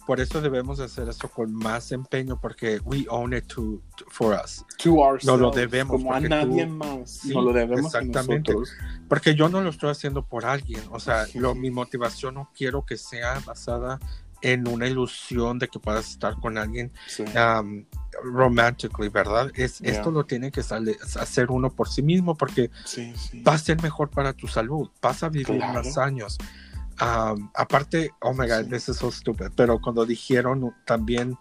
por 0.07 0.19
eso 0.21 0.41
debemos 0.41 0.79
de 0.79 0.87
hacer 0.87 1.09
esto 1.09 1.29
con 1.29 1.55
más 1.55 1.93
empeño, 1.93 2.41
porque 2.41 2.81
we 2.85 3.07
own 3.09 3.33
it 3.35 3.47
to, 3.47 3.81
to- 3.97 4.05
for 4.11 4.35
us. 4.35 4.65
To 4.83 4.95
ourselves, 4.97 5.25
No 5.27 5.37
lo 5.37 5.51
debemos, 5.53 5.93
Como 5.97 6.13
a 6.13 6.19
nadie 6.21 6.67
tú- 6.67 6.73
más. 6.73 7.09
Sí, 7.11 7.33
no 7.33 7.41
lo 7.43 7.53
debemos 7.53 7.87
exactamente. 7.95 8.53
nosotros. 8.53 8.75
Porque 9.09 9.37
yo 9.37 9.49
no 9.49 9.61
lo 9.61 9.71
estoy 9.71 9.91
haciendo 9.91 10.25
por 10.27 10.45
alguien. 10.45 10.83
O 10.91 10.99
sea, 10.99 11.27
Sí, 11.27 11.39
lo- 11.39 11.55
mi 11.55 11.71
motivación 11.71 12.35
no 12.35 12.51
quiero 12.55 12.85
que 12.85 12.97
sea 12.97 13.41
basada 13.47 14.01
en 14.43 14.67
una 14.69 14.87
ilusión 14.87 15.59
de 15.59 15.69
que 15.69 15.79
puedas 15.79 16.11
estar 16.11 16.35
con 16.41 16.59
alguien 16.59 16.93
Sí. 17.09 17.25
um, 17.37 17.85
romantically, 18.25 19.09
¿verdad? 19.09 19.51
Es, 19.55 19.79
Yeah. 19.79 19.93
Esto 19.93 20.11
lo 20.11 20.25
tiene 20.25 20.51
que 20.51 20.63
sale- 20.63 20.97
hacer 21.19 21.51
uno 21.51 21.71
por 21.71 21.89
sí 21.89 22.03
mismo 22.03 22.37
porque 22.37 22.71
Sí, 22.85 23.13
sí. 23.17 23.43
va 23.43 23.55
a 23.55 23.59
ser 23.59 23.81
mejor 23.83 24.11
para 24.11 24.33
tu 24.33 24.49
salud, 24.49 24.91
vas 25.01 25.23
a 25.23 25.29
vivir 25.29 25.47
Claro. 25.59 25.73
más 25.83 25.97
años. 25.99 26.39
Um, 27.01 27.51
aparte, 27.55 28.11
oh 28.21 28.33
my 28.35 28.47
god, 28.47 28.67
this 28.69 28.89
is 28.89 28.99
so 28.99 29.11
stupid, 29.11 29.47
pero 29.57 29.81
cuando 29.81 30.05
dijeron 30.05 30.75
también 30.85 31.37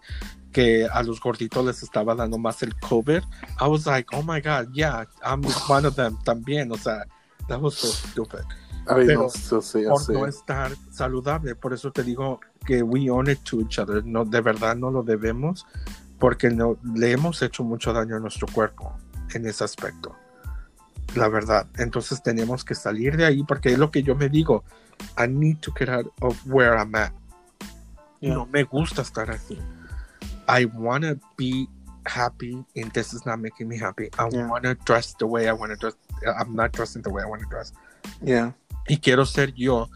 que 0.50 0.86
a 0.90 1.02
los 1.02 1.20
gorditos 1.20 1.64
les 1.64 1.82
estaba 1.82 2.14
dando 2.14 2.38
más 2.38 2.62
el 2.62 2.74
COVID, 2.80 3.22
I 3.60 3.66
was 3.68 3.86
like, 3.86 4.14
oh 4.16 4.22
my 4.22 4.40
god, 4.40 4.68
yeah, 4.72 5.04
I'm 5.24 5.42
one 5.68 5.86
of 5.86 5.94
them 5.96 6.18
también, 6.24 6.72
o 6.72 6.76
sea, 6.78 7.04
that 7.48 7.60
was 7.60 7.74
so 7.74 7.88
stupid 7.88 8.40
Ay, 8.86 9.06
Pero 9.06 9.22
no, 9.22 9.28
por 9.50 9.62
sí. 9.62 10.12
no 10.12 10.26
estar 10.26 10.72
saludable. 10.90 11.54
Por 11.54 11.72
eso 11.72 11.92
te 11.92 12.02
digo 12.02 12.40
que 12.66 12.82
we 12.82 13.08
own 13.10 13.30
it 13.30 13.40
to 13.44 13.60
each 13.60 13.78
other. 13.78 14.04
No, 14.04 14.24
de 14.24 14.40
verdad 14.40 14.74
no 14.76 14.90
lo 14.90 15.02
debemos 15.02 15.66
porque 16.18 16.50
no, 16.50 16.76
le 16.94 17.12
hemos 17.12 17.42
hecho 17.42 17.62
mucho 17.64 17.92
daño 17.92 18.16
a 18.16 18.20
nuestro 18.20 18.46
cuerpo 18.48 18.92
en 19.34 19.46
ese 19.46 19.64
aspecto. 19.64 20.14
La 21.14 21.28
verdad. 21.28 21.66
Entonces 21.78 22.22
tenemos 22.22 22.64
que 22.64 22.74
salir 22.74 23.16
de 23.16 23.24
ahí 23.26 23.42
porque 23.44 23.72
es 23.72 23.78
lo 23.78 23.90
que 23.90 24.02
yo 24.02 24.14
me 24.16 24.28
digo. 24.28 24.64
I 25.18 25.26
need 25.28 25.58
to 25.60 25.72
get 25.76 25.88
out 25.88 26.12
of 26.20 26.36
where 26.46 26.76
I'm 26.78 26.94
at. 26.94 27.12
Yeah. 28.20 28.34
No 28.34 28.46
me 28.46 28.64
gusta 28.64 29.02
estar 29.02 29.30
aquí. 29.30 29.58
I 30.48 30.64
want 30.66 31.04
to 31.04 31.16
be 31.36 31.68
happy 32.04 32.64
and 32.76 32.90
this 32.92 33.12
is 33.12 33.24
not 33.26 33.38
making 33.38 33.68
me 33.68 33.76
happy. 33.78 34.08
I 34.18 34.28
Yeah. 34.32 34.46
want 34.48 34.64
to 34.64 34.74
dress 34.84 35.14
the 35.18 35.26
way 35.26 35.48
I 35.48 35.52
want 35.52 35.70
to 35.72 35.76
dress. 35.76 35.94
I'm 36.26 36.54
not 36.54 36.72
dressing 36.72 37.02
the 37.02 37.10
way 37.10 37.22
I 37.22 37.26
want 37.26 37.42
to 37.42 37.48
dress 37.48 37.72
Yeah. 38.20 38.52
Y 38.88 38.96
quiero 38.98 39.24
ser 39.24 39.52
yo 39.54 39.88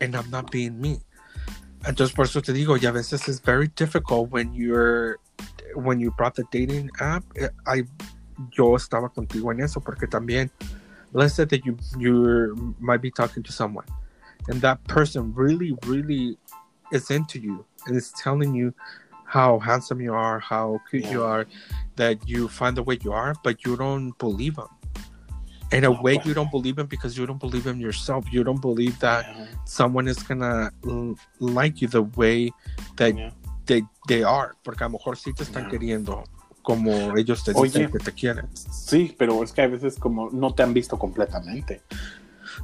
and 0.00 0.14
I'm 0.14 0.30
not 0.30 0.50
being 0.50 0.80
me. 0.80 1.00
Entonces 1.86 2.14
por 2.14 2.24
eso 2.26 2.40
te 2.40 2.52
digo, 2.52 2.76
y 2.76 2.86
a 2.86 2.92
veces 2.92 3.28
es 3.28 3.40
very 3.42 3.68
difficult 3.76 4.30
when 4.30 4.52
you're 4.54 5.18
when 5.76 6.00
you 6.00 6.10
brought 6.16 6.34
the 6.34 6.44
dating 6.50 6.90
app. 7.00 7.24
eh, 7.36 7.48
I 7.66 7.84
yo 8.52 8.74
estaba 8.76 9.08
contigo 9.12 9.52
en 9.52 9.60
eso 9.60 9.80
porque 9.80 10.06
también 10.08 10.50
let's 11.12 11.34
say 11.34 11.44
that 11.44 11.64
you 11.64 11.76
you 11.98 12.74
might 12.80 13.00
be 13.00 13.10
talking 13.10 13.42
to 13.44 13.52
someone 13.52 13.86
and 14.48 14.60
that 14.60 14.82
person 14.88 15.32
really 15.36 15.76
really 15.86 16.36
is 16.90 17.10
into 17.10 17.38
you 17.38 17.64
and 17.86 17.96
is 17.96 18.12
telling 18.12 18.54
you 18.54 18.72
how 19.26 19.58
handsome 19.58 20.00
you 20.00 20.12
are, 20.14 20.38
how 20.40 20.80
cute 20.90 21.04
you 21.10 21.20
Yeah. 21.20 21.26
are, 21.26 21.46
that 21.96 22.28
you 22.28 22.46
find 22.48 22.76
the 22.76 22.82
way 22.82 22.98
you 23.02 23.12
are, 23.12 23.34
but 23.42 23.64
you 23.64 23.76
don't 23.76 24.16
believe 24.18 24.56
them. 24.56 24.68
In 25.74 25.84
a 25.84 25.88
No, 25.88 26.00
way, 26.02 26.20
you 26.24 26.34
don't 26.34 26.50
believe 26.50 26.76
them 26.76 26.86
because 26.86 27.16
you 27.18 27.26
don't 27.26 27.40
believe 27.40 27.66
in 27.66 27.80
yourself. 27.80 28.24
You 28.32 28.44
don't 28.44 28.60
believe 28.60 28.96
that 29.00 29.24
Yeah. 29.26 29.46
someone 29.66 30.08
is 30.08 30.22
gonna 30.22 30.70
l- 30.84 31.16
like 31.40 31.80
you 31.82 31.88
the 31.88 32.02
way 32.16 32.50
that 32.96 33.14
Yeah. 33.14 33.32
they, 33.66 33.82
they 34.06 34.22
are. 34.22 34.52
Porque 34.62 34.84
a 34.84 34.86
lo 34.86 34.92
mejor 34.92 35.16
sí 35.16 35.32
te 35.34 35.42
están 35.42 35.64
Yeah. 35.64 35.70
queriendo 35.70 36.22
como 36.62 37.16
ellos 37.16 37.42
te 37.44 37.50
Oye. 37.52 37.64
dicen 37.64 37.90
que 37.90 37.98
te 37.98 38.12
quieren. 38.12 38.48
Sí, 38.54 39.14
pero 39.18 39.42
es 39.42 39.52
que 39.52 39.62
a 39.62 39.66
veces 39.66 39.96
como 39.98 40.30
no 40.30 40.54
te 40.54 40.62
han 40.62 40.72
visto 40.72 40.96
completamente. 40.98 41.82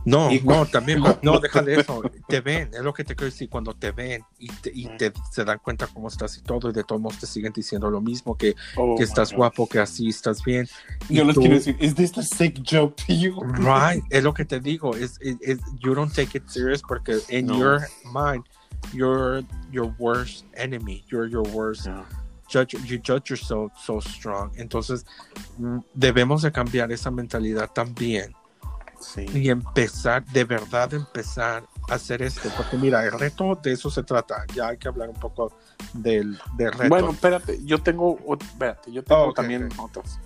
No, 0.05 0.31
Y- 0.33 0.41
no, 0.41 0.67
también, 0.67 1.03
no, 1.23 1.39
deja 1.41 1.63
de 1.63 1.81
eso. 1.81 2.03
Te 2.29 2.41
ven, 2.41 2.71
es 2.73 2.81
lo 2.81 2.93
que 2.93 3.05
te 3.05 3.15
quiero 3.15 3.31
decir. 3.31 3.49
Cuando 3.49 3.75
te 3.75 3.91
ven 3.93 4.23
y, 4.39 4.49
te, 4.49 4.71
y 4.75 4.87
te, 4.97 5.13
se 5.31 5.45
dan 5.45 5.59
cuenta 5.59 5.87
cómo 5.87 6.09
estás 6.09 6.37
y 6.39 6.43
todo, 6.43 6.71
y 6.71 6.73
de 6.73 6.85
todos 6.85 7.01
modos 7.01 7.19
te 7.19 7.27
siguen 7.27 7.53
diciendo 7.53 7.91
lo 7.91 8.01
mismo, 8.01 8.37
que, 8.37 8.55
Oh 8.77 8.95
que 8.97 9.05
estás 9.05 9.33
guapo, 9.33 9.69
que 9.69 9.79
así 9.79 10.09
estás 10.09 10.43
bien. 10.45 10.69
Y 11.09 11.17
Yo 11.17 11.25
les 11.25 11.35
tú- 11.35 11.41
quiero 11.41 11.55
decir, 11.57 11.77
¿is 11.81 11.95
this 11.95 12.17
a 12.19 12.23
sick 12.23 12.61
joke 12.65 12.95
to 13.07 13.13
you? 13.13 13.41
Right, 13.43 14.05
es 14.11 14.23
lo 14.25 14.33
que 14.35 14.45
te 14.45 14.61
digo. 14.61 14.95
Es, 14.97 15.19
you 15.81 15.95
don't 15.95 16.13
take 16.15 16.37
it 16.37 16.49
serious 16.49 16.83
porque 16.83 17.19
in 17.29 17.47
No. 17.47 17.59
your 17.59 17.81
mind, 18.05 18.45
you're 18.93 19.45
your 19.71 19.95
worst 19.99 20.45
enemy. 20.55 21.05
You're 21.11 21.29
your 21.29 21.47
worst 21.49 21.87
Yeah. 21.87 22.05
judge. 22.49 22.75
You 22.87 22.99
judge 22.99 23.31
yourself 23.31 23.73
so 23.85 24.01
strong. 24.01 24.51
Entonces, 24.57 25.05
mm, 25.59 25.79
debemos 25.95 26.43
de 26.43 26.51
cambiar 26.53 26.91
esa 26.93 27.11
mentalidad 27.11 27.71
también 27.73 28.35
Sí. 29.01 29.25
y 29.33 29.49
empezar, 29.49 30.25
de 30.27 30.45
verdad 30.45 30.93
empezar 30.95 31.65
a 31.89 31.95
hacer 31.95 32.21
esto. 32.23 32.49
Porque 32.57 32.77
mira, 32.77 33.05
el 33.05 33.13
reto 33.13 33.59
de 33.63 33.73
eso 33.73 33.91
se 33.91 34.03
trata. 34.03 34.45
Ya 34.55 34.69
hay 34.69 34.77
que 34.79 34.89
hablar 34.89 35.09
un 35.09 35.19
poco 35.19 35.53
del, 35.95 36.39
del 36.57 36.73
reto. 36.73 36.89
Bueno, 36.89 37.11
espérate, 37.11 37.65
yo 37.65 37.83
tengo, 37.83 38.19
espérate, 38.39 38.93
yo 38.93 39.03
tengo 39.03 39.23
Oh, 39.23 39.29
ok, 39.31 39.37
también 39.37 39.69
ok. 39.77 39.85
otros. 39.85 40.19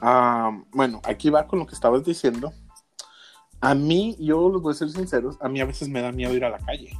Ah, 0.00 0.50
bueno, 0.72 1.00
aquí 1.04 1.30
va 1.30 1.46
con 1.46 1.58
lo 1.60 1.66
que 1.66 1.74
estabas 1.74 2.04
diciendo. 2.04 2.52
A 3.60 3.74
mí, 3.74 4.16
yo 4.18 4.50
les 4.52 4.60
voy 4.60 4.72
a 4.72 4.76
ser 4.76 4.90
sinceros, 4.90 5.36
a 5.40 5.48
mí 5.48 5.60
a 5.60 5.64
veces 5.64 5.88
me 5.88 6.02
da 6.02 6.10
miedo 6.12 6.34
ir 6.34 6.44
a 6.44 6.50
la 6.50 6.58
calle. 6.58 6.98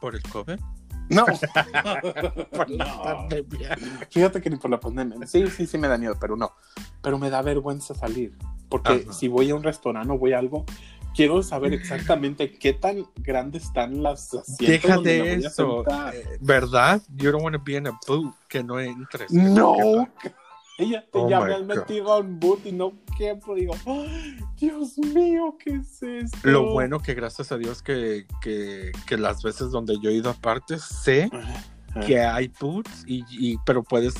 por 0.00 0.14
el 0.14 0.22
COVID. 0.22 0.58
No, 1.10 1.24
Por 2.52 2.70
la 2.70 2.84
No. 2.84 3.02
pandemia. 3.02 3.76
fíjate 4.10 4.40
que 4.40 4.48
ni 4.48 4.56
por 4.56 4.70
la 4.70 4.78
pandemia. 4.78 5.26
Sí, 5.26 5.44
sí, 5.48 5.66
sí 5.66 5.76
me 5.76 5.88
da 5.88 5.98
miedo, 5.98 6.16
pero 6.20 6.36
no. 6.36 6.52
Pero 7.02 7.18
me 7.18 7.28
da 7.30 7.42
vergüenza 7.42 7.94
salir. 7.94 8.36
Porque 8.70 9.04
Ajá. 9.04 9.12
si 9.12 9.28
voy 9.28 9.50
a 9.50 9.54
un 9.54 9.62
restaurante 9.62 10.10
o 10.12 10.16
voy 10.18 10.32
a 10.32 10.38
algo, 10.38 10.64
quiero 11.14 11.42
saber 11.42 11.74
exactamente 11.74 12.52
qué 12.52 12.72
tan 12.72 13.04
grandes 13.16 13.64
están 13.64 14.02
las 14.02 14.32
asientos 14.32 15.02
me 15.04 15.10
de 15.10 15.20
a 15.20 15.34
eso, 15.34 15.84
eh, 16.14 16.38
¿verdad? 16.40 17.02
You 17.16 17.32
don't 17.32 17.42
want 17.44 17.56
to 17.56 17.62
be 17.64 17.76
in 17.76 17.86
a 17.88 17.98
boot 18.06 18.32
que 18.48 18.62
no 18.62 18.78
entres. 18.80 19.30
No. 19.32 19.74
Ella 20.78 21.02
te 21.12 21.18
Oh 21.18 21.28
ya 21.28 21.40
me 21.40 21.52
han 21.54 21.66
metido 21.66 22.10
a 22.12 22.18
un 22.20 22.40
boot 22.40 22.64
y 22.64 22.72
no 22.72 22.94
quepo. 23.18 23.54
Digo, 23.54 23.74
"Ay, 23.86 24.38
Dios 24.56 24.96
mío, 24.96 25.56
¿qué 25.62 25.74
es 25.74 26.02
esto? 26.02 26.38
Lo 26.44 26.72
bueno 26.72 27.00
que 27.00 27.12
gracias 27.12 27.52
a 27.52 27.58
Dios 27.58 27.82
que, 27.82 28.24
que, 28.40 28.90
que 29.06 29.18
las 29.18 29.42
veces 29.42 29.72
donde 29.72 29.98
yo 30.00 30.08
he 30.08 30.14
ido 30.14 30.30
aparte 30.30 30.78
sé 30.78 31.28
Ajá. 31.32 32.00
que 32.06 32.20
hay 32.20 32.50
boots 32.58 33.04
y, 33.06 33.24
y- 33.28 33.58
pero 33.66 33.82
puedes 33.82 34.14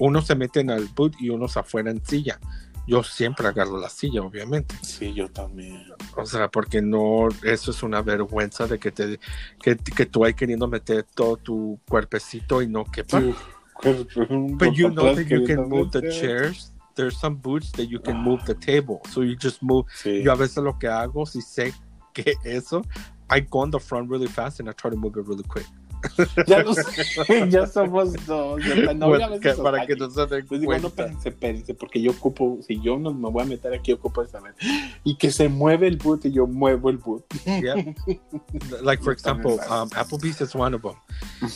uno 0.00 0.20
se 0.20 0.34
mete 0.34 0.60
en 0.60 0.68
el 0.68 0.86
boot 0.88 1.14
y 1.18 1.30
unos 1.30 1.56
afuera 1.56 1.90
en 1.90 2.04
silla. 2.04 2.38
Yo 2.86 3.02
siempre 3.02 3.46
agarro 3.46 3.78
la 3.78 3.88
silla, 3.88 4.22
obviamente. 4.22 4.74
Sí, 4.82 5.12
yo 5.14 5.28
también. 5.30 5.84
O 6.16 6.26
sea, 6.26 6.48
porque 6.48 6.82
no, 6.82 7.28
eso 7.44 7.70
es 7.70 7.82
una 7.82 8.02
vergüenza 8.02 8.66
de 8.66 8.78
que 8.78 8.90
te 8.90 9.20
que, 9.62 9.76
que 9.76 10.06
tú 10.06 10.24
ahí 10.24 10.34
queriendo 10.34 10.66
meter 10.66 11.04
todo 11.14 11.36
tu 11.36 11.78
cuerpecito 11.88 12.60
y 12.60 12.66
no 12.66 12.84
quepa. 12.84 13.20
Sí, 13.20 13.34
cuerpo- 13.74 14.56
But 14.58 14.72
you 14.74 14.88
know 14.90 15.14
that 15.14 15.26
you 15.26 15.44
can 15.46 15.68
move 15.68 15.90
the 15.92 16.00
chairs. 16.10 16.72
There's 16.94 17.16
some 17.16 17.36
boots 17.36 17.70
that 17.72 17.84
you 17.88 18.00
can 18.00 18.16
move 18.18 18.42
the 18.44 18.54
table. 18.54 19.00
So 19.10 19.22
you 19.22 19.36
just 19.40 19.62
move. 19.62 19.86
Sí. 19.94 20.22
Yo 20.22 20.32
a 20.32 20.36
veces 20.36 20.62
lo 20.62 20.78
que 20.78 20.88
hago, 20.88 21.24
si 21.24 21.40
sé 21.40 21.72
que 22.12 22.34
eso, 22.44 22.82
I 23.30 23.40
go 23.48 23.60
on 23.60 23.70
the 23.70 23.78
front 23.80 24.10
really 24.10 24.26
fast 24.28 24.60
and 24.60 24.68
I 24.68 24.72
try 24.74 24.90
to 24.90 24.96
move 24.96 25.16
it 25.18 25.26
really 25.26 25.44
quick. 25.44 25.66
Ya 26.46 26.62
lo 26.62 26.74
sé, 26.74 27.48
ya 27.50 27.66
somos 27.66 28.12
dos. 28.26 28.64
La 28.66 28.92
novia 28.94 29.28
Bueno, 29.28 29.40
que- 29.40 29.52
para 29.54 29.78
nos 29.78 29.86
que 29.86 29.96
falla. 29.96 30.06
no 30.06 30.10
se 30.10 30.26
den 30.26 30.46
Les 30.50 30.60
digo, 30.60 30.78
no, 30.78 30.88
espérense, 30.88 31.28
espérense, 31.28 31.74
porque 31.74 32.00
yo 32.02 32.10
ocupo, 32.12 32.58
si 32.66 32.80
yo 32.80 32.98
no 32.98 33.12
me 33.12 33.30
voy 33.30 33.42
a 33.42 33.46
meter 33.46 33.72
aquí, 33.74 33.92
ocupo 33.92 34.24
saber. 34.26 34.54
Y 35.04 35.16
que 35.16 35.30
se 35.30 35.48
mueve 35.48 35.86
el 35.88 35.96
boot 35.96 36.24
y 36.24 36.32
yo 36.32 36.46
muevo 36.46 36.90
el 36.90 36.98
boot. 36.98 37.24
Yeah. 37.44 37.74
Like 38.82 39.02
for 39.02 39.12
example, 39.12 39.58
um, 39.68 39.88
Applebee's 39.96 40.40
is 40.40 40.54
one 40.54 40.74
of 40.74 40.82
them. 40.82 40.94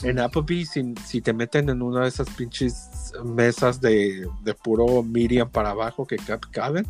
En 0.03 0.19
Applebee's, 0.19 0.71
si, 0.71 0.95
si 1.05 1.21
te 1.21 1.33
meten 1.33 1.69
en 1.69 1.83
una 1.83 2.03
de 2.03 2.09
esas 2.09 2.29
pinches 2.31 3.13
mesas 3.25 3.81
de, 3.81 4.27
de 4.43 4.55
puro 4.55 5.03
medium 5.03 5.49
para 5.49 5.71
abajo 5.71 6.07
que 6.07 6.17
caben, 6.53 6.87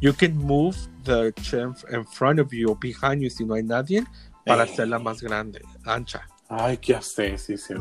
you 0.00 0.12
can 0.12 0.36
move 0.36 0.76
the 1.04 1.32
chair 1.42 1.70
in 1.92 2.04
front 2.04 2.40
of 2.40 2.52
you 2.52 2.70
or 2.70 2.78
behind 2.78 3.22
you 3.22 3.30
si 3.30 3.44
no 3.44 3.54
hay 3.54 3.62
nadie 3.62 4.04
para 4.44 4.64
Eh. 4.64 4.70
hacerla 4.70 4.98
más 4.98 5.22
grande, 5.22 5.62
ancha. 5.84 6.26
Ay, 6.56 6.76
qué 6.78 6.96
sí. 7.02 7.34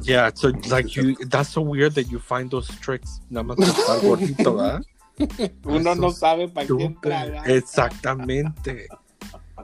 Yeah, 0.04 0.32
so 0.34 0.50
like 0.70 0.90
you, 0.90 1.16
that's 1.30 1.50
so 1.50 1.62
weird 1.62 1.94
that 1.94 2.06
you 2.10 2.20
find 2.20 2.50
those 2.50 2.68
tricks. 2.80 3.22
Nada 3.30 3.44
más 3.44 3.58
estar 3.60 4.02
gordito, 4.02 4.56
¿verdad? 4.56 4.82
Uno 5.64 5.94
no 5.96 6.12
sabe 6.12 6.48
para 6.48 6.66
quién 6.66 7.00
traga. 7.00 7.44
Exactamente. 7.46 8.88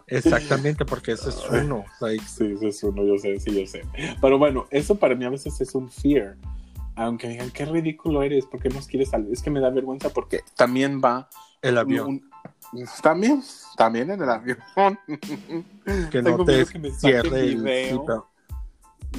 Exactamente, 0.08 0.86
porque 0.86 1.12
ese 1.14 1.30
es 1.30 1.38
uno. 1.52 1.86
Like, 2.02 2.24
Sí, 2.26 2.54
ese 2.56 2.68
es 2.70 2.84
uno, 2.84 3.04
yo 3.04 3.18
sé, 3.18 3.40
sí, 3.40 3.52
yo 3.60 3.66
sé. 3.68 3.84
Pero 4.22 4.38
bueno, 4.40 4.66
eso 4.72 4.96
para 4.96 5.16
mí 5.16 5.26
a 5.26 5.30
veces 5.30 5.60
es 5.62 5.76
un 5.76 5.90
fear. 5.90 6.36
Aunque 6.96 7.30
digan, 7.30 7.52
qué 7.52 7.66
ridículo 7.66 8.24
eres, 8.24 8.46
¿por 8.46 8.60
qué 8.62 8.70
no 8.70 8.80
quieres 8.82 9.10
salir? 9.10 9.32
Es 9.32 9.42
que 9.42 9.50
me 9.50 9.60
da 9.60 9.70
vergüenza 9.70 10.10
porque 10.10 10.42
también 10.56 11.00
va. 11.04 11.30
el 11.62 11.78
avión. 11.78 12.08
un- 12.08 12.30
también, 13.02 13.42
también 13.78 14.12
en 14.12 14.22
el 14.22 14.30
avión. 14.30 14.58
que 16.12 16.22
Tengo 16.24 16.38
no 16.40 16.46
te 16.46 16.54
miedo 16.54 16.66
que 16.68 16.80
me 16.80 16.92
cierre 16.92 17.40
el 17.42 17.64
video. 17.64 18.28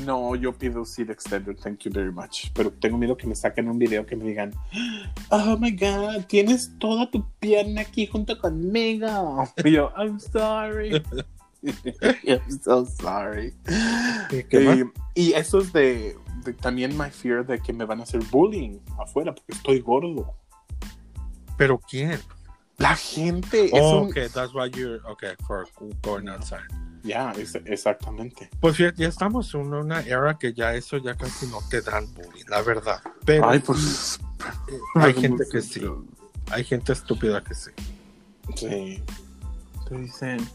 No, 0.06 0.34
yo 0.36 0.52
pido 0.52 0.84
seat 0.84 1.10
extender, 1.10 1.56
thank 1.56 1.80
you 1.84 1.90
very 1.92 2.12
much. 2.12 2.50
Pero 2.54 2.70
tengo 2.70 2.96
miedo 2.96 3.16
que 3.16 3.26
me 3.26 3.34
saquen 3.34 3.68
un 3.68 3.78
video 3.78 4.06
que 4.06 4.16
me 4.16 4.24
digan, 4.24 4.52
oh 5.30 5.56
my 5.58 5.72
god, 5.72 6.24
tienes 6.26 6.70
toda 6.78 7.10
tu 7.10 7.24
pierna 7.40 7.82
aquí 7.82 8.06
junto 8.06 8.38
conmigo. 8.38 9.44
Y 9.64 9.72
yo, 9.72 9.90
I'm 9.96 10.18
sorry. 10.20 11.02
I'm 12.26 12.60
so 12.62 12.86
sorry. 12.86 13.52
¿Y 14.32 14.84
y 15.14 15.32
eso 15.34 15.58
es 15.58 15.72
de, 15.72 16.16
de 16.44 16.52
también 16.54 16.96
my 16.96 17.10
fear 17.10 17.44
de 17.44 17.58
que 17.58 17.72
me 17.72 17.84
van 17.84 18.00
a 18.00 18.04
hacer 18.04 18.22
bullying 18.30 18.78
afuera 18.98 19.34
porque 19.34 19.52
estoy 19.52 19.80
gordo. 19.80 20.34
¿Pero 21.58 21.78
quién? 21.78 22.18
La 22.78 22.96
gente 22.96 23.66
es 23.66 23.72
Oh, 23.74 24.02
un- 24.02 24.08
okay, 24.08 24.28
that's 24.28 24.54
why 24.54 24.70
you're 24.70 25.02
okay 25.06 25.34
for 25.46 25.66
going 26.02 26.28
outside. 26.28 26.62
Ya, 27.02 27.32
exactamente. 27.64 28.50
Pues 28.60 28.76
ya, 28.78 28.92
ya 28.94 29.08
estamos 29.08 29.54
en 29.54 29.72
una 29.72 30.00
era 30.00 30.36
que 30.38 30.52
ya 30.52 30.74
eso 30.74 30.98
ya 30.98 31.14
casi 31.14 31.46
no 31.46 31.58
te 31.70 31.80
dan 31.80 32.12
bullying, 32.14 32.44
la 32.48 32.62
verdad. 32.62 33.00
Pero 33.24 33.48
Ay, 33.48 33.58
pues. 33.60 34.18
eh, 34.68 34.78
hay 34.96 35.14
gente 35.14 35.44
que 35.50 35.60
sí, 35.62 35.82
hay 36.50 36.64
gente 36.64 36.92
estúpida 36.92 37.42
que 37.42 37.54
sí. 37.54 37.70
Sí. 38.54 39.02
Te 39.88 39.96
dicen, 39.96 40.46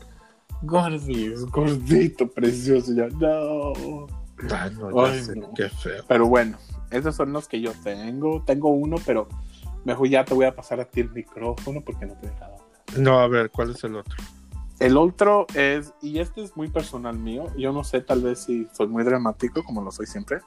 gordis, 0.61 1.45
gordito, 1.45 2.27
precioso. 2.29 2.93
Ya, 2.93 3.07
no. 3.07 4.07
Ay, 4.53 4.71
no, 4.77 5.05
ya 5.05 5.11
Ay, 5.11 5.23
sé, 5.23 5.35
no. 5.35 5.53
qué 5.55 5.69
feo. 5.69 6.03
Pero 6.07 6.27
bueno, 6.27 6.57
esos 6.91 7.15
son 7.15 7.33
los 7.33 7.47
que 7.47 7.61
yo 7.61 7.71
tengo. 7.83 8.43
Tengo 8.45 8.69
uno, 8.69 8.97
pero 9.05 9.27
mejor 9.83 10.07
ya 10.09 10.23
te 10.25 10.33
voy 10.33 10.45
a 10.45 10.55
pasar 10.55 10.79
a 10.79 10.85
ti 10.85 11.01
el 11.01 11.11
micrófono 11.11 11.81
porque 11.81 12.05
no 12.05 12.13
te 12.15 12.27
he 12.27 12.29
dejado. 12.29 12.55
No, 12.97 13.19
a 13.19 13.27
ver, 13.27 13.49
¿cuál 13.49 13.71
es 13.71 13.83
el 13.83 13.95
otro? 13.95 14.15
El 14.79 14.97
otro 14.97 15.47
es, 15.53 15.93
y 16.01 16.19
este 16.19 16.43
es 16.43 16.55
muy 16.57 16.69
personal 16.69 17.17
mío. 17.17 17.45
Yo 17.57 17.71
no 17.71 17.83
sé, 17.83 18.01
tal 18.01 18.21
vez 18.21 18.39
si 18.39 18.67
soy 18.73 18.87
muy 18.87 19.03
dramático, 19.03 19.63
como 19.63 19.81
lo 19.81 19.91
soy 19.91 20.05
siempre. 20.05 20.39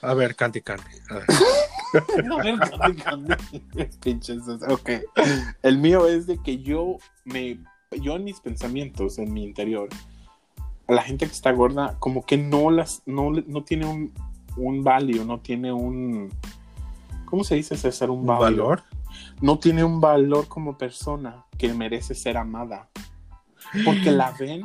A 0.00 0.14
ver, 0.14 0.34
Candy 0.34 0.60
Candy. 0.60 0.84
A 1.10 1.14
ver. 1.14 1.26
A 2.32 2.42
ver, 2.42 2.58
Candy, 2.58 3.02
Candy. 3.02 3.34
Pinches, 4.02 4.42
ok. 4.68 4.90
El 5.62 5.78
mío 5.78 6.08
es 6.08 6.26
de 6.26 6.38
que 6.38 6.58
yo 6.58 6.96
me, 7.24 7.58
yo 8.00 8.16
en 8.16 8.24
mis 8.24 8.40
pensamientos, 8.40 9.18
en 9.18 9.32
mi 9.32 9.44
interior, 9.44 9.88
a 10.88 10.92
la 10.92 11.02
gente 11.02 11.26
que 11.26 11.32
está 11.32 11.52
gorda, 11.52 11.96
como 11.98 12.24
que 12.24 12.38
no 12.38 12.70
las, 12.70 13.02
no, 13.06 13.30
no 13.30 13.62
tiene 13.62 13.86
un, 13.86 14.12
un 14.56 14.82
value, 14.82 15.24
no 15.24 15.40
tiene 15.40 15.72
un, 15.72 16.30
¿cómo 17.26 17.44
se 17.44 17.56
dice 17.56 17.76
César? 17.76 18.10
Un, 18.10 18.20
¿Un 18.20 18.26
valor? 18.26 18.82
No 19.40 19.58
tiene 19.58 19.84
un 19.84 20.00
valor 20.00 20.48
como 20.48 20.78
persona 20.78 21.44
que 21.58 21.74
merece 21.74 22.14
ser 22.14 22.36
amada. 22.36 22.88
Porque 23.84 24.10
la 24.10 24.30
ven 24.38 24.62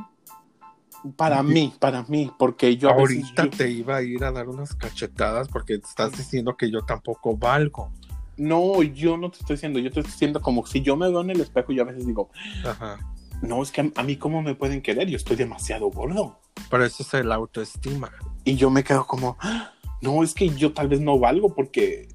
para 1.15 1.41
mí, 1.43 1.73
para 1.79 2.03
mí, 2.03 2.31
porque 2.37 2.75
yo 2.75 2.89
a 2.89 2.93
veces 2.95 3.23
Ahorita 3.23 3.43
yo- 3.45 3.49
te 3.51 3.69
iba 3.69 3.97
a 3.97 4.01
ir 4.01 4.23
a 4.23 4.31
dar 4.31 4.49
unas 4.49 4.75
cachetadas 4.75 5.47
porque 5.47 5.75
estás 5.75 6.11
diciendo 6.17 6.57
que 6.57 6.69
yo 6.71 6.81
tampoco 6.81 7.37
valgo. 7.37 7.91
No, 8.35 8.83
yo 8.83 9.17
no 9.17 9.31
te 9.31 9.39
estoy 9.39 9.55
diciendo, 9.55 9.79
yo 9.79 9.91
te 9.91 9.99
estoy 10.01 10.11
diciendo 10.11 10.41
como 10.41 10.65
si 10.65 10.81
yo 10.81 10.95
me 10.95 11.07
veo 11.09 11.21
en 11.21 11.29
el 11.31 11.41
espejo, 11.41 11.71
yo 11.71 11.83
a 11.83 11.85
veces 11.85 12.05
digo, 12.05 12.29
Ajá. 12.65 12.97
no, 13.41 13.63
es 13.63 13.71
que 13.71 13.81
a, 13.81 13.91
a 13.95 14.03
mí 14.03 14.17
cómo 14.17 14.41
me 14.41 14.53
pueden 14.55 14.81
querer, 14.81 15.07
yo 15.07 15.15
estoy 15.17 15.35
demasiado 15.37 15.87
gordo. 15.89 16.39
Pero 16.69 16.83
eso 16.85 17.03
es 17.03 17.13
el 17.13 17.31
autoestima. 17.31 18.11
Y 18.43 18.55
yo 18.55 18.69
me 18.69 18.83
quedo 18.83 19.05
como, 19.07 19.37
"Ah, 19.39 19.71
no, 20.01 20.23
es 20.23 20.33
que 20.33 20.49
yo 20.49 20.73
tal 20.73 20.87
vez 20.87 20.99
no 20.99 21.17
valgo 21.17 21.53
porque 21.55 22.09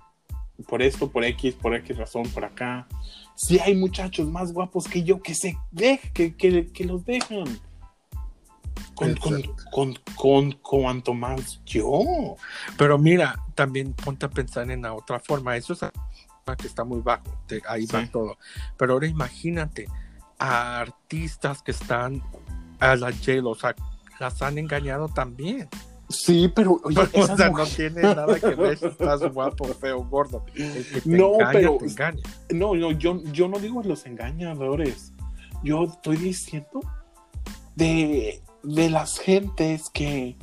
por 0.68 0.82
esto, 0.82 1.10
por 1.10 1.24
X, 1.24 1.54
por 1.54 1.74
X 1.74 1.96
razón, 1.96 2.24
por 2.28 2.44
acá. 2.44 2.86
Sí 3.34 3.58
hay 3.58 3.74
muchachos 3.74 4.28
más 4.28 4.52
guapos 4.52 4.86
que 4.86 5.02
yo 5.02 5.20
que 5.20 5.34
se 5.34 5.56
dejan, 5.70 6.12
que, 6.12 6.36
que, 6.36 6.70
que 6.72 6.84
los 6.84 7.04
dejan. 7.04 7.44
Con, 8.94 9.14
con, 9.16 9.42
con, 9.70 9.94
con 10.14 10.52
cuanto 10.52 11.14
más 11.14 11.60
yo. 11.64 12.36
Pero 12.76 12.98
mira, 12.98 13.36
también 13.54 13.94
ponte 13.94 14.26
a 14.26 14.30
pensar 14.30 14.70
en 14.70 14.82
la 14.82 14.92
otra 14.92 15.18
forma. 15.18 15.56
Eso 15.56 15.72
es 15.72 15.80
que 16.58 16.66
está 16.66 16.84
muy 16.84 17.00
bajo. 17.00 17.24
te- 17.46 17.62
ahí 17.68 17.86
va 17.86 18.06
todo. 18.10 18.36
Pero 18.76 18.92
ahora 18.94 19.06
imagínate 19.06 19.86
a 20.38 20.80
artistas 20.80 21.62
que 21.62 21.70
están 21.70 22.22
a 22.80 22.94
la 22.96 23.10
J-Lo, 23.12 23.50
o 23.50 23.54
sea, 23.54 23.74
las 24.20 24.42
han 24.42 24.58
engañado 24.58 25.08
también. 25.08 25.68
Sí, 26.12 26.48
pero 26.54 26.80
oye, 26.84 26.98
o 27.14 27.26
no 27.52 27.64
tiene 27.66 28.02
nada 28.02 28.38
que 28.38 28.54
ver 28.54 28.78
si 28.78 28.86
estás 28.86 29.20
guapo, 29.32 29.64
feo, 29.64 30.04
gordo. 30.04 30.44
El 30.54 30.84
que 30.86 31.00
te 31.00 31.08
No, 31.08 31.34
engaña, 31.34 31.52
pero- 31.52 31.76
te 31.78 31.86
engaña. 31.86 32.22
No, 32.50 32.74
no, 32.74 32.92
yo, 32.92 33.22
yo 33.32 33.48
no 33.48 33.58
digo 33.58 33.82
los 33.82 34.06
engañadores. 34.06 35.12
Yo 35.64 35.84
estoy 35.84 36.16
diciendo 36.16 36.80
de, 37.76 38.42
de 38.62 38.90
las 38.90 39.18
gentes 39.18 39.90
que, 39.90 40.36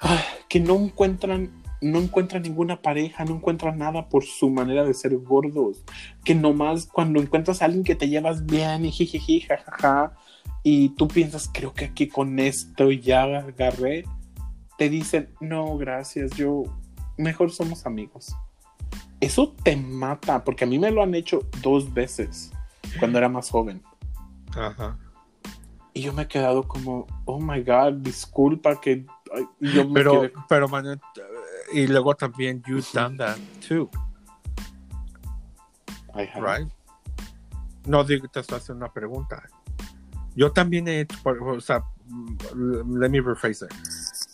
ah, 0.00 0.22
que 0.48 0.60
no 0.60 0.76
encuentran, 0.76 1.50
no 1.82 1.98
encuentran 1.98 2.42
ninguna 2.42 2.80
pareja, 2.82 3.24
no 3.24 3.36
encuentran 3.36 3.78
nada 3.78 4.08
por 4.08 4.24
su 4.24 4.50
manera 4.50 4.84
de 4.84 4.94
ser 4.94 5.16
gordos. 5.18 5.82
Que 6.24 6.34
nomás 6.34 6.86
cuando 6.86 7.20
encuentras 7.20 7.62
a 7.62 7.66
alguien 7.66 7.84
que 7.84 7.94
te 7.94 8.08
llevas 8.08 8.46
bien 8.46 8.84
y 8.84 8.90
jijiji, 8.92 9.40
jajaja, 9.40 10.12
y 10.62 10.90
tú 10.90 11.08
piensas, 11.08 11.50
creo 11.52 11.72
que 11.72 11.86
aquí 11.86 12.08
con 12.08 12.38
esto 12.38 12.90
ya 12.90 13.22
agarré, 13.22 14.04
te 14.78 14.88
dicen, 14.88 15.34
no, 15.40 15.76
gracias, 15.76 16.32
yo, 16.32 16.64
mejor 17.16 17.50
somos 17.50 17.86
amigos 17.86 18.34
eso 19.20 19.54
te 19.62 19.76
mata, 19.76 20.42
porque 20.42 20.64
a 20.64 20.66
mí 20.66 20.78
me 20.78 20.90
lo 20.90 21.02
han 21.02 21.14
hecho 21.14 21.40
dos 21.60 21.92
veces 21.92 22.50
cuando 22.98 23.18
era 23.18 23.28
más 23.28 23.50
joven. 23.50 23.82
Ajá. 24.56 24.98
Y 25.92 26.02
yo 26.02 26.12
me 26.12 26.22
he 26.22 26.28
quedado 26.28 26.66
como, 26.66 27.06
oh 27.26 27.38
my 27.38 27.62
god, 27.62 27.94
disculpa 27.94 28.80
que. 28.80 29.04
y 29.60 29.72
yo 29.72 29.86
me 29.86 29.94
Pero, 29.94 30.22
quedé- 30.22 30.32
pero, 30.48 30.68
Manuel, 30.68 31.00
eh, 31.16 31.80
y 31.80 31.86
luego 31.86 32.14
también 32.14 32.62
you've 32.66 32.86
done 32.94 33.16
that 33.18 33.36
too, 33.66 33.90
I 36.14 36.22
have- 36.32 36.40
right? 36.40 36.72
No 37.86 38.04
digo, 38.04 38.26
te 38.28 38.40
estoy 38.40 38.58
haciendo 38.58 38.84
una 38.84 38.92
pregunta. 38.92 39.42
Yo 40.36 40.50
también 40.52 40.86
he 40.88 41.00
hecho, 41.00 41.16
o 41.24 41.60
sea, 41.60 41.82
mm, 42.08 42.98
let 42.98 43.10
me 43.10 43.20
rephrase 43.20 43.62
it. 43.64 43.72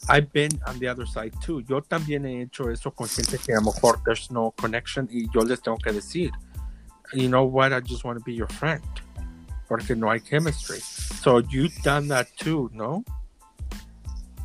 I've 0.09 0.31
been 0.33 0.51
on 0.67 0.79
the 0.79 0.89
other 0.89 1.07
side 1.07 1.33
too. 1.45 1.61
Yo 1.63 1.81
también 1.83 2.25
he 2.27 2.43
hecho 2.43 2.71
eso 2.71 2.91
con 2.93 3.09
gente 3.09 3.39
que 3.39 3.53
a 3.53 3.57
lo 3.57 3.73
mejor 3.73 4.01
there's 4.05 4.31
no 4.31 4.53
connection 4.61 5.09
y 5.11 5.29
yo 5.35 5.41
les 5.43 5.61
tengo 5.61 5.79
que 5.79 5.93
decir, 5.93 6.31
you 7.13 7.29
know 7.29 7.45
what, 7.45 7.73
I 7.73 7.81
just 7.81 8.05
want 8.05 8.19
to 8.19 8.25
be 8.25 8.35
your 8.35 8.49
friend. 8.53 8.83
Porque 9.69 9.97
no 9.97 10.09
hay 10.11 10.21
chemistry. 10.21 10.79
So 10.81 11.41
you've 11.41 11.75
done 11.83 12.07
that 12.09 12.29
too, 12.37 12.71
¿no? 12.73 13.03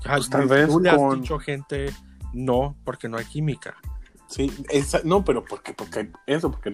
Pues 0.03 0.29
tal 0.29 0.43
Tú 0.43 0.47
vez 0.49 0.69
le 0.81 0.89
has 0.89 0.97
con- 0.97 1.21
dicho 1.21 1.37
gente 1.37 1.93
no 2.33 2.75
porque 2.83 3.07
no 3.07 3.17
hay 3.17 3.25
química. 3.25 3.75
Sí, 4.27 4.51
esa- 4.69 5.01
no, 5.03 5.23
pero 5.23 5.43
porque, 5.45 5.73
porque 5.73 6.09
eso, 6.25 6.49
porque 6.49 6.73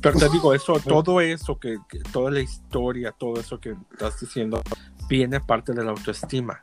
Pero 0.00 0.18
te 0.18 0.28
digo, 0.28 0.54
eso, 0.54 0.78
todo 0.80 1.20
eso 1.20 1.58
que, 1.58 1.78
que- 1.88 2.00
toda 2.12 2.30
la 2.30 2.40
historia, 2.40 3.12
todo 3.12 3.40
eso 3.40 3.58
que 3.60 3.74
estás 3.92 4.20
diciendo, 4.20 4.62
viene 5.08 5.40
parte 5.40 5.72
de 5.72 5.84
la 5.84 5.90
autoestima. 5.90 6.58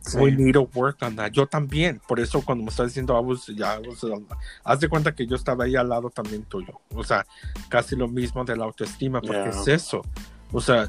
Sí. 0.00 0.18
We 0.18 0.32
need 0.32 0.54
to 0.54 0.68
work 0.74 0.98
on 1.02 1.14
that. 1.16 1.30
Yo 1.30 1.46
también, 1.46 2.00
por 2.08 2.18
eso 2.18 2.42
cuando 2.42 2.64
me 2.64 2.70
estás 2.70 2.88
diciendo, 2.88 3.18
was- 3.20 3.46
ya, 3.54 3.78
I 3.80 3.86
was, 3.88 4.02
um, 4.02 4.26
haz 4.64 4.80
de 4.80 4.88
cuenta 4.88 5.14
que 5.14 5.26
yo 5.26 5.36
estaba 5.36 5.64
ahí 5.64 5.76
al 5.76 5.88
lado 5.88 6.10
también 6.10 6.42
tuyo. 6.44 6.80
O 6.94 7.04
sea, 7.04 7.24
casi 7.68 7.94
lo 7.94 8.08
mismo 8.08 8.44
de 8.44 8.56
la 8.56 8.64
autoestima, 8.64 9.20
porque 9.20 9.36
Yeah. 9.36 9.48
es 9.50 9.68
eso. 9.68 10.02
O 10.50 10.60
sea, 10.60 10.88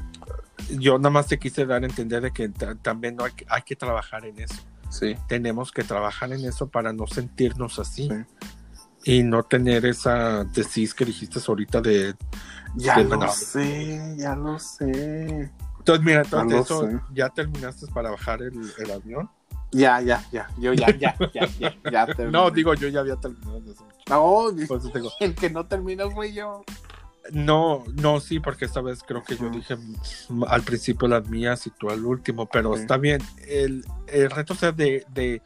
yo 0.78 0.98
nada 0.98 1.10
más 1.10 1.28
te 1.28 1.38
quise 1.38 1.64
dar 1.64 1.84
a 1.84 1.86
entender 1.86 2.22
de 2.22 2.32
que 2.32 2.48
ta- 2.48 2.74
también 2.74 3.14
no 3.16 3.24
hay, 3.24 3.32
que- 3.32 3.46
hay 3.48 3.62
que 3.62 3.76
trabajar 3.76 4.24
en 4.26 4.40
eso. 4.40 4.60
sí, 4.90 5.16
Tenemos 5.28 5.72
que 5.72 5.82
trabajar 5.82 6.32
en 6.32 6.44
eso 6.44 6.68
para 6.68 6.92
no 6.92 7.06
sentirnos 7.08 7.78
así. 7.80 8.08
Sí. 8.08 8.14
Y 9.04 9.22
no 9.22 9.42
tener 9.42 9.84
esa 9.86 10.44
disease 10.44 10.94
que 10.96 11.04
dijiste 11.04 11.38
ahorita 11.46 11.80
de 11.80 12.14
ya 12.76 12.96
Sí, 12.96 13.04
lo 13.04 13.28
sé, 13.28 14.14
ya 14.16 14.34
lo 14.34 14.58
sé. 14.58 15.50
Entonces, 15.78 16.04
mira, 16.04 16.22
entonces 16.22 16.52
lo 16.52 16.62
eso, 16.62 17.02
ya 17.12 17.28
terminaste 17.28 17.86
para 17.88 18.10
bajar 18.10 18.42
el, 18.42 18.54
el 18.78 18.90
avión. 18.90 19.30
Ya, 19.70 20.00
ya, 20.00 20.24
ya, 20.32 20.48
yo 20.58 20.72
ya, 20.72 20.86
ya, 20.96 21.16
ya, 21.32 21.46
ya, 21.58 21.74
ya 21.90 22.06
terminé. 22.16 22.30
No, 22.30 22.50
digo, 22.50 22.74
yo 22.74 22.88
ya 22.88 23.00
había 23.00 23.16
terminado. 23.16 23.60
desde. 23.60 23.84
No, 24.08 24.46
te 24.54 24.98
digo, 24.98 25.10
el 25.20 25.34
que 25.34 25.50
no 25.50 25.66
terminó 25.66 26.10
fui 26.10 26.32
yo. 26.32 26.62
no, 27.32 27.84
no, 27.94 28.20
sí, 28.20 28.38
porque 28.40 28.66
esta 28.66 28.80
vez 28.80 29.02
creo 29.02 29.22
que 29.22 29.36
yo 29.36 29.50
dije 29.50 29.76
al 30.48 30.62
principio 30.62 31.08
las 31.08 31.28
mías 31.28 31.66
y 31.66 31.70
tú 31.70 31.90
al 31.90 32.04
último, 32.04 32.46
pero 32.46 32.74
está 32.76 32.96
bien. 32.96 33.20
El, 33.46 33.84
el 34.06 34.30
reto 34.30 34.54
es 34.54 34.60
de, 34.76 35.04
de 35.12 35.42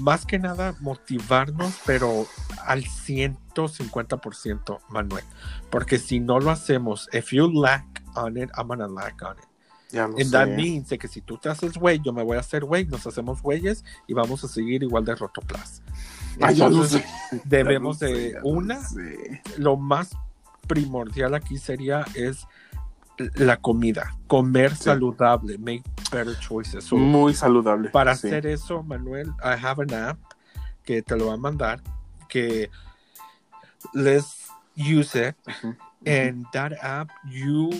más 0.00 0.26
que 0.26 0.38
nada 0.38 0.74
motivarnos, 0.80 1.74
pero 1.86 2.26
al 2.66 2.84
150%, 2.84 4.80
Manuel. 4.88 5.24
Porque 5.70 5.98
si 5.98 6.20
no 6.20 6.38
lo 6.40 6.50
hacemos, 6.50 7.08
if 7.12 7.32
you 7.32 7.50
lack 7.52 7.84
on 8.14 8.36
it, 8.36 8.50
I'm 8.56 8.68
gonna 8.68 8.88
lack 8.88 9.22
on 9.22 9.36
it. 9.38 9.44
Ya 9.90 10.06
lo 10.08 10.14
And 10.16 10.24
sé. 10.26 10.30
that 10.30 10.48
means 10.48 10.88
de 10.88 10.98
que 10.98 11.06
si 11.08 11.20
tú 11.20 11.36
te 11.38 11.50
haces 11.50 11.74
güey, 11.76 12.00
yo 12.02 12.12
me 12.12 12.22
voy 12.22 12.36
a 12.36 12.40
hacer 12.40 12.64
güey, 12.64 12.86
nos 12.86 13.06
hacemos 13.06 13.42
güeyes 13.42 13.84
y 14.06 14.14
vamos 14.14 14.42
a 14.44 14.48
seguir 14.48 14.82
igual 14.82 15.04
de 15.04 15.14
rotoplas. 15.14 15.82
Ay, 16.40 16.56
lo 16.56 16.66
Entonces, 16.66 17.02
sé. 17.30 17.42
debemos 17.44 17.98
Ya 17.98 18.08
lo 18.08 18.14
sé, 18.14 18.22
de 18.22 18.32
ya 18.32 18.40
lo 18.40 18.48
una, 18.48 18.80
sé. 18.82 19.42
lo 19.58 19.76
más 19.76 20.10
primordial 20.66 21.34
aquí 21.34 21.58
sería 21.58 22.06
es 22.14 22.46
la 23.34 23.56
comida, 23.58 24.12
comer 24.26 24.74
Sí. 24.76 24.84
saludable, 24.84 25.58
make 25.58 25.82
better 26.10 26.36
choices. 26.38 26.84
So, 26.84 26.96
Muy 26.96 27.34
saludable. 27.34 27.90
para 27.90 28.14
sí. 28.16 28.26
hacer 28.28 28.46
eso, 28.46 28.82
Manuel, 28.82 29.28
I 29.42 29.54
have 29.62 29.82
an 29.82 29.92
app 29.94 30.18
que 30.84 31.02
te 31.02 31.16
lo 31.16 31.26
va 31.28 31.34
a 31.34 31.36
mandar 31.36 31.80
que 32.28 32.70
let's 33.94 34.48
use 34.76 35.14
it 35.14 35.36
Ujú. 35.46 35.76
and 36.06 36.46
that 36.52 36.72
app 36.82 37.10
you 37.30 37.70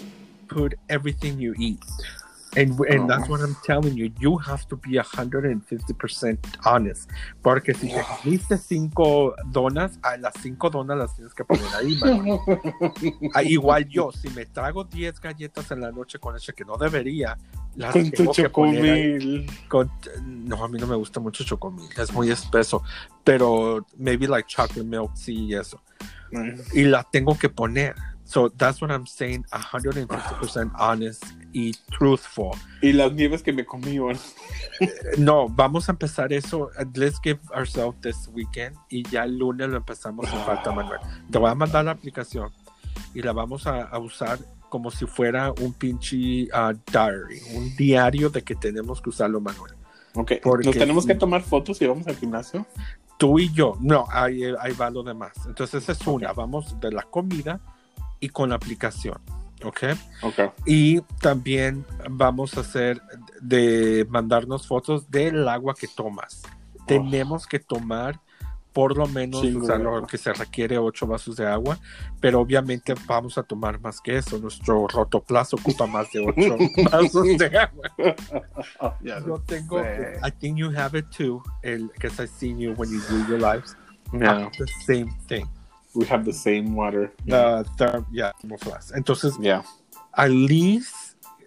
put 0.49 0.74
everything 0.88 1.38
you 1.38 1.55
eat. 1.59 1.80
And, 2.55 2.78
and 2.90 3.00
No. 3.00 3.07
that's 3.07 3.28
what 3.30 3.40
I'm 3.40 3.57
telling 3.64 3.96
you. 3.96 4.12
You 4.20 4.36
have 4.38 4.66
to 4.68 4.76
be 4.76 4.98
150% 4.98 6.38
honest. 6.64 7.11
Porque 7.42 7.72
si 7.74 7.88
te 7.88 7.94
Yeah. 7.94 8.05
comiste 8.22 8.59
cinco 8.59 9.34
donas, 9.50 9.98
a 10.03 10.16
las 10.18 10.34
cinco 10.42 10.68
donas 10.68 10.98
las 10.98 11.14
tienes 11.16 11.32
que 11.34 11.44
poner 11.44 11.64
ahí, 11.74 11.96
mano. 11.96 12.40
Ah, 13.34 13.42
igual 13.42 13.88
yo, 13.88 14.11
si 14.12 14.28
me 14.30 14.44
trago 14.46 14.84
10 14.84 15.18
galletas 15.20 15.70
en 15.70 15.80
la 15.80 15.90
noche 15.90 16.18
con 16.18 16.34
leche 16.34 16.53
que 16.53 16.64
no 16.64 16.76
debería, 16.76 17.38
las 17.76 17.92
Con 17.92 18.11
tu 18.11 18.16
tengo 18.16 18.32
que 18.32 18.48
poner 18.50 18.84
ahí. 18.84 19.46
chocomil. 19.46 19.50
Con- 19.68 19.90
no, 20.46 20.62
a 20.64 20.68
mí 20.68 20.78
no 20.78 20.86
me 20.86 20.96
gusta 20.96 21.20
mucho 21.20 21.44
chocomil, 21.44 21.88
es 21.96 22.12
muy 22.12 22.30
espeso. 22.30 22.82
Pero 23.24 23.86
maybe 23.96 24.28
like 24.28 24.46
chocolate 24.48 24.84
milk, 24.84 25.12
sí, 25.14 25.46
y 25.46 25.55
eso. 25.55 25.80
Y 26.74 26.84
la 26.84 27.03
tengo 27.05 27.38
que 27.38 27.48
poner. 27.48 27.94
So 28.33 28.49
that's 28.49 28.80
what 28.80 28.91
I'm 28.91 29.07
saying, 29.07 29.45
150% 29.53 30.72
honest 30.78 31.22
y 31.53 31.74
truthful. 31.91 32.53
Y 32.80 32.95
las 32.95 33.12
nieves 33.12 33.43
que 33.43 33.53
me 33.53 33.66
comí, 33.66 33.99
bueno. 33.99 34.18
No, 35.18 35.51
vamos 35.51 35.91
a 35.91 35.93
empezar 35.93 36.33
eso. 36.33 36.70
Let's 36.95 37.20
give 37.22 37.41
ourselves 37.55 38.01
this 38.01 38.28
weekend 38.33 38.74
y 38.89 39.03
ya 39.11 39.24
el 39.24 39.37
lunes 39.37 39.68
lo 39.68 39.76
empezamos 39.76 40.30
sin 40.30 40.39
falta, 40.41 40.72
Manuel. 40.72 40.99
Te 41.30 41.37
voy 41.37 41.51
a 41.51 41.55
mandar 41.55 41.85
la 41.85 41.91
aplicación 41.91 42.51
y 43.12 43.20
la 43.20 43.33
vamos 43.33 43.66
a, 43.66 43.83
a 43.83 43.99
usar 43.99 44.39
como 44.70 44.91
si 44.91 45.05
fuera 45.05 45.53
un 45.61 45.74
pinche 45.74 46.49
uh, 46.55 46.72
diary, 46.91 47.39
un 47.55 47.76
diario 47.76 48.30
de 48.30 48.41
que 48.41 48.55
tenemos 48.55 49.03
que 49.03 49.11
usarlo, 49.11 49.43
Manuel. 49.43 49.74
Ok, 50.14 50.33
Porque 50.43 50.68
nos 50.68 50.78
tenemos 50.78 51.05
que 51.05 51.14
tomar 51.14 51.43
fotos 51.43 51.83
y 51.83 51.87
vamos 51.87 52.07
al 52.07 52.16
gimnasio. 52.16 52.64
Tú 53.18 53.39
y 53.39 53.53
yo, 53.53 53.76
no, 53.78 54.07
ahí, 54.11 54.43
ahí 54.59 54.72
va 54.72 54.89
lo 54.89 55.03
demás. 55.03 55.33
Entonces 55.45 55.83
esa 55.83 55.93
es 55.93 56.07
una, 56.07 56.33
vamos 56.33 56.80
de 56.80 56.91
la 56.91 57.03
comida 57.03 57.61
y 58.23 58.29
con 58.29 58.51
la 58.51 58.55
aplicación, 58.55 59.18
¿ok? 59.64 59.83
Ok. 60.23 60.39
Y 60.64 61.01
también 61.20 61.85
vamos 62.09 62.57
a 62.57 62.61
hacer 62.61 63.03
de 63.41 64.07
mandarnos 64.09 64.66
fotos 64.66 65.11
del 65.11 65.49
agua 65.49 65.75
que 65.75 65.89
tomas. 65.89 66.43
Tenemos 66.87 67.47
que 67.47 67.59
tomar 67.59 68.20
por 68.73 68.97
lo 68.97 69.07
menos 69.07 69.45
o 69.45 69.64
sea, 69.66 69.77
lo 69.77 70.07
que 70.07 70.16
se 70.16 70.33
requiere 70.33 70.79
ocho 70.79 71.07
vasos 71.07 71.37
de 71.37 71.47
agua, 71.47 71.79
pero 72.20 72.41
obviamente 72.41 72.95
vamos 73.07 73.37
a 73.37 73.43
tomar 73.43 73.81
más 73.81 74.01
que 74.01 74.16
eso. 74.16 74.39
Nuestro 74.39 74.87
rotoplazo 74.87 75.57
ocupa 75.57 75.87
más 75.87 76.11
de 76.12 76.20
ocho 76.20 76.57
vasos 76.91 77.27
de 77.37 77.59
agua. 77.59 77.91
Ya 79.03 79.18
Yo 79.20 79.39
tengo. 79.47 79.81
I 79.81 80.31
think 80.31 80.59
you 80.59 80.70
have 80.70 80.97
it 80.97 81.07
too, 81.11 81.43
because 81.62 82.23
I 82.23 82.27
seen 82.27 82.59
you 82.59 82.73
when 82.75 82.89
you 82.89 83.01
do 83.09 83.27
your 83.29 83.41
lives. 83.41 83.77
Yeah, 84.12 84.49
The 84.59 84.66
same 84.87 85.11
thing. 85.27 85.49
We 85.95 86.07
have 86.07 86.24
the 86.24 86.32
same 86.32 86.74
water. 86.74 87.12
Uh, 87.30 87.64
therm- 87.76 88.07
yeah. 88.11 88.32
Entonces, 88.95 89.36
yeah. 89.40 89.62
at 90.16 90.30
least 90.30 90.95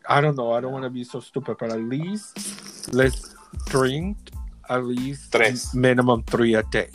I 0.07 0.21
don't 0.21 0.35
know, 0.35 0.51
I 0.53 0.61
don't 0.61 0.71
want 0.71 0.83
to 0.83 0.89
be 0.91 1.03
so 1.03 1.19
stupid, 1.19 1.57
but 1.59 1.71
at 1.71 1.81
least 1.81 2.93
let's 2.93 3.35
drink 3.67 4.17
at 4.69 4.83
least 4.83 5.31
Tres. 5.31 5.73
minimum 5.73 6.23
three 6.23 6.53
a 6.55 6.63
day. 6.63 6.89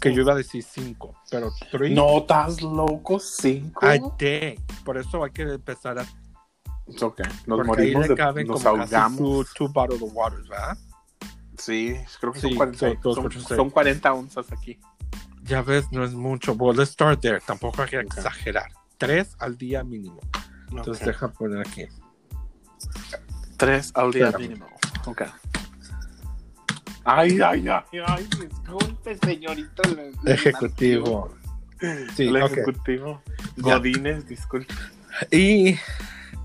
Que 0.00 0.12
yo 0.12 0.20
iba 0.22 0.32
a 0.32 0.36
decir 0.36 0.62
cinco, 0.62 1.14
pero 1.30 1.50
three 1.70 1.94
No, 1.94 2.18
estás 2.18 2.60
loco, 2.62 3.18
cinco. 3.18 3.86
a 3.86 3.98
day. 4.18 4.58
Por 4.84 4.98
eso 4.98 5.22
hay 5.24 5.30
que 5.30 5.42
empezar 5.42 5.98
a. 5.98 6.06
It's 6.86 7.02
okay. 7.02 7.24
Nos 7.46 7.56
porque 7.66 7.66
morimos, 7.66 8.08
de, 8.08 8.14
caben 8.14 8.46
nos 8.46 8.62
como 8.62 8.82
ahogamos. 8.82 9.18
two, 9.18 9.66
two 9.66 9.68
bottles 9.72 10.02
of 10.02 10.10
water, 10.14 10.42
¿verdad? 10.48 10.76
Sí, 11.56 11.96
creo 12.20 12.32
que 12.32 12.40
Sí, 12.40 12.48
son, 12.48 12.56
40, 12.56 12.78
son 13.02 13.32
son 13.56 13.70
40 13.70 14.12
onzas 14.12 14.52
aquí. 14.52 14.78
Ya 15.44 15.62
ves, 15.62 15.86
no 15.92 16.04
es 16.04 16.12
mucho. 16.12 16.52
Well, 16.54 16.76
let's 16.76 16.90
start 16.92 17.20
there. 17.20 17.40
Tampoco 17.40 17.82
hay 17.82 17.88
que 17.88 18.00
exagerar. 18.00 18.70
Tres 18.98 19.36
al 19.38 19.56
día 19.58 19.84
mínimo. 19.84 20.20
Entonces 20.70 21.06
deja 21.06 21.28
poner 21.32 21.60
aquí. 21.66 21.86
Tres 23.56 23.92
al 23.94 24.12
día 24.12 24.26
Espérame. 24.28 24.48
mínimo. 24.48 24.66
Ok. 25.06 25.22
Ay, 27.04 27.38
ay, 27.42 27.68
ay, 27.68 28.00
ay, 28.06 28.28
disculpe, 28.40 29.16
señorita. 29.22 29.82
la- 29.90 30.32
Ejecutivo. 30.32 31.34
Sí, 32.16 32.28
el 32.28 32.42
ok. 32.42 32.50
ejecutivo. 32.52 33.22
Godínez, 33.58 34.26
disculpe. 34.26 34.72
Y 35.30 35.76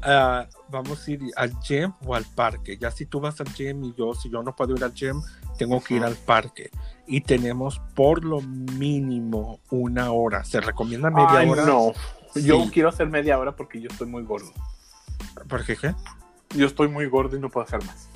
ah, 0.04 0.46
vamos 0.70 1.08
a 1.08 1.12
ir 1.12 1.22
al 1.38 1.58
gym 1.62 1.94
o 2.06 2.14
al 2.14 2.26
parque. 2.26 2.78
Ya 2.78 2.92
si 2.92 3.06
tú 3.06 3.22
vas 3.22 3.40
al 3.40 3.48
gym 3.54 3.86
y 3.86 3.94
yo, 3.98 4.14
si 4.14 4.30
yo 4.30 4.44
no 4.44 4.54
puedo 4.56 4.76
ir 4.76 4.84
al 4.84 4.94
gym, 4.94 5.22
tengo 5.60 5.84
que 5.84 5.96
ir 5.96 6.04
al 6.04 6.16
parque. 6.16 6.72
Y 7.06 7.22
tenemos 7.22 7.80
por 7.96 8.24
lo 8.24 8.42
mínimo 8.42 9.60
una 9.70 10.12
hora. 10.12 10.44
Se 10.44 10.60
recomienda 10.62 11.10
media 11.10 11.40
Ay, 11.40 11.50
hora. 11.50 11.66
no. 11.66 11.92
Yo 12.36 12.64
Sí. 12.64 12.70
quiero 12.72 12.90
hacer 12.90 13.08
media 13.10 13.38
hora 13.38 13.56
porque 13.56 13.82
yo 13.82 13.90
estoy 13.92 14.08
muy 14.08 14.24
gordo. 14.24 14.52
¿Por 15.48 15.66
qué 15.66 15.76
qué? 15.76 15.94
Yo 16.56 16.66
estoy 16.66 16.88
muy 16.88 17.08
gordo 17.08 17.36
y 17.36 17.40
no 17.40 17.50
puedo 17.50 17.66
hacer 17.66 17.84
más. 17.86 18.08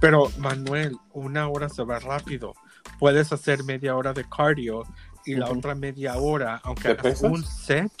Pero 0.00 0.30
Manuel, 0.38 0.96
una 1.12 1.48
hora 1.48 1.68
se 1.68 1.82
va 1.84 1.98
rápido. 1.98 2.54
Puedes 2.98 3.32
hacer 3.32 3.62
media 3.64 3.94
hora 3.96 4.12
de 4.12 4.24
cardio 4.28 4.84
y 5.26 5.34
la 5.34 5.46
Ujú. 5.48 5.58
otra 5.58 5.74
media 5.74 6.16
hora, 6.16 6.60
aunque 6.64 6.88
¿De 6.88 6.94
hagas 6.94 7.02
pesas? 7.02 7.30
un 7.30 7.44
set, 7.44 7.92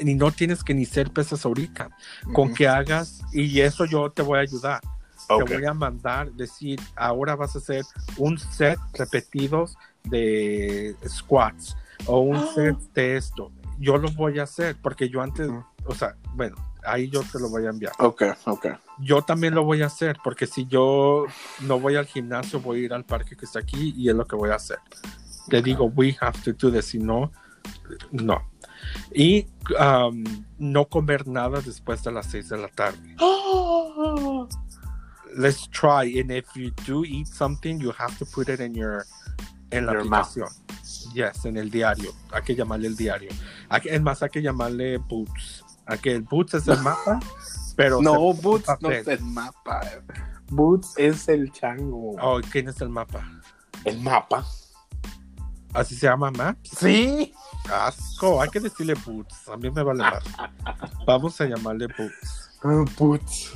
y 0.00 0.14
no 0.14 0.32
tienes 0.32 0.64
que 0.64 0.74
ni 0.74 0.84
ser 0.84 1.12
pesas 1.12 1.44
ahorita. 1.44 1.90
Con 2.32 2.46
Ujú. 2.48 2.54
que 2.54 2.68
hagas, 2.68 3.20
y 3.32 3.60
eso 3.60 3.84
yo 3.84 4.10
te 4.10 4.22
voy 4.22 4.38
a 4.38 4.42
ayudar. 4.42 4.80
Te 5.38 5.54
voy 5.54 5.64
a 5.64 5.74
mandar, 5.74 6.32
decir, 6.32 6.80
ahora 6.96 7.36
vas 7.36 7.54
a 7.54 7.58
hacer 7.58 7.84
un 8.16 8.38
set 8.38 8.78
repetidos 8.94 9.76
de 10.04 10.96
squats 11.08 11.76
o 12.06 12.20
un 12.20 12.36
Ah. 12.36 12.48
set 12.54 12.76
de 12.94 13.16
esto. 13.16 13.52
Yo 13.78 13.96
lo 13.98 14.10
voy 14.12 14.38
a 14.38 14.42
hacer 14.44 14.76
porque 14.82 15.08
yo 15.08 15.22
antes, 15.22 15.48
Ujú. 15.48 15.64
o 15.86 15.94
sea, 15.94 16.16
bueno, 16.34 16.56
ahí 16.84 17.08
yo 17.10 17.22
te 17.22 17.38
lo 17.38 17.48
voy 17.48 17.66
a 17.66 17.70
enviar. 17.70 17.92
Ok, 17.98 18.22
ok. 18.46 18.66
Yo 18.98 19.22
también 19.22 19.54
lo 19.54 19.64
voy 19.64 19.82
a 19.82 19.86
hacer 19.86 20.18
porque 20.22 20.46
si 20.46 20.66
yo 20.66 21.24
no 21.62 21.78
voy 21.80 21.96
al 21.96 22.06
gimnasio, 22.06 22.60
voy 22.60 22.80
a 22.80 22.84
ir 22.86 22.92
al 22.92 23.04
parque 23.04 23.36
que 23.36 23.44
está 23.46 23.58
aquí 23.60 23.94
y 23.96 24.08
es 24.08 24.14
lo 24.14 24.26
que 24.26 24.36
voy 24.36 24.50
a 24.50 24.56
hacer. 24.56 24.78
Te 25.48 25.62
digo, 25.62 25.84
we 25.86 26.16
have 26.20 26.38
to 26.42 26.52
do 26.52 26.70
this, 26.72 26.86
si 26.86 26.98
no, 26.98 27.32
no. 28.12 28.42
Y 29.14 29.46
um, 29.78 30.24
no 30.58 30.86
comer 30.86 31.26
nada 31.26 31.60
después 31.60 32.02
de 32.02 32.12
las 32.12 32.26
6 32.26 32.48
de 32.50 32.56
la 32.58 32.68
tarde. 32.68 33.16
Let's 35.36 35.68
try 35.68 36.04
and 36.20 36.30
if 36.30 36.46
you 36.56 36.70
do 36.86 37.04
eat 37.04 37.26
something 37.26 37.80
you 37.80 37.92
have 37.92 38.16
to 38.18 38.26
put 38.26 38.48
it 38.48 38.60
in 38.60 38.74
your 38.74 39.04
en 39.70 39.86
la 39.86 39.92
Your 39.92 40.02
aplicación. 40.02 40.48
Yes 41.14 41.44
en 41.44 41.56
el 41.56 41.70
diario. 41.70 42.12
Hay 42.32 42.42
que 42.42 42.54
llamarle 42.54 42.88
el 42.88 42.96
diario. 42.96 43.30
Hay 43.68 43.80
que- 43.82 43.94
es 43.94 44.00
más 44.02 44.22
hay 44.22 44.30
que 44.30 44.42
llamarle 44.42 44.98
boots. 44.98 45.64
A 45.86 45.96
que 45.96 46.12
el 46.14 46.22
boots 46.22 46.54
es 46.54 46.68
el 46.68 46.78
mapa 46.82 47.20
pero 47.76 48.02
No, 48.02 48.12
se- 48.34 48.42
Boots 48.42 48.68
no 48.80 48.90
es 48.90 49.06
el 49.08 49.20
mapa. 49.22 49.80
Boots 50.50 50.94
es 50.96 51.28
el 51.28 51.50
chango. 51.52 52.16
oh 52.20 52.40
quién 52.50 52.68
es 52.68 52.80
el 52.80 52.88
mapa 52.90 53.24
El 53.84 54.00
mapa. 54.00 54.44
así 55.72 55.94
se 55.94 56.06
llama 56.06 56.30
maps 56.32 56.70
Sí. 56.76 57.32
asco 57.72 58.42
hay 58.42 58.48
que 58.50 58.60
decirle 58.60 58.94
boots. 59.06 59.48
A 59.48 59.56
mí 59.56 59.70
me 59.70 59.82
vale 59.82 60.02
más 60.02 60.24
vamos 61.06 61.40
a 61.40 61.44
llamarle 61.46 61.86
boots. 61.96 62.50
Ah, 62.62 62.84
Boots. 62.98 63.52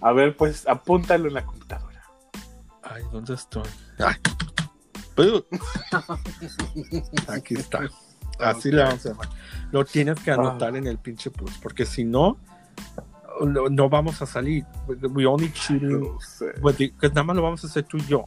A 0.00 0.12
ver, 0.12 0.36
pues 0.36 0.66
apúntalo 0.68 1.28
en 1.28 1.34
la 1.34 1.44
computadora. 1.44 2.02
ay 2.82 3.02
dónde 3.12 3.34
estoy 3.34 3.62
ay. 3.98 4.14
Boots. 5.16 5.46
aquí 7.28 7.54
está 7.54 7.80
Así 8.38 8.68
Ok. 8.68 8.74
le 8.74 8.82
vamos 8.82 9.06
a 9.06 9.08
llamar. 9.08 9.28
Lo 9.72 9.84
tienes 9.86 10.20
que 10.20 10.30
anotar 10.30 10.74
Ah. 10.74 10.78
en 10.78 10.86
el 10.86 10.98
pinche 10.98 11.30
bus, 11.30 11.50
porque 11.62 11.86
si 11.86 12.04
no, 12.04 12.36
no, 13.46 13.68
no 13.70 13.88
vamos 13.88 14.20
a 14.20 14.26
salir. 14.26 14.66
We 14.86 15.24
only 15.24 15.50
cheating, 15.52 16.00
No 16.00 16.20
sé. 16.20 16.52
nada 17.08 17.22
más 17.24 17.34
lo 17.36 17.42
vamos 17.42 17.64
a 17.64 17.66
hacer 17.66 17.84
tú 17.84 17.96
y 17.96 18.04
yo. 18.06 18.26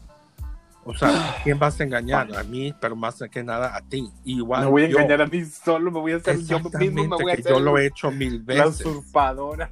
O 0.84 0.96
sea, 0.96 1.10
¿a 1.10 1.36
¿quién 1.44 1.60
vas 1.60 1.80
a 1.80 1.84
engañar? 1.84 2.36
A 2.36 2.42
mí, 2.44 2.74
pero 2.82 2.96
más 2.96 3.20
que 3.32 3.44
nada 3.44 3.76
a 3.76 3.82
ti. 3.82 4.10
Igual 4.26 4.64
Me 4.66 4.72
voy 4.72 4.84
a 4.86 4.88
yo. 4.88 4.98
engañar 4.98 5.22
a 5.22 5.28
mí 5.28 5.46
solo, 5.46 5.92
me 5.92 6.00
voy 6.00 6.14
a 6.14 6.16
hacer 6.16 6.40
yo 6.40 6.60
mismo, 6.60 7.04
me 7.04 7.08
voy 7.10 7.32
a 7.32 7.36
que 7.36 7.42
hacer 7.42 7.52
yo 7.54 7.60
lo 7.60 7.78
he 7.78 7.86
hecho 7.86 8.10
mil 8.10 8.44
la 8.48 8.66
veces. 8.66 8.84
usurpadora. 8.88 9.72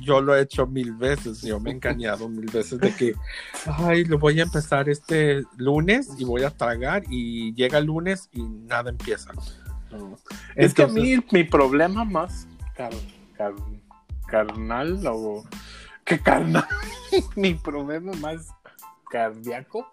Yo 0.00 0.20
lo 0.20 0.34
he 0.36 0.42
hecho 0.42 0.66
mil 0.66 0.92
veces. 0.92 1.42
Yo 1.42 1.58
me 1.60 1.70
he 1.70 1.74
engañado 1.74 2.28
mil 2.28 2.46
veces 2.50 2.78
de 2.80 2.94
que, 2.94 3.14
ay, 3.66 4.04
lo 4.04 4.18
voy 4.18 4.40
a 4.40 4.44
empezar 4.44 4.88
este 4.88 5.44
lunes 5.56 6.10
y 6.18 6.24
voy 6.24 6.42
a 6.44 6.50
tragar 6.50 7.02
y 7.10 7.52
llega 7.54 7.78
el 7.78 7.86
lunes 7.86 8.28
y 8.32 8.42
nada 8.42 8.90
empieza. 8.90 9.32
Es 10.54 10.74
que 10.74 10.82
a 10.84 10.86
mí 10.86 11.16
mi 11.32 11.44
problema 11.44 12.04
más 12.04 12.46
car- 12.76 12.92
car- 13.36 13.54
carnal 14.26 15.00
o 15.06 15.44
que 16.04 16.18
carnal, 16.20 16.64
mi 17.36 17.54
problema 17.54 18.12
más 18.20 18.48
cardíaco 19.10 19.86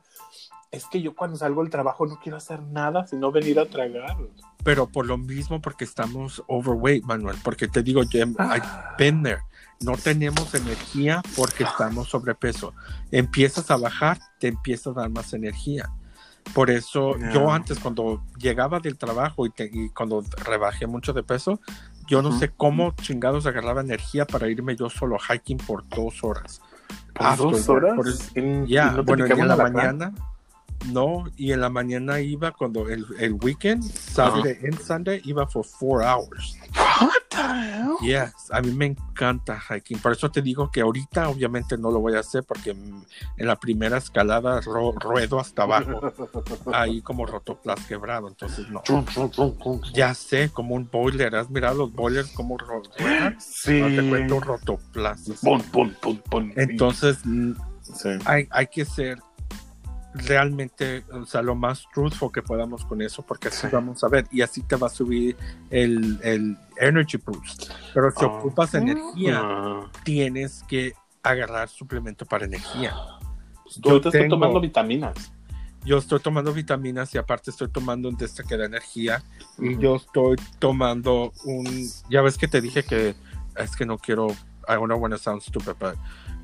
es 0.72 0.86
que 0.86 1.02
yo 1.02 1.16
cuando 1.16 1.38
salgo 1.38 1.62
del 1.64 1.72
trabajo 1.72 2.06
no 2.06 2.20
quiero 2.20 2.38
hacer 2.38 2.62
nada 2.62 3.08
sino 3.08 3.32
venir 3.32 3.60
a 3.60 3.66
tragar. 3.66 4.16
pero 4.64 4.86
por 4.88 5.06
lo 5.06 5.18
mismo 5.18 5.62
porque 5.62 5.86
estamos 5.86 6.44
overweight, 6.48 7.04
Manuel, 7.06 7.38
porque 7.44 7.68
te 7.68 7.82
digo, 7.82 8.04
yo, 8.04 8.26
Ah. 8.38 8.58
I've 8.58 8.98
been 8.98 9.24
there. 9.24 9.42
No 9.82 9.94
tenemos 9.96 10.54
energía 10.56 11.22
porque 11.36 11.64
estamos 11.64 12.10
sobrepeso. 12.10 12.74
Empiezas 13.12 13.70
a 13.72 13.78
bajar, 13.78 14.18
te 14.40 14.48
empieza 14.48 14.90
a 14.90 14.94
dar 14.94 15.10
más 15.10 15.34
energía. 15.34 15.90
Por 16.54 16.70
eso 16.72 17.16
yo 17.34 17.52
antes 17.52 17.78
cuando 17.78 18.24
llegaba 18.38 18.80
del 18.80 18.98
trabajo 18.98 19.46
y, 19.46 19.50
te- 19.50 19.70
y 19.72 19.90
cuando 19.90 20.24
rebajé 20.46 20.88
mucho 20.88 21.14
de 21.14 21.22
peso, 21.22 21.60
yo 22.08 22.22
no 22.22 22.32
sé 22.40 22.50
cómo 22.56 22.94
chingados 23.02 23.46
agarraba 23.46 23.82
energía 23.82 24.26
para 24.26 24.48
irme 24.50 24.76
yo 24.76 24.90
solo 24.90 25.18
hiking 25.20 25.58
por 25.58 25.88
dos 25.90 26.24
horas. 26.24 26.62
¿Por 27.14 27.28
After 27.28 27.52
dos 27.52 27.70
horas? 27.70 27.96
por- 27.96 28.08
¿Y- 28.08 28.64
y 28.64 28.68
Ya, 28.68 28.92
no 28.92 28.98
te 28.98 29.02
bueno, 29.04 29.26
en 29.26 29.48
la 29.48 29.54
alacrán? 29.56 29.74
mañana, 29.74 30.14
no, 30.92 31.26
y 31.36 31.52
en 31.52 31.62
la 31.62 31.70
mañana 31.70 32.20
iba 32.22 32.52
cuando 32.52 32.88
el, 32.90 33.06
el 33.20 33.34
weekend, 33.34 33.84
Saturday 33.84 34.58
and 34.64 34.80
Sunday, 34.82 35.22
iba 35.26 35.46
for 35.48 35.66
four 35.66 36.04
hours. 36.04 36.56
What 37.02 37.12
the 37.30 37.38
hell? 37.38 37.96
Yes, 38.02 38.34
a 38.52 38.62
mí 38.62 38.72
me 38.72 38.86
encanta 38.86 39.60
hiking. 39.60 40.00
Por 40.00 40.12
eso 40.14 40.30
te 40.32 40.42
digo 40.42 40.70
que 40.72 40.82
ahorita 40.82 41.30
obviamente 41.30 41.78
no 41.78 41.92
lo 41.92 42.00
voy 42.00 42.16
a 42.16 42.20
hacer 42.20 42.44
porque 42.44 42.72
en 42.72 43.04
la 43.48 43.56
primera 43.58 43.98
escalada 43.98 44.62
ro- 44.62 44.94
ruedo 44.94 45.40
hasta 45.40 45.64
abajo, 45.64 46.00
ahí 46.74 47.02
como 47.02 47.26
rotoplas 47.26 47.86
quebrado, 47.86 48.28
entonces 48.28 48.70
no. 48.70 48.82
Chum, 48.84 49.06
chum, 49.06 49.30
chum, 49.32 49.58
chum, 49.58 49.82
chum. 49.82 49.94
Ya 49.94 50.14
sé, 50.14 50.50
como 50.54 50.76
un 50.76 50.90
boiler, 50.92 51.36
¿has 51.36 51.50
mirado 51.50 51.76
los 51.80 51.94
boilers 51.94 52.30
como 52.32 52.58
ruedan? 52.58 53.36
Sí. 53.40 53.82
No 53.82 53.88
te 53.88 54.08
cuento 54.10 54.40
rotoplas. 54.40 55.24
Entonces, 56.56 57.18
Sí. 57.82 58.10
hay, 58.26 58.48
hay 58.52 58.68
que 58.68 58.84
ser 58.84 59.18
realmente, 60.14 61.04
o 61.12 61.26
sea, 61.26 61.42
lo 61.42 61.56
más 61.56 61.86
truthful 61.94 62.32
que 62.32 62.42
podamos 62.42 62.86
con 62.86 63.02
eso, 63.02 63.22
porque 63.24 63.50
así 63.50 63.68
Sí. 63.68 63.68
vamos 63.72 64.04
a 64.04 64.08
ver, 64.10 64.26
y 64.32 64.42
así 64.42 64.62
te 64.64 64.76
va 64.76 64.88
a 64.88 64.90
subir 64.90 65.36
el, 65.70 66.20
el 66.24 66.58
energy 66.80 67.18
boost. 67.24 67.70
Pero 67.94 68.12
si 68.12 68.26
Ah. 68.26 68.28
ocupas 68.28 68.74
energía, 68.74 69.40
Ah. 69.44 69.92
tienes 70.04 70.64
que 70.68 70.94
agarrar 71.24 71.70
suplemento 71.70 72.26
para 72.26 72.46
energía. 72.46 72.96
Pues 73.64 73.80
Yo 73.82 73.98
estás 73.98 74.14
tengo- 74.14 74.30
tomando 74.36 74.62
vitaminas. 74.62 75.32
Yo 75.86 75.98
estoy 76.00 76.20
tomando 76.20 76.52
vitaminas 76.54 77.14
y 77.16 77.18
aparte 77.18 77.52
estoy 77.52 77.70
tomando 77.70 78.10
un 78.10 78.18
de 78.18 78.26
este 78.26 78.44
que 78.44 78.58
da 78.58 78.66
energía 78.66 79.24
y 79.58 79.78
yo 79.78 79.96
estoy 79.96 80.36
tomando 80.60 81.32
un, 81.46 81.66
ya 82.10 82.22
ves 82.22 82.38
que 82.38 82.48
te 82.48 82.60
dije 82.60 82.84
que 82.84 83.16
es 83.56 83.76
que 83.76 83.86
no 83.86 83.98
quiero, 83.98 84.28
I 84.68 84.74
don't 84.76 84.92
want 85.02 85.14
to 85.14 85.18
sound 85.18 85.42
stupid, 85.42 85.74
but 85.80 85.96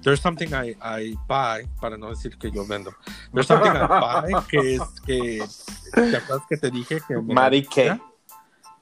there's 0.03 0.21
something 0.21 0.53
I, 0.53 0.75
I 0.81 1.15
buy, 1.27 1.67
para 1.81 1.97
no 1.97 2.09
decir 2.09 2.37
que 2.37 2.51
yo 2.51 2.65
vendo, 2.65 2.93
there's 3.33 3.47
something 3.47 3.71
I 3.71 3.87
buy 3.87 4.43
que 4.49 4.75
es 4.75 4.81
que, 5.05 5.45
¿te 5.93 6.17
acuerdas 6.17 6.45
que 6.49 6.57
te 6.57 6.69
dije 6.69 6.99
que 7.07 7.15
Mary 7.17 7.65
Kay. 7.65 7.99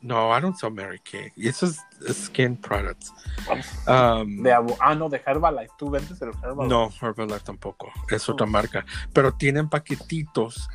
No, 0.03 0.31
I 0.31 0.41
don't 0.41 0.57
sell 0.57 0.71
Mary 0.71 0.99
Kay. 0.99 1.31
Eso 1.37 1.67
es 1.67 1.79
skin 2.11 2.57
products. 2.57 3.13
Um, 3.87 4.41
De 4.41 4.51
ah, 4.51 4.95
no, 4.95 5.09
de 5.09 5.21
Herbalife. 5.23 5.71
Tú 5.77 5.91
vendes 5.91 6.19
el 6.23 6.29
Herbalife. 6.29 6.67
no, 6.67 6.89
Herbalife 6.99 7.41
tampoco. 7.41 7.91
Es 8.09 8.27
otra 8.27 8.47
marca. 8.47 8.83
Pero 9.13 9.33
tienen 9.33 9.69
paquetitos 9.69 10.67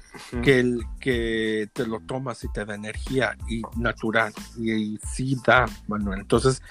que, 0.44 0.60
el, 0.60 0.80
que 1.00 1.68
te 1.72 1.86
lo 1.88 1.98
tomas 2.00 2.44
y 2.44 2.52
te 2.52 2.64
da 2.64 2.76
energía 2.76 3.36
y 3.48 3.62
natural. 3.76 4.32
Y, 4.58 4.72
y 4.72 4.98
sí 4.98 5.36
da, 5.44 5.66
Manuel. 5.88 6.20
Entonces, 6.20 6.62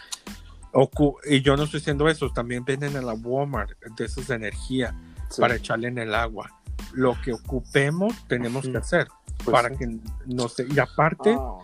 ocu- 0.75 1.17
y 1.25 1.41
yo 1.41 1.57
no 1.57 1.63
estoy 1.63 1.79
diciendo 1.79 2.07
eso. 2.09 2.29
También 2.29 2.63
venden 2.63 2.95
en 2.95 3.05
la 3.05 3.13
Walmart 3.13 3.71
de 3.97 4.05
esas 4.05 4.27
de 4.27 4.35
energía 4.35 4.93
Sí. 5.29 5.41
para 5.41 5.55
echarle 5.55 5.87
en 5.87 5.97
el 5.97 6.13
agua. 6.13 6.51
Lo 6.93 7.19
que 7.23 7.33
ocupemos 7.33 8.13
tenemos 8.27 8.67
que 8.67 8.77
hacer 8.77 9.07
Pues 9.43 9.49
para 9.53 9.69
sí. 9.69 9.75
que 9.79 9.97
no 10.27 10.47
se. 10.49 10.67
Y 10.69 10.77
aparte, 10.79 11.35
Ah, 11.39 11.57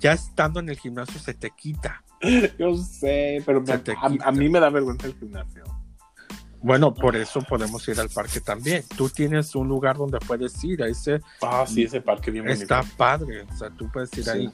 ya 0.00 0.12
estando 0.12 0.60
en 0.60 0.68
el 0.68 0.78
gimnasio 0.78 1.18
se 1.20 1.34
te 1.34 1.50
quita. 1.50 2.02
yo 2.58 2.76
sé, 2.76 3.42
pero 3.44 3.60
me- 3.60 3.72
a, 3.72 4.28
a 4.28 4.32
mí 4.32 4.48
me 4.48 4.60
da 4.60 4.70
vergüenza 4.70 5.06
el 5.08 5.14
gimnasio. 5.18 5.64
Bueno, 6.64 6.94
por 6.94 7.16
eso 7.16 7.40
podemos 7.42 7.88
ir 7.88 7.98
al 7.98 8.08
parque 8.08 8.40
también. 8.40 8.84
Tú 8.96 9.08
tienes 9.08 9.52
un 9.56 9.66
lugar 9.66 9.96
donde 9.96 10.20
puedes 10.20 10.62
ir. 10.62 10.80
Ahí 10.84 10.94
se, 10.94 11.20
Ah, 11.42 11.64
sí, 11.66 11.82
ese 11.82 12.00
parque 12.00 12.30
bien 12.30 12.44
bonito. 12.44 12.62
está 12.62 12.82
padre. 12.96 13.42
O 13.52 13.56
sea, 13.56 13.68
tú 13.70 13.90
puedes 13.90 14.16
ir 14.16 14.30
ahí. 14.30 14.48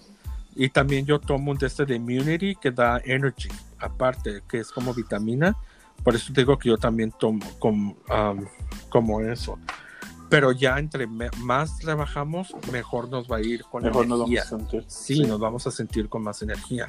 Y 0.54 0.70
también 0.70 1.06
yo 1.06 1.20
tomo 1.20 1.52
un 1.52 1.58
de 1.58 1.66
este 1.66 1.84
de 1.86 1.94
Immunity 1.96 2.56
que 2.56 2.70
da 2.70 3.00
energy, 3.04 3.48
aparte, 3.78 4.42
que 4.48 4.58
es 4.58 4.70
como 4.72 4.92
vitamina. 4.94 5.56
Por 6.02 6.14
eso 6.14 6.32
te 6.32 6.40
digo 6.40 6.58
que 6.58 6.68
yo 6.68 6.78
también 6.78 7.12
tomo 7.18 7.44
como, 7.58 7.96
um, 8.10 8.44
como 8.88 9.20
eso. 9.20 9.58
Pero 10.28 10.52
ya 10.52 10.78
entre 10.78 11.06
más 11.06 11.82
rebajamos, 11.82 12.54
mejor 12.70 13.08
nos 13.08 13.30
va 13.30 13.36
a 13.36 13.40
ir 13.40 13.62
con 13.64 13.82
Mejor 13.82 14.06
nos 14.06 14.18
energía. 14.20 14.42
vamos 14.44 14.52
a 14.52 14.58
sentir. 14.58 14.84
Sí, 14.88 15.20
nos 15.24 15.40
vamos 15.40 15.66
a 15.66 15.70
sentir 15.70 16.08
con 16.08 16.22
más 16.22 16.42
energía. 16.42 16.88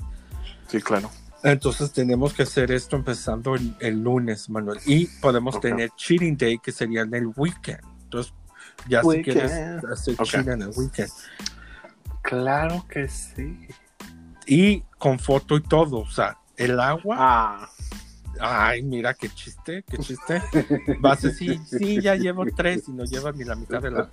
Sí, 0.67 0.81
claro. 0.81 1.09
Entonces 1.41 1.91
tenemos 1.93 2.33
que 2.33 2.43
hacer 2.43 2.69
esto 2.71 2.97
empezando 2.97 3.55
el, 3.55 3.73
el 3.79 4.01
lunes, 4.03 4.49
Manuel. 4.49 4.79
Y 4.85 5.05
podemos 5.21 5.55
Ok. 5.55 5.61
tener 5.61 5.89
cheating 5.95 6.35
day, 6.37 6.59
que 6.59 6.71
sería 6.73 7.01
en 7.03 7.13
el 7.13 7.27
weekend. 7.35 7.79
Entonces, 8.03 8.33
ya 8.89 9.01
si 9.01 9.07
Weekend. 9.07 9.23
quieres 9.33 9.51
hacer 9.89 10.15
Ok. 10.19 10.25
cheat 10.27 10.47
en 10.49 10.61
el 10.63 10.71
weekend. 10.75 11.09
Claro 12.29 12.85
que 12.87 13.07
sí. 13.07 13.57
Y 14.45 14.81
con 14.99 15.17
foto 15.17 15.57
y 15.57 15.61
todo. 15.63 15.97
O 15.97 16.09
sea, 16.11 16.37
el 16.57 16.79
agua. 16.79 17.15
Ah, 17.19 17.69
Ay, 18.39 18.83
mira 18.83 19.15
qué 19.15 19.27
chiste, 19.29 19.83
qué 19.89 19.97
chiste. 19.97 20.41
Vas 20.99 21.25
a 21.25 21.27
decir, 21.29 21.59
sí, 21.65 21.99
ya 21.99 22.15
llevo 22.15 22.45
tres 22.55 22.87
y 22.87 22.91
no 22.93 23.03
llevas 23.03 23.35
ni 23.35 23.43
la 23.43 23.55
mitad 23.55 23.81
de 23.81 23.89
del 23.89 24.07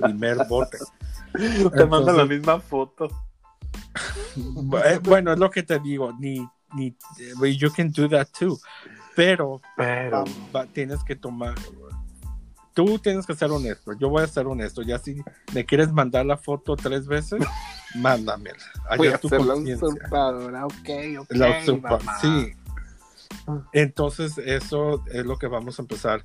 primer 0.00 0.38
bote. 0.48 0.78
te 1.76 1.84
mando 1.86 2.10
la 2.12 2.24
misma 2.24 2.58
foto. 2.58 3.06
Eh, 4.84 4.98
Bueno, 5.02 5.32
es 5.32 5.38
lo 5.38 5.50
que 5.50 5.62
te 5.62 5.78
digo, 5.78 6.12
ni, 6.18 6.48
ni, 6.74 6.96
you 7.56 7.70
can 7.70 7.92
do 7.92 8.08
that 8.08 8.28
too. 8.36 8.58
Pero 9.14 9.60
Pero. 9.76 10.24
va- 10.54 10.66
tienes 10.66 11.04
que 11.04 11.14
tomar. 11.16 11.54
Tú 12.78 12.96
tienes 13.00 13.26
que 13.26 13.34
ser 13.34 13.50
honesto. 13.50 13.92
Yo 13.94 14.08
voy 14.08 14.22
a 14.22 14.28
ser 14.28 14.46
honesto. 14.46 14.82
Ya 14.82 15.00
si 15.00 15.20
me 15.52 15.66
quieres 15.66 15.90
mandar 15.90 16.24
la 16.24 16.36
foto 16.36 16.76
tres 16.76 17.08
veces, 17.08 17.40
mándamela. 17.96 18.62
Voy 18.96 19.08
a 19.08 19.18
tu 19.18 19.28
la 19.30 19.56
usurpadora, 19.56 20.64
ok, 20.64 20.88
ok. 21.18 21.26
La 21.30 21.60
usurpa- 21.60 21.98
mamá. 21.98 22.20
sí. 22.20 22.52
Entonces, 23.72 24.38
eso 24.38 25.02
es 25.10 25.26
lo 25.26 25.38
que 25.38 25.48
vamos 25.48 25.76
a 25.80 25.82
empezar 25.82 26.22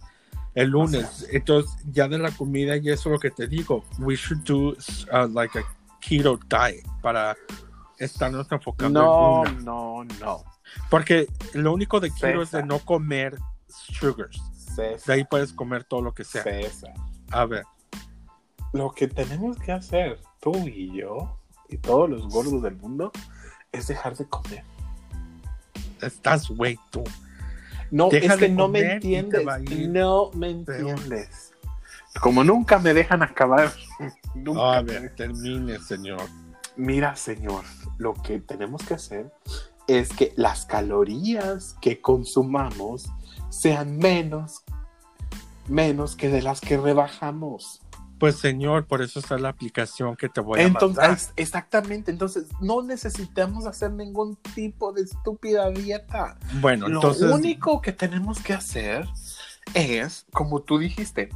el 0.53 0.69
lunes. 0.69 1.27
Entonces, 1.31 1.75
ya 1.91 2.07
de 2.07 2.19
la 2.19 2.29
comida, 2.29 2.77
y 2.77 2.87
eso 2.91 3.09
es 3.09 3.13
lo 3.13 3.19
que 3.19 3.31
te 3.31 3.47
digo. 3.47 3.83
We 3.97 4.15
should 4.15 4.43
do 4.43 4.75
uh, 5.11 5.27
like 5.33 5.57
a 5.57 5.63
keto 6.01 6.39
diet 6.47 6.85
para 7.01 7.35
estarnos 7.97 8.45
enfocando 8.51 9.01
No, 9.01 9.47
en 9.47 9.53
una. 9.53 9.61
no, 9.63 10.03
no. 10.21 10.43
Porque 10.91 11.25
lo 11.55 11.73
único 11.73 11.99
de 11.99 12.11
keto 12.11 12.43
es 12.43 12.51
de 12.51 12.61
no 12.61 12.77
comer 12.77 13.39
sugars. 13.67 14.39
De 14.75 15.13
ahí 15.13 15.23
puedes 15.23 15.53
comer 15.53 15.83
todo 15.83 16.01
lo 16.01 16.13
que 16.13 16.23
sea. 16.23 16.43
César. 16.43 16.93
A 17.31 17.45
ver, 17.45 17.63
Lo 18.71 18.91
que 18.91 19.07
tenemos 19.07 19.57
que 19.59 19.71
hacer, 19.71 20.19
tú 20.39 20.67
y 20.67 20.97
yo, 20.97 21.37
y 21.69 21.77
todos 21.77 22.09
los 22.09 22.27
gordos 22.27 22.61
del 22.63 22.75
mundo, 22.75 23.11
es 23.71 23.87
dejar 23.87 24.15
de 24.15 24.25
comer. 24.25 24.63
estás 26.01 26.49
güey 26.49 26.79
tú. 26.91 27.03
No, 27.91 28.09
Deja 28.09 28.33
es 28.33 28.39
que 28.39 28.49
no 28.49 28.67
me 28.67 28.93
entiendes. 28.93 29.45
No 29.89 30.31
me 30.33 30.49
entiendes. 30.49 31.53
Como 32.21 32.43
nunca 32.43 32.79
me 32.79 32.93
dejan 32.93 33.21
acabar. 33.21 33.71
nunca 34.35 34.77
A 34.77 34.81
me 34.81 34.99
ver, 34.99 35.15
termine, 35.15 35.79
señor. 35.79 36.23
Mira, 36.75 37.15
señor, 37.15 37.63
lo 37.99 38.15
que 38.15 38.39
tenemos 38.39 38.83
que 38.83 38.95
hacer 38.95 39.31
es 39.87 40.09
que 40.09 40.33
las 40.35 40.65
calorías 40.65 41.75
que 41.81 42.01
consumamos 42.01 43.11
sean 43.59 43.97
menos, 43.97 44.63
menos 45.67 46.15
que 46.15 46.29
de 46.29 46.41
las 46.41 46.59
que 46.61 46.77
rebajamos. 46.77 47.81
Pues, 48.19 48.37
señor, 48.37 48.85
por 48.87 49.01
eso 49.01 49.19
está 49.19 49.37
la 49.37 49.49
aplicación 49.49 50.15
que 50.15 50.29
te 50.29 50.39
voy 50.39 50.59
a 50.59 50.63
Entonces, 50.63 50.97
mandar. 50.97 51.17
es- 51.17 51.33
exactamente, 51.35 52.09
entonces 52.09 52.45
no 52.61 52.81
necesitamos 52.81 53.65
hacer 53.65 53.91
ningún 53.91 54.37
tipo 54.55 54.93
de 54.93 55.01
estúpida 55.01 55.69
dieta. 55.71 56.37
Bueno, 56.61 56.87
Lo 56.87 56.95
entonces. 56.95 57.31
único 57.31 57.81
que 57.81 57.91
tenemos 57.91 58.39
que 58.39 58.53
hacer 58.53 59.05
es, 59.73 60.25
como 60.31 60.61
tú 60.61 60.77
dijiste, 60.77 61.29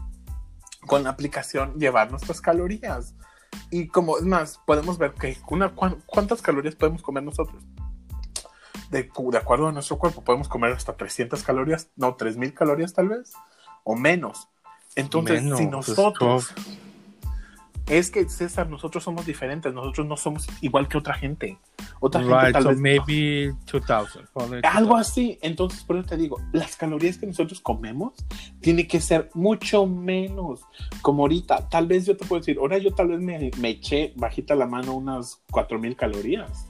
con 0.85 1.03
la 1.03 1.09
aplicación 1.09 1.73
llevar 1.77 2.09
nuestras 2.09 2.39
calorías. 2.39 3.15
Y 3.69 3.87
como 3.87 4.17
es 4.17 4.23
más, 4.23 4.59
podemos 4.65 4.97
ver 4.97 5.13
que 5.13 5.37
una, 5.49 5.73
cuántas 6.05 6.41
calorías 6.41 6.75
podemos 6.75 7.01
comer 7.01 7.23
nosotros. 7.23 7.61
De, 8.89 9.09
de 9.31 9.37
acuerdo 9.37 9.67
a 9.67 9.71
nuestro 9.71 9.97
cuerpo, 9.97 10.23
podemos 10.23 10.47
comer 10.47 10.71
hasta 10.71 10.95
300 10.95 11.43
calorías, 11.43 11.89
no, 11.95 12.15
3000 12.15 12.53
calorías 12.53 12.93
tal 12.93 13.09
vez, 13.09 13.33
o 13.83 13.95
menos. 13.95 14.47
Entonces, 14.95 15.43
Menos, 15.43 15.59
si 15.59 15.65
es 15.65 15.71
nosotros... 15.71 16.53
Es 17.87 18.11
que, 18.11 18.27
César, 18.27 18.69
nosotros 18.69 19.01
somos 19.01 19.25
diferentes, 19.25 19.73
nosotros 19.73 20.05
no 20.05 20.17
somos 20.17 20.45
igual 20.59 20.89
que 20.89 20.97
otra 20.97 21.13
gente. 21.13 21.57
Otra 22.01 22.19
gente 22.19 22.35
Right, 22.35 22.51
tal 22.51 22.63
so 22.63 22.69
vez... 22.69 22.79
maybe 22.79 23.55
2000. 23.71 24.27
ponle 24.33 24.59
Algo 24.63 24.97
2000. 24.97 24.99
así. 24.99 25.39
Entonces, 25.41 25.83
por 25.85 25.95
eso 25.95 26.09
te 26.09 26.17
digo, 26.17 26.37
las 26.51 26.75
calorías 26.75 27.17
que 27.17 27.27
nosotros 27.27 27.61
comemos 27.61 28.13
tiene 28.59 28.87
que 28.87 28.99
ser 28.99 29.29
mucho 29.33 29.85
menos. 29.85 30.61
Como 31.01 31.23
ahorita, 31.23 31.69
tal 31.69 31.87
vez 31.87 32.05
yo 32.05 32.17
te 32.17 32.25
puedo 32.25 32.41
decir, 32.41 32.57
ahora 32.59 32.77
yo 32.77 32.93
tal 32.93 33.07
vez 33.07 33.21
me, 33.21 33.51
me 33.57 33.69
eché 33.69 34.11
bajita 34.17 34.53
la 34.53 34.65
mano 34.65 34.93
unas 34.93 35.41
4000 35.51 35.95
calorías. 35.95 36.67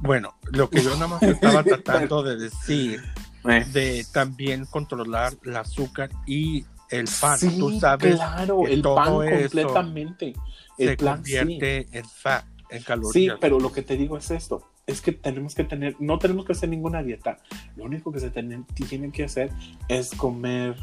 Bueno, 0.00 0.34
lo 0.52 0.68
que 0.70 0.82
yo 0.82 0.94
nada 0.94 1.08
más 1.08 1.22
estaba 1.24 1.62
tratando 1.62 2.22
de 2.22 2.36
decir, 2.36 3.02
Eh, 3.48 3.64
de 3.72 4.04
también 4.12 4.66
controlar 4.66 5.32
el 5.44 5.56
azúcar 5.56 6.10
y 6.26 6.64
el 6.90 7.08
pan. 7.20 7.38
Sí, 7.38 7.56
Tú 7.58 7.78
sabes 7.80 8.16
claro, 8.16 8.62
que 8.66 8.74
el 8.74 8.82
todo 8.82 8.94
pan 8.96 9.14
completamente. 9.14 10.34
se 10.76 10.84
El 10.84 10.98
sí. 10.98 11.04
convierte 11.04 11.86
en 11.98 12.04
fat, 12.04 12.44
en 12.70 12.78
Sí, 12.80 12.84
calorías. 12.84 13.38
pero 13.40 13.58
lo 13.60 13.72
que 13.72 13.82
te 13.82 13.96
digo 13.96 14.16
es 14.18 14.30
esto. 14.30 14.68
es 14.86 15.00
que 15.02 15.12
tenemos 15.12 15.54
que 15.54 15.64
tener, 15.64 15.94
no 16.00 16.18
tenemos 16.18 16.44
que 16.46 16.52
hacer 16.52 16.68
ninguna 16.70 17.02
dieta. 17.02 17.38
Lo 17.76 17.84
único 17.84 18.10
que 18.10 18.20
se 18.20 18.30
tiene, 18.30 18.64
tiene 18.74 19.10
que 19.12 19.24
hacer 19.24 19.50
es 19.88 20.10
comer 20.14 20.76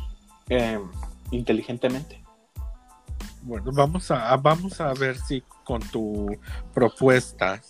eh, 0.49 0.79
inteligentemente. 1.31 2.23
Bueno, 3.41 3.71
vamos 3.73 4.09
a, 4.11 4.35
vamos 4.37 4.79
a 4.81 4.93
ver 4.93 5.17
si 5.17 5.41
con 5.63 5.81
tu 5.89 6.35
propuesta 6.73 7.61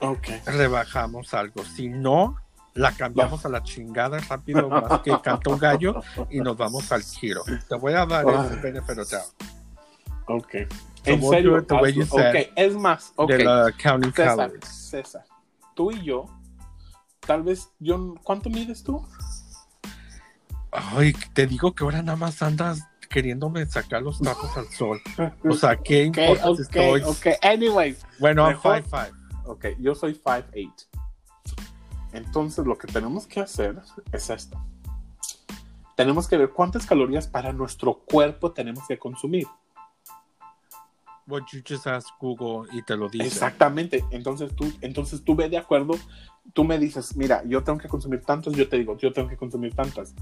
Ok. 0.00 0.28
rebajamos 0.46 1.34
algo. 1.34 1.64
Si 1.64 1.88
no, 1.88 2.36
la 2.74 2.92
cambiamos 2.92 3.44
a 3.44 3.48
la 3.48 3.62
chingada 3.62 4.18
rápido, 4.20 4.68
más 4.68 5.00
que 5.00 5.10
canta 5.22 5.50
un 5.50 5.58
gallo, 5.58 6.02
y 6.30 6.40
nos 6.40 6.56
vamos 6.56 6.90
al 6.92 7.02
giro. 7.02 7.42
Te 7.68 7.74
voy 7.76 7.92
a 7.94 8.06
dar 8.06 8.24
Ah. 8.28 8.46
ese 8.46 8.56
benefit 8.60 8.98
of 8.98 9.10
doubt. 9.10 9.24
Ok. 10.26 10.52
So 11.04 11.10
En 11.10 11.22
serio. 11.22 11.62
the 11.64 11.74
way 11.74 11.92
you 11.92 12.04
said, 12.04 12.36
ok, 12.46 12.52
es 12.56 12.74
más. 12.74 13.12
Ok. 13.16 13.30
De 13.30 13.44
la 13.44 13.72
counting 13.82 14.12
César, 14.12 14.36
calories. 14.36 14.64
César, 14.68 15.24
tú 15.74 15.90
y 15.90 16.04
yo, 16.04 16.26
tal 17.26 17.42
vez, 17.42 17.70
yo, 17.78 18.14
¿cuánto 18.22 18.50
mides 18.50 18.82
tú? 18.84 19.04
Ay, 20.72 21.12
te 21.32 21.46
digo 21.46 21.74
que 21.74 21.82
ahora 21.84 22.02
nada 22.02 22.16
más 22.16 22.42
andas 22.42 22.86
queriéndome 23.08 23.66
sacar 23.66 24.02
los 24.02 24.20
tacos 24.20 24.56
al 24.56 24.68
sol. 24.68 25.00
O 25.48 25.52
sea, 25.54 25.76
¿qué 25.76 26.06
Ok, 26.08 26.16
importa 26.18 26.42
si 26.44 26.50
ok, 26.50 26.60
estoy? 26.60 27.02
ok. 27.02 27.26
Anyways, 27.42 28.06
Bueno, 28.20 28.42
I'm 28.46 28.52
Mejor- 28.56 28.82
5'5". 28.84 29.10
Ok, 29.50 29.66
yo 29.78 29.94
soy 29.94 30.14
5'8". 30.14 30.86
Entonces, 32.12 32.66
lo 32.66 32.76
que 32.76 32.86
tenemos 32.88 33.26
que 33.26 33.40
hacer 33.40 33.80
es 34.12 34.30
esto. 34.30 34.58
Tenemos 35.96 36.26
que 36.26 36.36
ver 36.36 36.50
cuántas 36.50 36.86
calorías 36.86 37.26
para 37.26 37.52
nuestro 37.52 37.94
cuerpo 37.94 38.52
tenemos 38.52 38.86
que 38.88 38.98
consumir. 38.98 39.46
What 41.26 41.42
you 41.52 41.60
just 41.66 41.86
ask 41.86 42.08
Google 42.18 42.68
y 42.72 42.82
te 42.82 42.96
lo 42.96 43.08
dice. 43.08 43.26
Exactamente. 43.26 44.04
Entonces 44.10 44.54
tú, 44.56 44.72
entonces 44.80 45.22
tú 45.22 45.36
ve 45.36 45.48
de 45.48 45.58
acuerdo, 45.58 45.94
tú 46.54 46.64
me 46.64 46.78
dices, 46.78 47.16
mira, 47.16 47.44
yo 47.44 47.62
tengo 47.62 47.78
que 47.78 47.88
consumir 47.88 48.22
tantas, 48.22 48.54
yo 48.54 48.68
te 48.68 48.78
digo, 48.78 48.96
yo 48.96 49.12
tengo 49.12 49.28
que 49.28 49.36
consumir 49.36 49.74
tantas. 49.74 50.14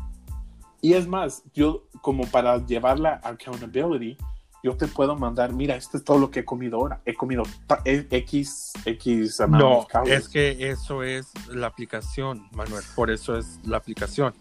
Y 0.81 0.93
es 0.93 1.07
más, 1.07 1.45
yo 1.55 1.87
como 2.03 2.27
para 2.27 2.59
llevar 2.67 3.01
la 3.01 3.21
accountability, 3.23 4.17
yo 4.63 4.77
te 4.77 4.87
puedo 4.89 5.17
mandar, 5.17 5.53
mira, 5.53 5.77
esto 5.77 5.97
es 5.97 6.05
todo 6.05 6.19
lo 6.19 6.31
que 6.31 6.41
he 6.41 6.45
comido 6.45 6.79
ahora. 6.79 7.01
He 7.05 7.15
comido 7.15 7.45
e- 7.85 8.07
X, 8.11 8.73
X 8.85 9.41
No, 9.49 9.87
es 10.07 10.29
que 10.29 10.71
eso 10.71 11.03
es 11.03 11.29
la 11.49 11.69
aplicación, 11.69 12.49
Manuel. 12.53 12.83
Por 12.95 13.11
eso 13.11 13.37
es 13.37 13.61
la 13.65 13.77
aplicación. 13.77 14.35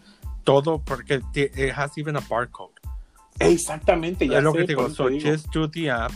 Todo 0.44 0.80
porque 0.82 1.20
te- 1.32 1.52
it 1.56 1.72
has 1.76 1.96
even 1.98 2.16
a 2.16 2.20
barcode. 2.20 2.74
Exactamente, 3.38 4.26
ya 4.26 4.38
es 4.38 4.44
lo 4.44 4.52
sé, 4.52 4.58
que 4.58 4.64
te 4.64 4.72
digo. 4.72 4.90
So 4.90 5.08
digo. 5.08 5.30
just 5.30 5.48
do 5.54 5.70
the 5.70 5.90
app. 5.90 6.12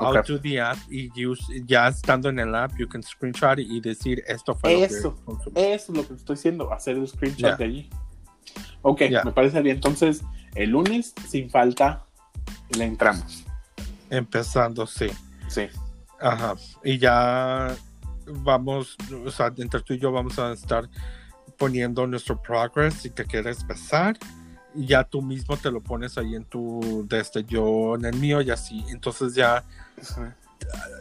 I'll 0.00 0.16
Ok. 0.16 0.26
do 0.26 0.40
the 0.40 0.58
app 0.60 0.78
y 0.90 1.10
use- 1.26 1.62
ya 1.66 1.88
estando 1.88 2.28
en 2.30 2.38
el 2.38 2.54
app, 2.54 2.72
you 2.78 2.88
can 2.88 3.02
screenshot 3.02 3.58
y 3.58 3.80
decir 3.80 4.22
esto 4.26 4.54
fue 4.54 4.82
Eso, 4.82 5.10
lo 5.10 5.16
que 5.16 5.24
consumí. 5.24 5.60
Eso 5.60 5.92
es 5.92 5.98
lo 5.98 6.08
que 6.08 6.14
estoy 6.14 6.36
diciendo, 6.36 6.72
hacer 6.72 6.96
el 6.96 7.06
screenshot 7.06 7.58
de 7.58 7.64
allí. 7.64 7.90
Ok, 8.80 9.02
me 9.24 9.32
parece 9.32 9.60
bien. 9.60 9.76
Entonces, 9.76 10.22
el 10.54 10.70
lunes, 10.70 11.12
sin 11.28 11.50
falta, 11.50 12.06
le 12.76 12.84
entramos. 12.84 13.44
Empezando, 14.10 14.86
sí. 14.86 15.08
Sí. 15.48 15.68
Ajá. 16.20 16.54
Y 16.84 16.98
ya 16.98 17.74
vamos, 18.26 18.96
o 19.24 19.30
sea, 19.30 19.52
entre 19.56 19.80
tú 19.80 19.94
y 19.94 19.98
yo 19.98 20.12
vamos 20.12 20.38
a 20.38 20.52
estar 20.52 20.88
poniendo 21.58 22.06
nuestro 22.06 22.40
progress 22.40 22.94
si 22.94 23.10
te 23.10 23.24
quieres. 23.24 23.64
Y 24.74 24.86
ya 24.86 25.04
tú 25.04 25.20
mismo 25.20 25.56
te 25.56 25.70
lo 25.70 25.82
pones 25.82 26.16
ahí 26.16 26.34
en 26.34 26.44
tu, 26.44 27.04
desde 27.08 27.44
yo 27.44 27.94
en 27.96 28.04
el 28.04 28.16
mío 28.16 28.40
y 28.40 28.50
así. 28.50 28.84
Entonces 28.88 29.34
ya, 29.34 29.64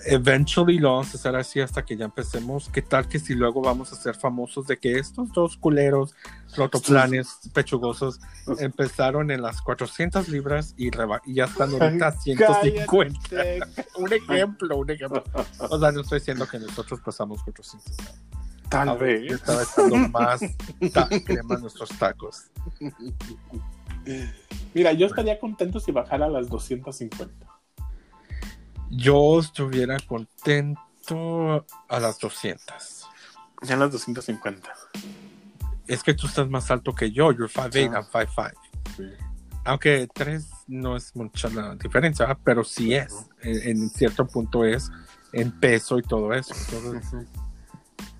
eventually 0.06 0.80
lo 0.80 0.92
vamos 0.94 1.14
a 1.14 1.18
hacer 1.18 1.36
así 1.36 1.60
hasta 1.60 1.84
que 1.84 1.96
ya 1.98 2.06
empecemos. 2.06 2.70
¿Qué 2.70 2.82
tal 2.82 3.08
que 3.08 3.20
si 3.20 3.36
luego 3.36 3.62
vamos 3.62 3.92
a 3.92 3.96
ser 3.96 4.16
famosos 4.16 4.68
de 4.68 4.78
que 4.78 4.98
estos 4.98 5.32
dos 5.32 5.58
culeros, 5.58 6.16
rotoplanes, 6.56 7.40
pechugosos, 7.54 8.20
empezaron 8.60 9.32
en 9.32 9.42
las 9.42 9.62
400 9.62 10.30
libras 10.30 10.74
y, 10.78 10.90
y 11.26 11.34
ya 11.36 11.46
están 11.46 11.72
ahorita 11.72 12.08
a 12.08 12.12
150? 12.12 13.20
Cállate. 13.30 13.60
Un 13.98 14.14
ejemplo, 14.14 14.78
un 14.78 14.90
ejemplo. 14.90 15.24
O 15.70 15.80
sea, 15.80 15.92
no 15.92 16.02
estoy 16.02 16.20
diciendo 16.20 16.48
que 16.48 16.60
nosotros 16.60 17.00
pasamos 17.02 17.44
400. 17.44 17.94
Tal 18.70 18.90
A 18.90 18.94
ver, 18.96 19.22
yo 19.22 19.32
vez. 19.32 19.34
estaba 19.34 19.64
echando 19.64 19.98
más 20.10 20.40
crema 21.26 21.56
en 21.56 21.62
nuestros 21.62 21.90
tacos. 22.00 22.46
Mira, 24.74 24.94
yo 24.94 25.08
estaría 25.08 25.40
contento 25.40 25.80
si 25.80 25.92
bajara 25.92 26.26
a 26.26 26.30
las 26.30 26.48
250. 26.50 27.51
Yo 28.92 29.40
estuviera 29.40 29.98
contento 30.00 31.66
a 31.88 32.00
las 32.00 32.20
200. 32.20 33.08
Ya 33.64 33.78
las 33.78 33.92
250. 33.92 34.70
Es 35.88 36.04
que 36.04 36.14
tú 36.14 36.28
estás 36.28 36.50
más 36.50 36.70
alto 36.72 36.94
que 36.94 37.12
yo. 37.12 37.32
You're 37.32 37.48
5'8", 37.48 37.92
Ah. 37.94 38.08
I'm 38.14 38.28
5'5". 38.28 38.52
Aunque 39.64 40.08
3 40.14 40.50
no 40.68 40.98
es 40.98 41.16
mucha 41.16 41.48
la 41.50 41.76
diferencia, 41.76 42.38
pero 42.44 42.64
sí 42.64 42.94
es. 42.94 43.28
En, 43.42 43.78
en 43.82 43.90
cierto 43.90 44.26
punto 44.28 44.66
es 44.66 44.92
en 45.34 45.52
peso 45.60 45.98
y 46.00 46.02
todo 46.02 46.34
eso. 46.34 46.54
Entonces, 46.72 47.28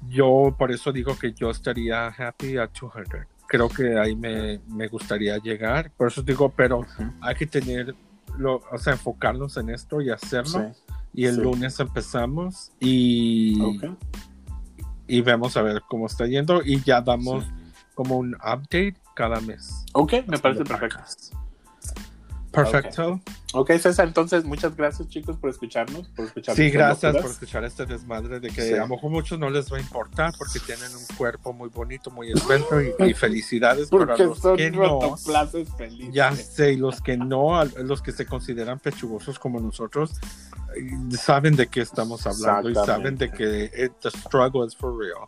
yo 0.08 0.56
por 0.58 0.72
eso 0.72 0.92
digo 0.92 1.18
que 1.18 1.34
yo 1.34 1.50
estaría 1.50 2.08
happy 2.08 2.58
a 2.58 2.68
200. 2.68 3.26
Creo 3.48 3.68
que 3.70 3.98
ahí 4.00 4.16
me, 4.16 4.60
me 4.68 4.88
gustaría 4.88 5.38
llegar. 5.38 5.92
Por 5.92 6.08
eso 6.08 6.22
digo, 6.22 6.50
pero 6.50 6.86
hay 7.20 7.36
que 7.36 7.48
tener, 7.48 7.94
lo, 8.38 8.62
o 8.72 8.78
sea, 8.78 8.94
enfocarnos 8.94 9.58
en 9.58 9.70
esto 9.70 10.02
y 10.02 10.10
hacerlo. 10.10 10.72
Sí. 10.74 10.94
Y 11.14 11.26
el 11.26 11.36
Sí. 11.36 11.42
lunes 11.42 11.80
empezamos 11.80 12.72
y, 12.80 13.60
y 15.08 15.22
vemos 15.22 15.58
a 15.58 15.62
ver 15.62 15.82
cómo 15.90 16.06
está 16.06 16.26
yendo 16.26 16.62
y 16.64 16.82
ya 16.84 17.02
damos 17.02 17.46
como 17.96 18.18
un 18.18 18.36
update 18.36 18.96
cada 19.16 19.42
mes. 19.42 19.86
Ok, 19.94 20.14
me 20.28 20.38
parece 20.38 20.64
perfecto. 20.64 20.98
podcast. 20.98 21.34
Ok, 23.54 23.72
César, 23.80 24.08
entonces 24.08 24.46
muchas 24.46 24.76
gracias 24.78 25.10
chicos 25.10 25.36
por 25.36 25.50
escucharnos, 25.50 26.08
por 26.10 26.26
escuchar 26.26 26.56
Sí, 26.56 26.70
gracias 26.70 27.16
por 27.18 27.26
escuchar 27.32 27.66
este 27.66 27.86
desmadre 27.86 28.40
de 28.40 28.50
que 28.50 28.62
Sí. 28.62 28.74
a 28.74 28.78
lo 28.78 28.88
mejor 28.88 29.12
muchos 29.12 29.38
no 29.40 29.50
les 29.50 29.72
va 29.72 29.76
a 29.78 29.82
importar 29.82 30.34
porque 30.38 30.60
tienen 30.60 30.90
un 30.96 31.06
cuerpo 31.18 31.52
muy 31.52 31.68
bonito, 31.68 32.10
muy 32.12 32.32
esbelto 32.32 32.82
y, 32.82 32.94
y 33.10 33.14
felicidades 33.14 33.90
para 33.90 34.06
Porque 34.06 34.24
los 34.24 34.40
son 34.40 34.56
que 34.56 34.72
no. 34.72 35.18
felices. 35.18 36.14
Ya 36.14 36.34
sé, 36.34 36.74
y 36.74 36.78
los 36.78 37.02
que 37.02 37.18
no, 37.18 37.64
los 37.66 38.02
que 38.02 38.14
se 38.14 38.26
consideran 38.26 38.80
pechugosos 38.80 39.38
como 39.38 39.60
nosotros, 39.60 40.12
saben 41.20 41.58
de 41.58 41.68
qué 41.68 41.82
estamos 41.82 42.26
hablando 42.26 42.70
y 42.70 42.76
saben 42.76 43.18
de 43.18 43.30
que 43.32 43.66
it- 43.78 43.92
the 44.02 44.10
struggle 44.12 44.66
is 44.66 44.76
for 44.76 44.98
real. 44.98 45.28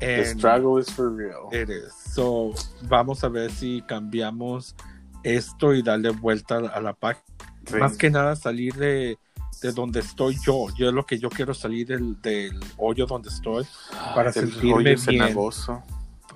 The 0.00 0.16
And 0.28 0.38
struggle 0.38 0.78
is 0.80 0.90
for 0.90 1.10
real. 1.10 1.48
it 1.50 1.70
is. 1.70 1.94
So, 2.12 2.52
vamos 2.82 3.24
a 3.24 3.28
ver 3.28 3.50
si 3.50 3.80
cambiamos 3.86 4.74
esto 5.22 5.72
y 5.72 5.82
darle 5.82 6.10
vuelta 6.10 6.56
a 6.58 6.80
la 6.82 6.92
página. 6.92 7.24
Sí. 7.66 7.76
Más 7.76 7.96
que 7.96 8.10
nada 8.10 8.36
salir 8.36 8.74
de, 8.74 9.18
de 9.62 9.72
donde 9.72 10.00
estoy 10.00 10.36
yo. 10.44 10.66
Yo 10.76 10.88
es 10.88 10.94
lo 10.94 11.06
que 11.06 11.18
yo 11.18 11.30
quiero 11.30 11.54
salir 11.54 11.86
del, 11.86 12.20
del 12.20 12.60
hoyo 12.76 13.06
donde 13.06 13.30
estoy. 13.30 13.66
para 14.14 14.30
Del 14.30 14.50
sentirme 14.50 14.94
bien. 14.94 15.30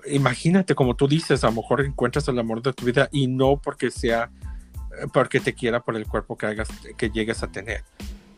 imagínate, 0.06 0.74
como 0.74 0.96
tú 0.96 1.06
dices, 1.06 1.44
a 1.44 1.48
lo 1.48 1.60
mejor 1.60 1.84
encuentras 1.84 2.26
el 2.28 2.38
amor 2.38 2.62
de 2.62 2.72
tu 2.72 2.84
vida 2.86 3.08
y 3.12 3.26
no 3.26 3.60
porque 3.62 3.90
sea, 3.90 4.30
eh, 4.98 5.06
porque 5.12 5.40
te 5.40 5.54
quiera 5.54 5.80
por 5.80 5.96
el 5.96 6.06
cuerpo 6.06 6.36
que 6.36 6.46
hagas, 6.46 6.68
que 6.96 7.10
llegues 7.10 7.42
a 7.42 7.48
tener. 7.48 7.84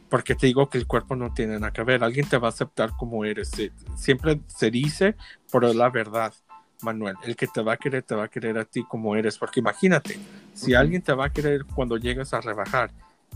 Porque 0.09 0.34
te 0.34 0.49
digo 0.49 0.68
que 0.68 0.78
el 0.78 0.88
cuerpo 0.88 1.14
no 1.14 1.32
tiene 1.32 1.55
nada 1.55 1.72
que 1.72 1.84
ver. 1.84 2.03
Alguien 2.03 2.28
te 2.28 2.36
va 2.36 2.49
a 2.49 2.51
aceptar 2.51 2.91
como 2.99 3.24
eres. 3.24 3.53
Siempre 3.95 4.41
se 4.49 4.72
dice, 4.72 5.14
pero 5.53 5.68
es 5.68 5.76
la 5.76 5.88
verdad, 5.88 6.34
Manuel. 6.83 7.16
El 7.24 7.37
que 7.37 7.47
te 7.47 7.62
va 7.62 7.74
a 7.74 7.76
querer, 7.76 8.03
te 8.03 8.14
va 8.14 8.24
a 8.24 8.28
querer 8.28 8.59
a 8.59 8.64
ti 8.64 8.83
como 8.89 9.16
eres. 9.16 9.39
Porque 9.39 9.61
imagínate, 9.61 10.18
si 10.55 10.74
alguien 10.74 11.03
te 11.03 11.12
va 11.12 11.26
a 11.26 11.31
querer 11.33 11.64
cuando 11.64 11.97
llegues 11.97 12.33
a 12.35 12.41
rebajar 12.41 12.91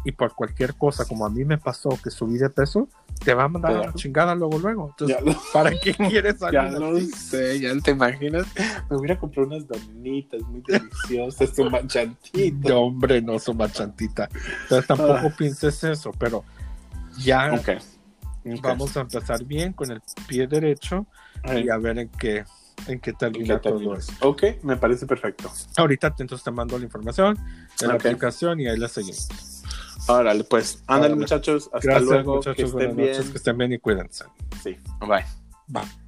y 0.05 0.13
por 0.13 0.35
cualquier 0.35 0.75
cosa, 0.75 1.05
como 1.07 1.25
a 1.25 1.31
mí 1.31 1.45
me 1.45 1.57
pasó, 1.57 1.89
que 2.03 2.11
subí 2.11 2.37
de 2.37 2.51
peso, 2.51 2.89
te 3.25 3.33
va 3.33 3.45
a 3.45 3.49
mandar 3.49 3.73
a 3.77 3.87
la 3.87 3.93
chingada 3.95 4.35
luego, 4.35 4.59
luego. 4.59 4.89
Entonces, 4.91 5.17
Ya 5.19 5.25
lo, 5.25 5.39
¿para 5.53 5.71
qué 5.71 5.95
quieres 5.95 6.39
ya 6.41 6.47
alguien 6.63 6.81
lo 6.81 7.01
sé, 7.01 7.61
ya 7.61 7.73
te 7.81 7.93
imaginas. 7.93 8.47
Me 8.91 8.97
hubiera 8.97 9.19
comprado 9.19 9.49
unas 9.49 9.67
donitas 9.67 10.43
muy 10.43 10.63
deliciosas, 10.67 11.53
tu 11.53 11.71
manchantito. 11.71 12.69
No, 12.69 12.81
hombre, 12.81 13.23
no 13.23 13.39
son 13.39 13.57
machantita. 13.57 14.29
Entonces 14.65 14.87
tampoco 14.87 15.29
Ah. 15.29 15.35
pienses 15.39 15.83
eso, 15.85 16.11
pero 16.19 16.45
ya 17.19 17.51
vamos 18.63 18.95
a 18.97 19.01
empezar 19.01 19.43
bien 19.45 19.73
con 19.73 19.91
el 19.91 20.03
pie 20.29 20.47
derecho 20.47 21.07
Ahí. 21.45 21.65
y 21.65 21.71
a 21.71 21.79
ver 21.79 21.99
en 21.99 22.09
qué, 22.11 22.45
en 22.87 23.01
qué 23.01 23.13
¿Qué 23.13 23.19
termina 23.19 23.61
tal? 23.61 23.75
todo 23.75 23.97
eso. 23.97 24.13
Ok, 24.21 24.43
me 24.63 24.77
parece 24.77 25.07
perfecto. 25.07 25.51
Ahorita 25.77 26.15
entonces 26.19 26.43
te 26.45 26.51
mando 26.51 26.79
la 26.79 26.85
información 26.85 27.39
de 27.81 27.87
la 27.87 27.95
aplicación 27.95 28.61
y 28.61 28.69
ahí 28.69 28.77
la 28.77 28.89
seguimos. 28.89 29.29
Órale, 30.07 30.45
pues, 30.45 30.83
ándale 30.87 31.15
muchachos, 31.15 31.71
hasta 31.73 31.81
Gracias 31.89 32.05
luego, 32.05 32.35
muchachos, 32.37 32.57
que 32.57 32.63
estén 32.63 32.73
buenas 32.79 32.97
bien. 32.97 33.11
noches, 33.11 33.31
que 33.31 33.37
estén 33.39 33.59
bien 33.59 33.73
y 33.73 33.79
cuídense. 33.79 34.25
Sí, 34.63 34.77
bye. 35.01 35.25
Bye. 35.69 36.04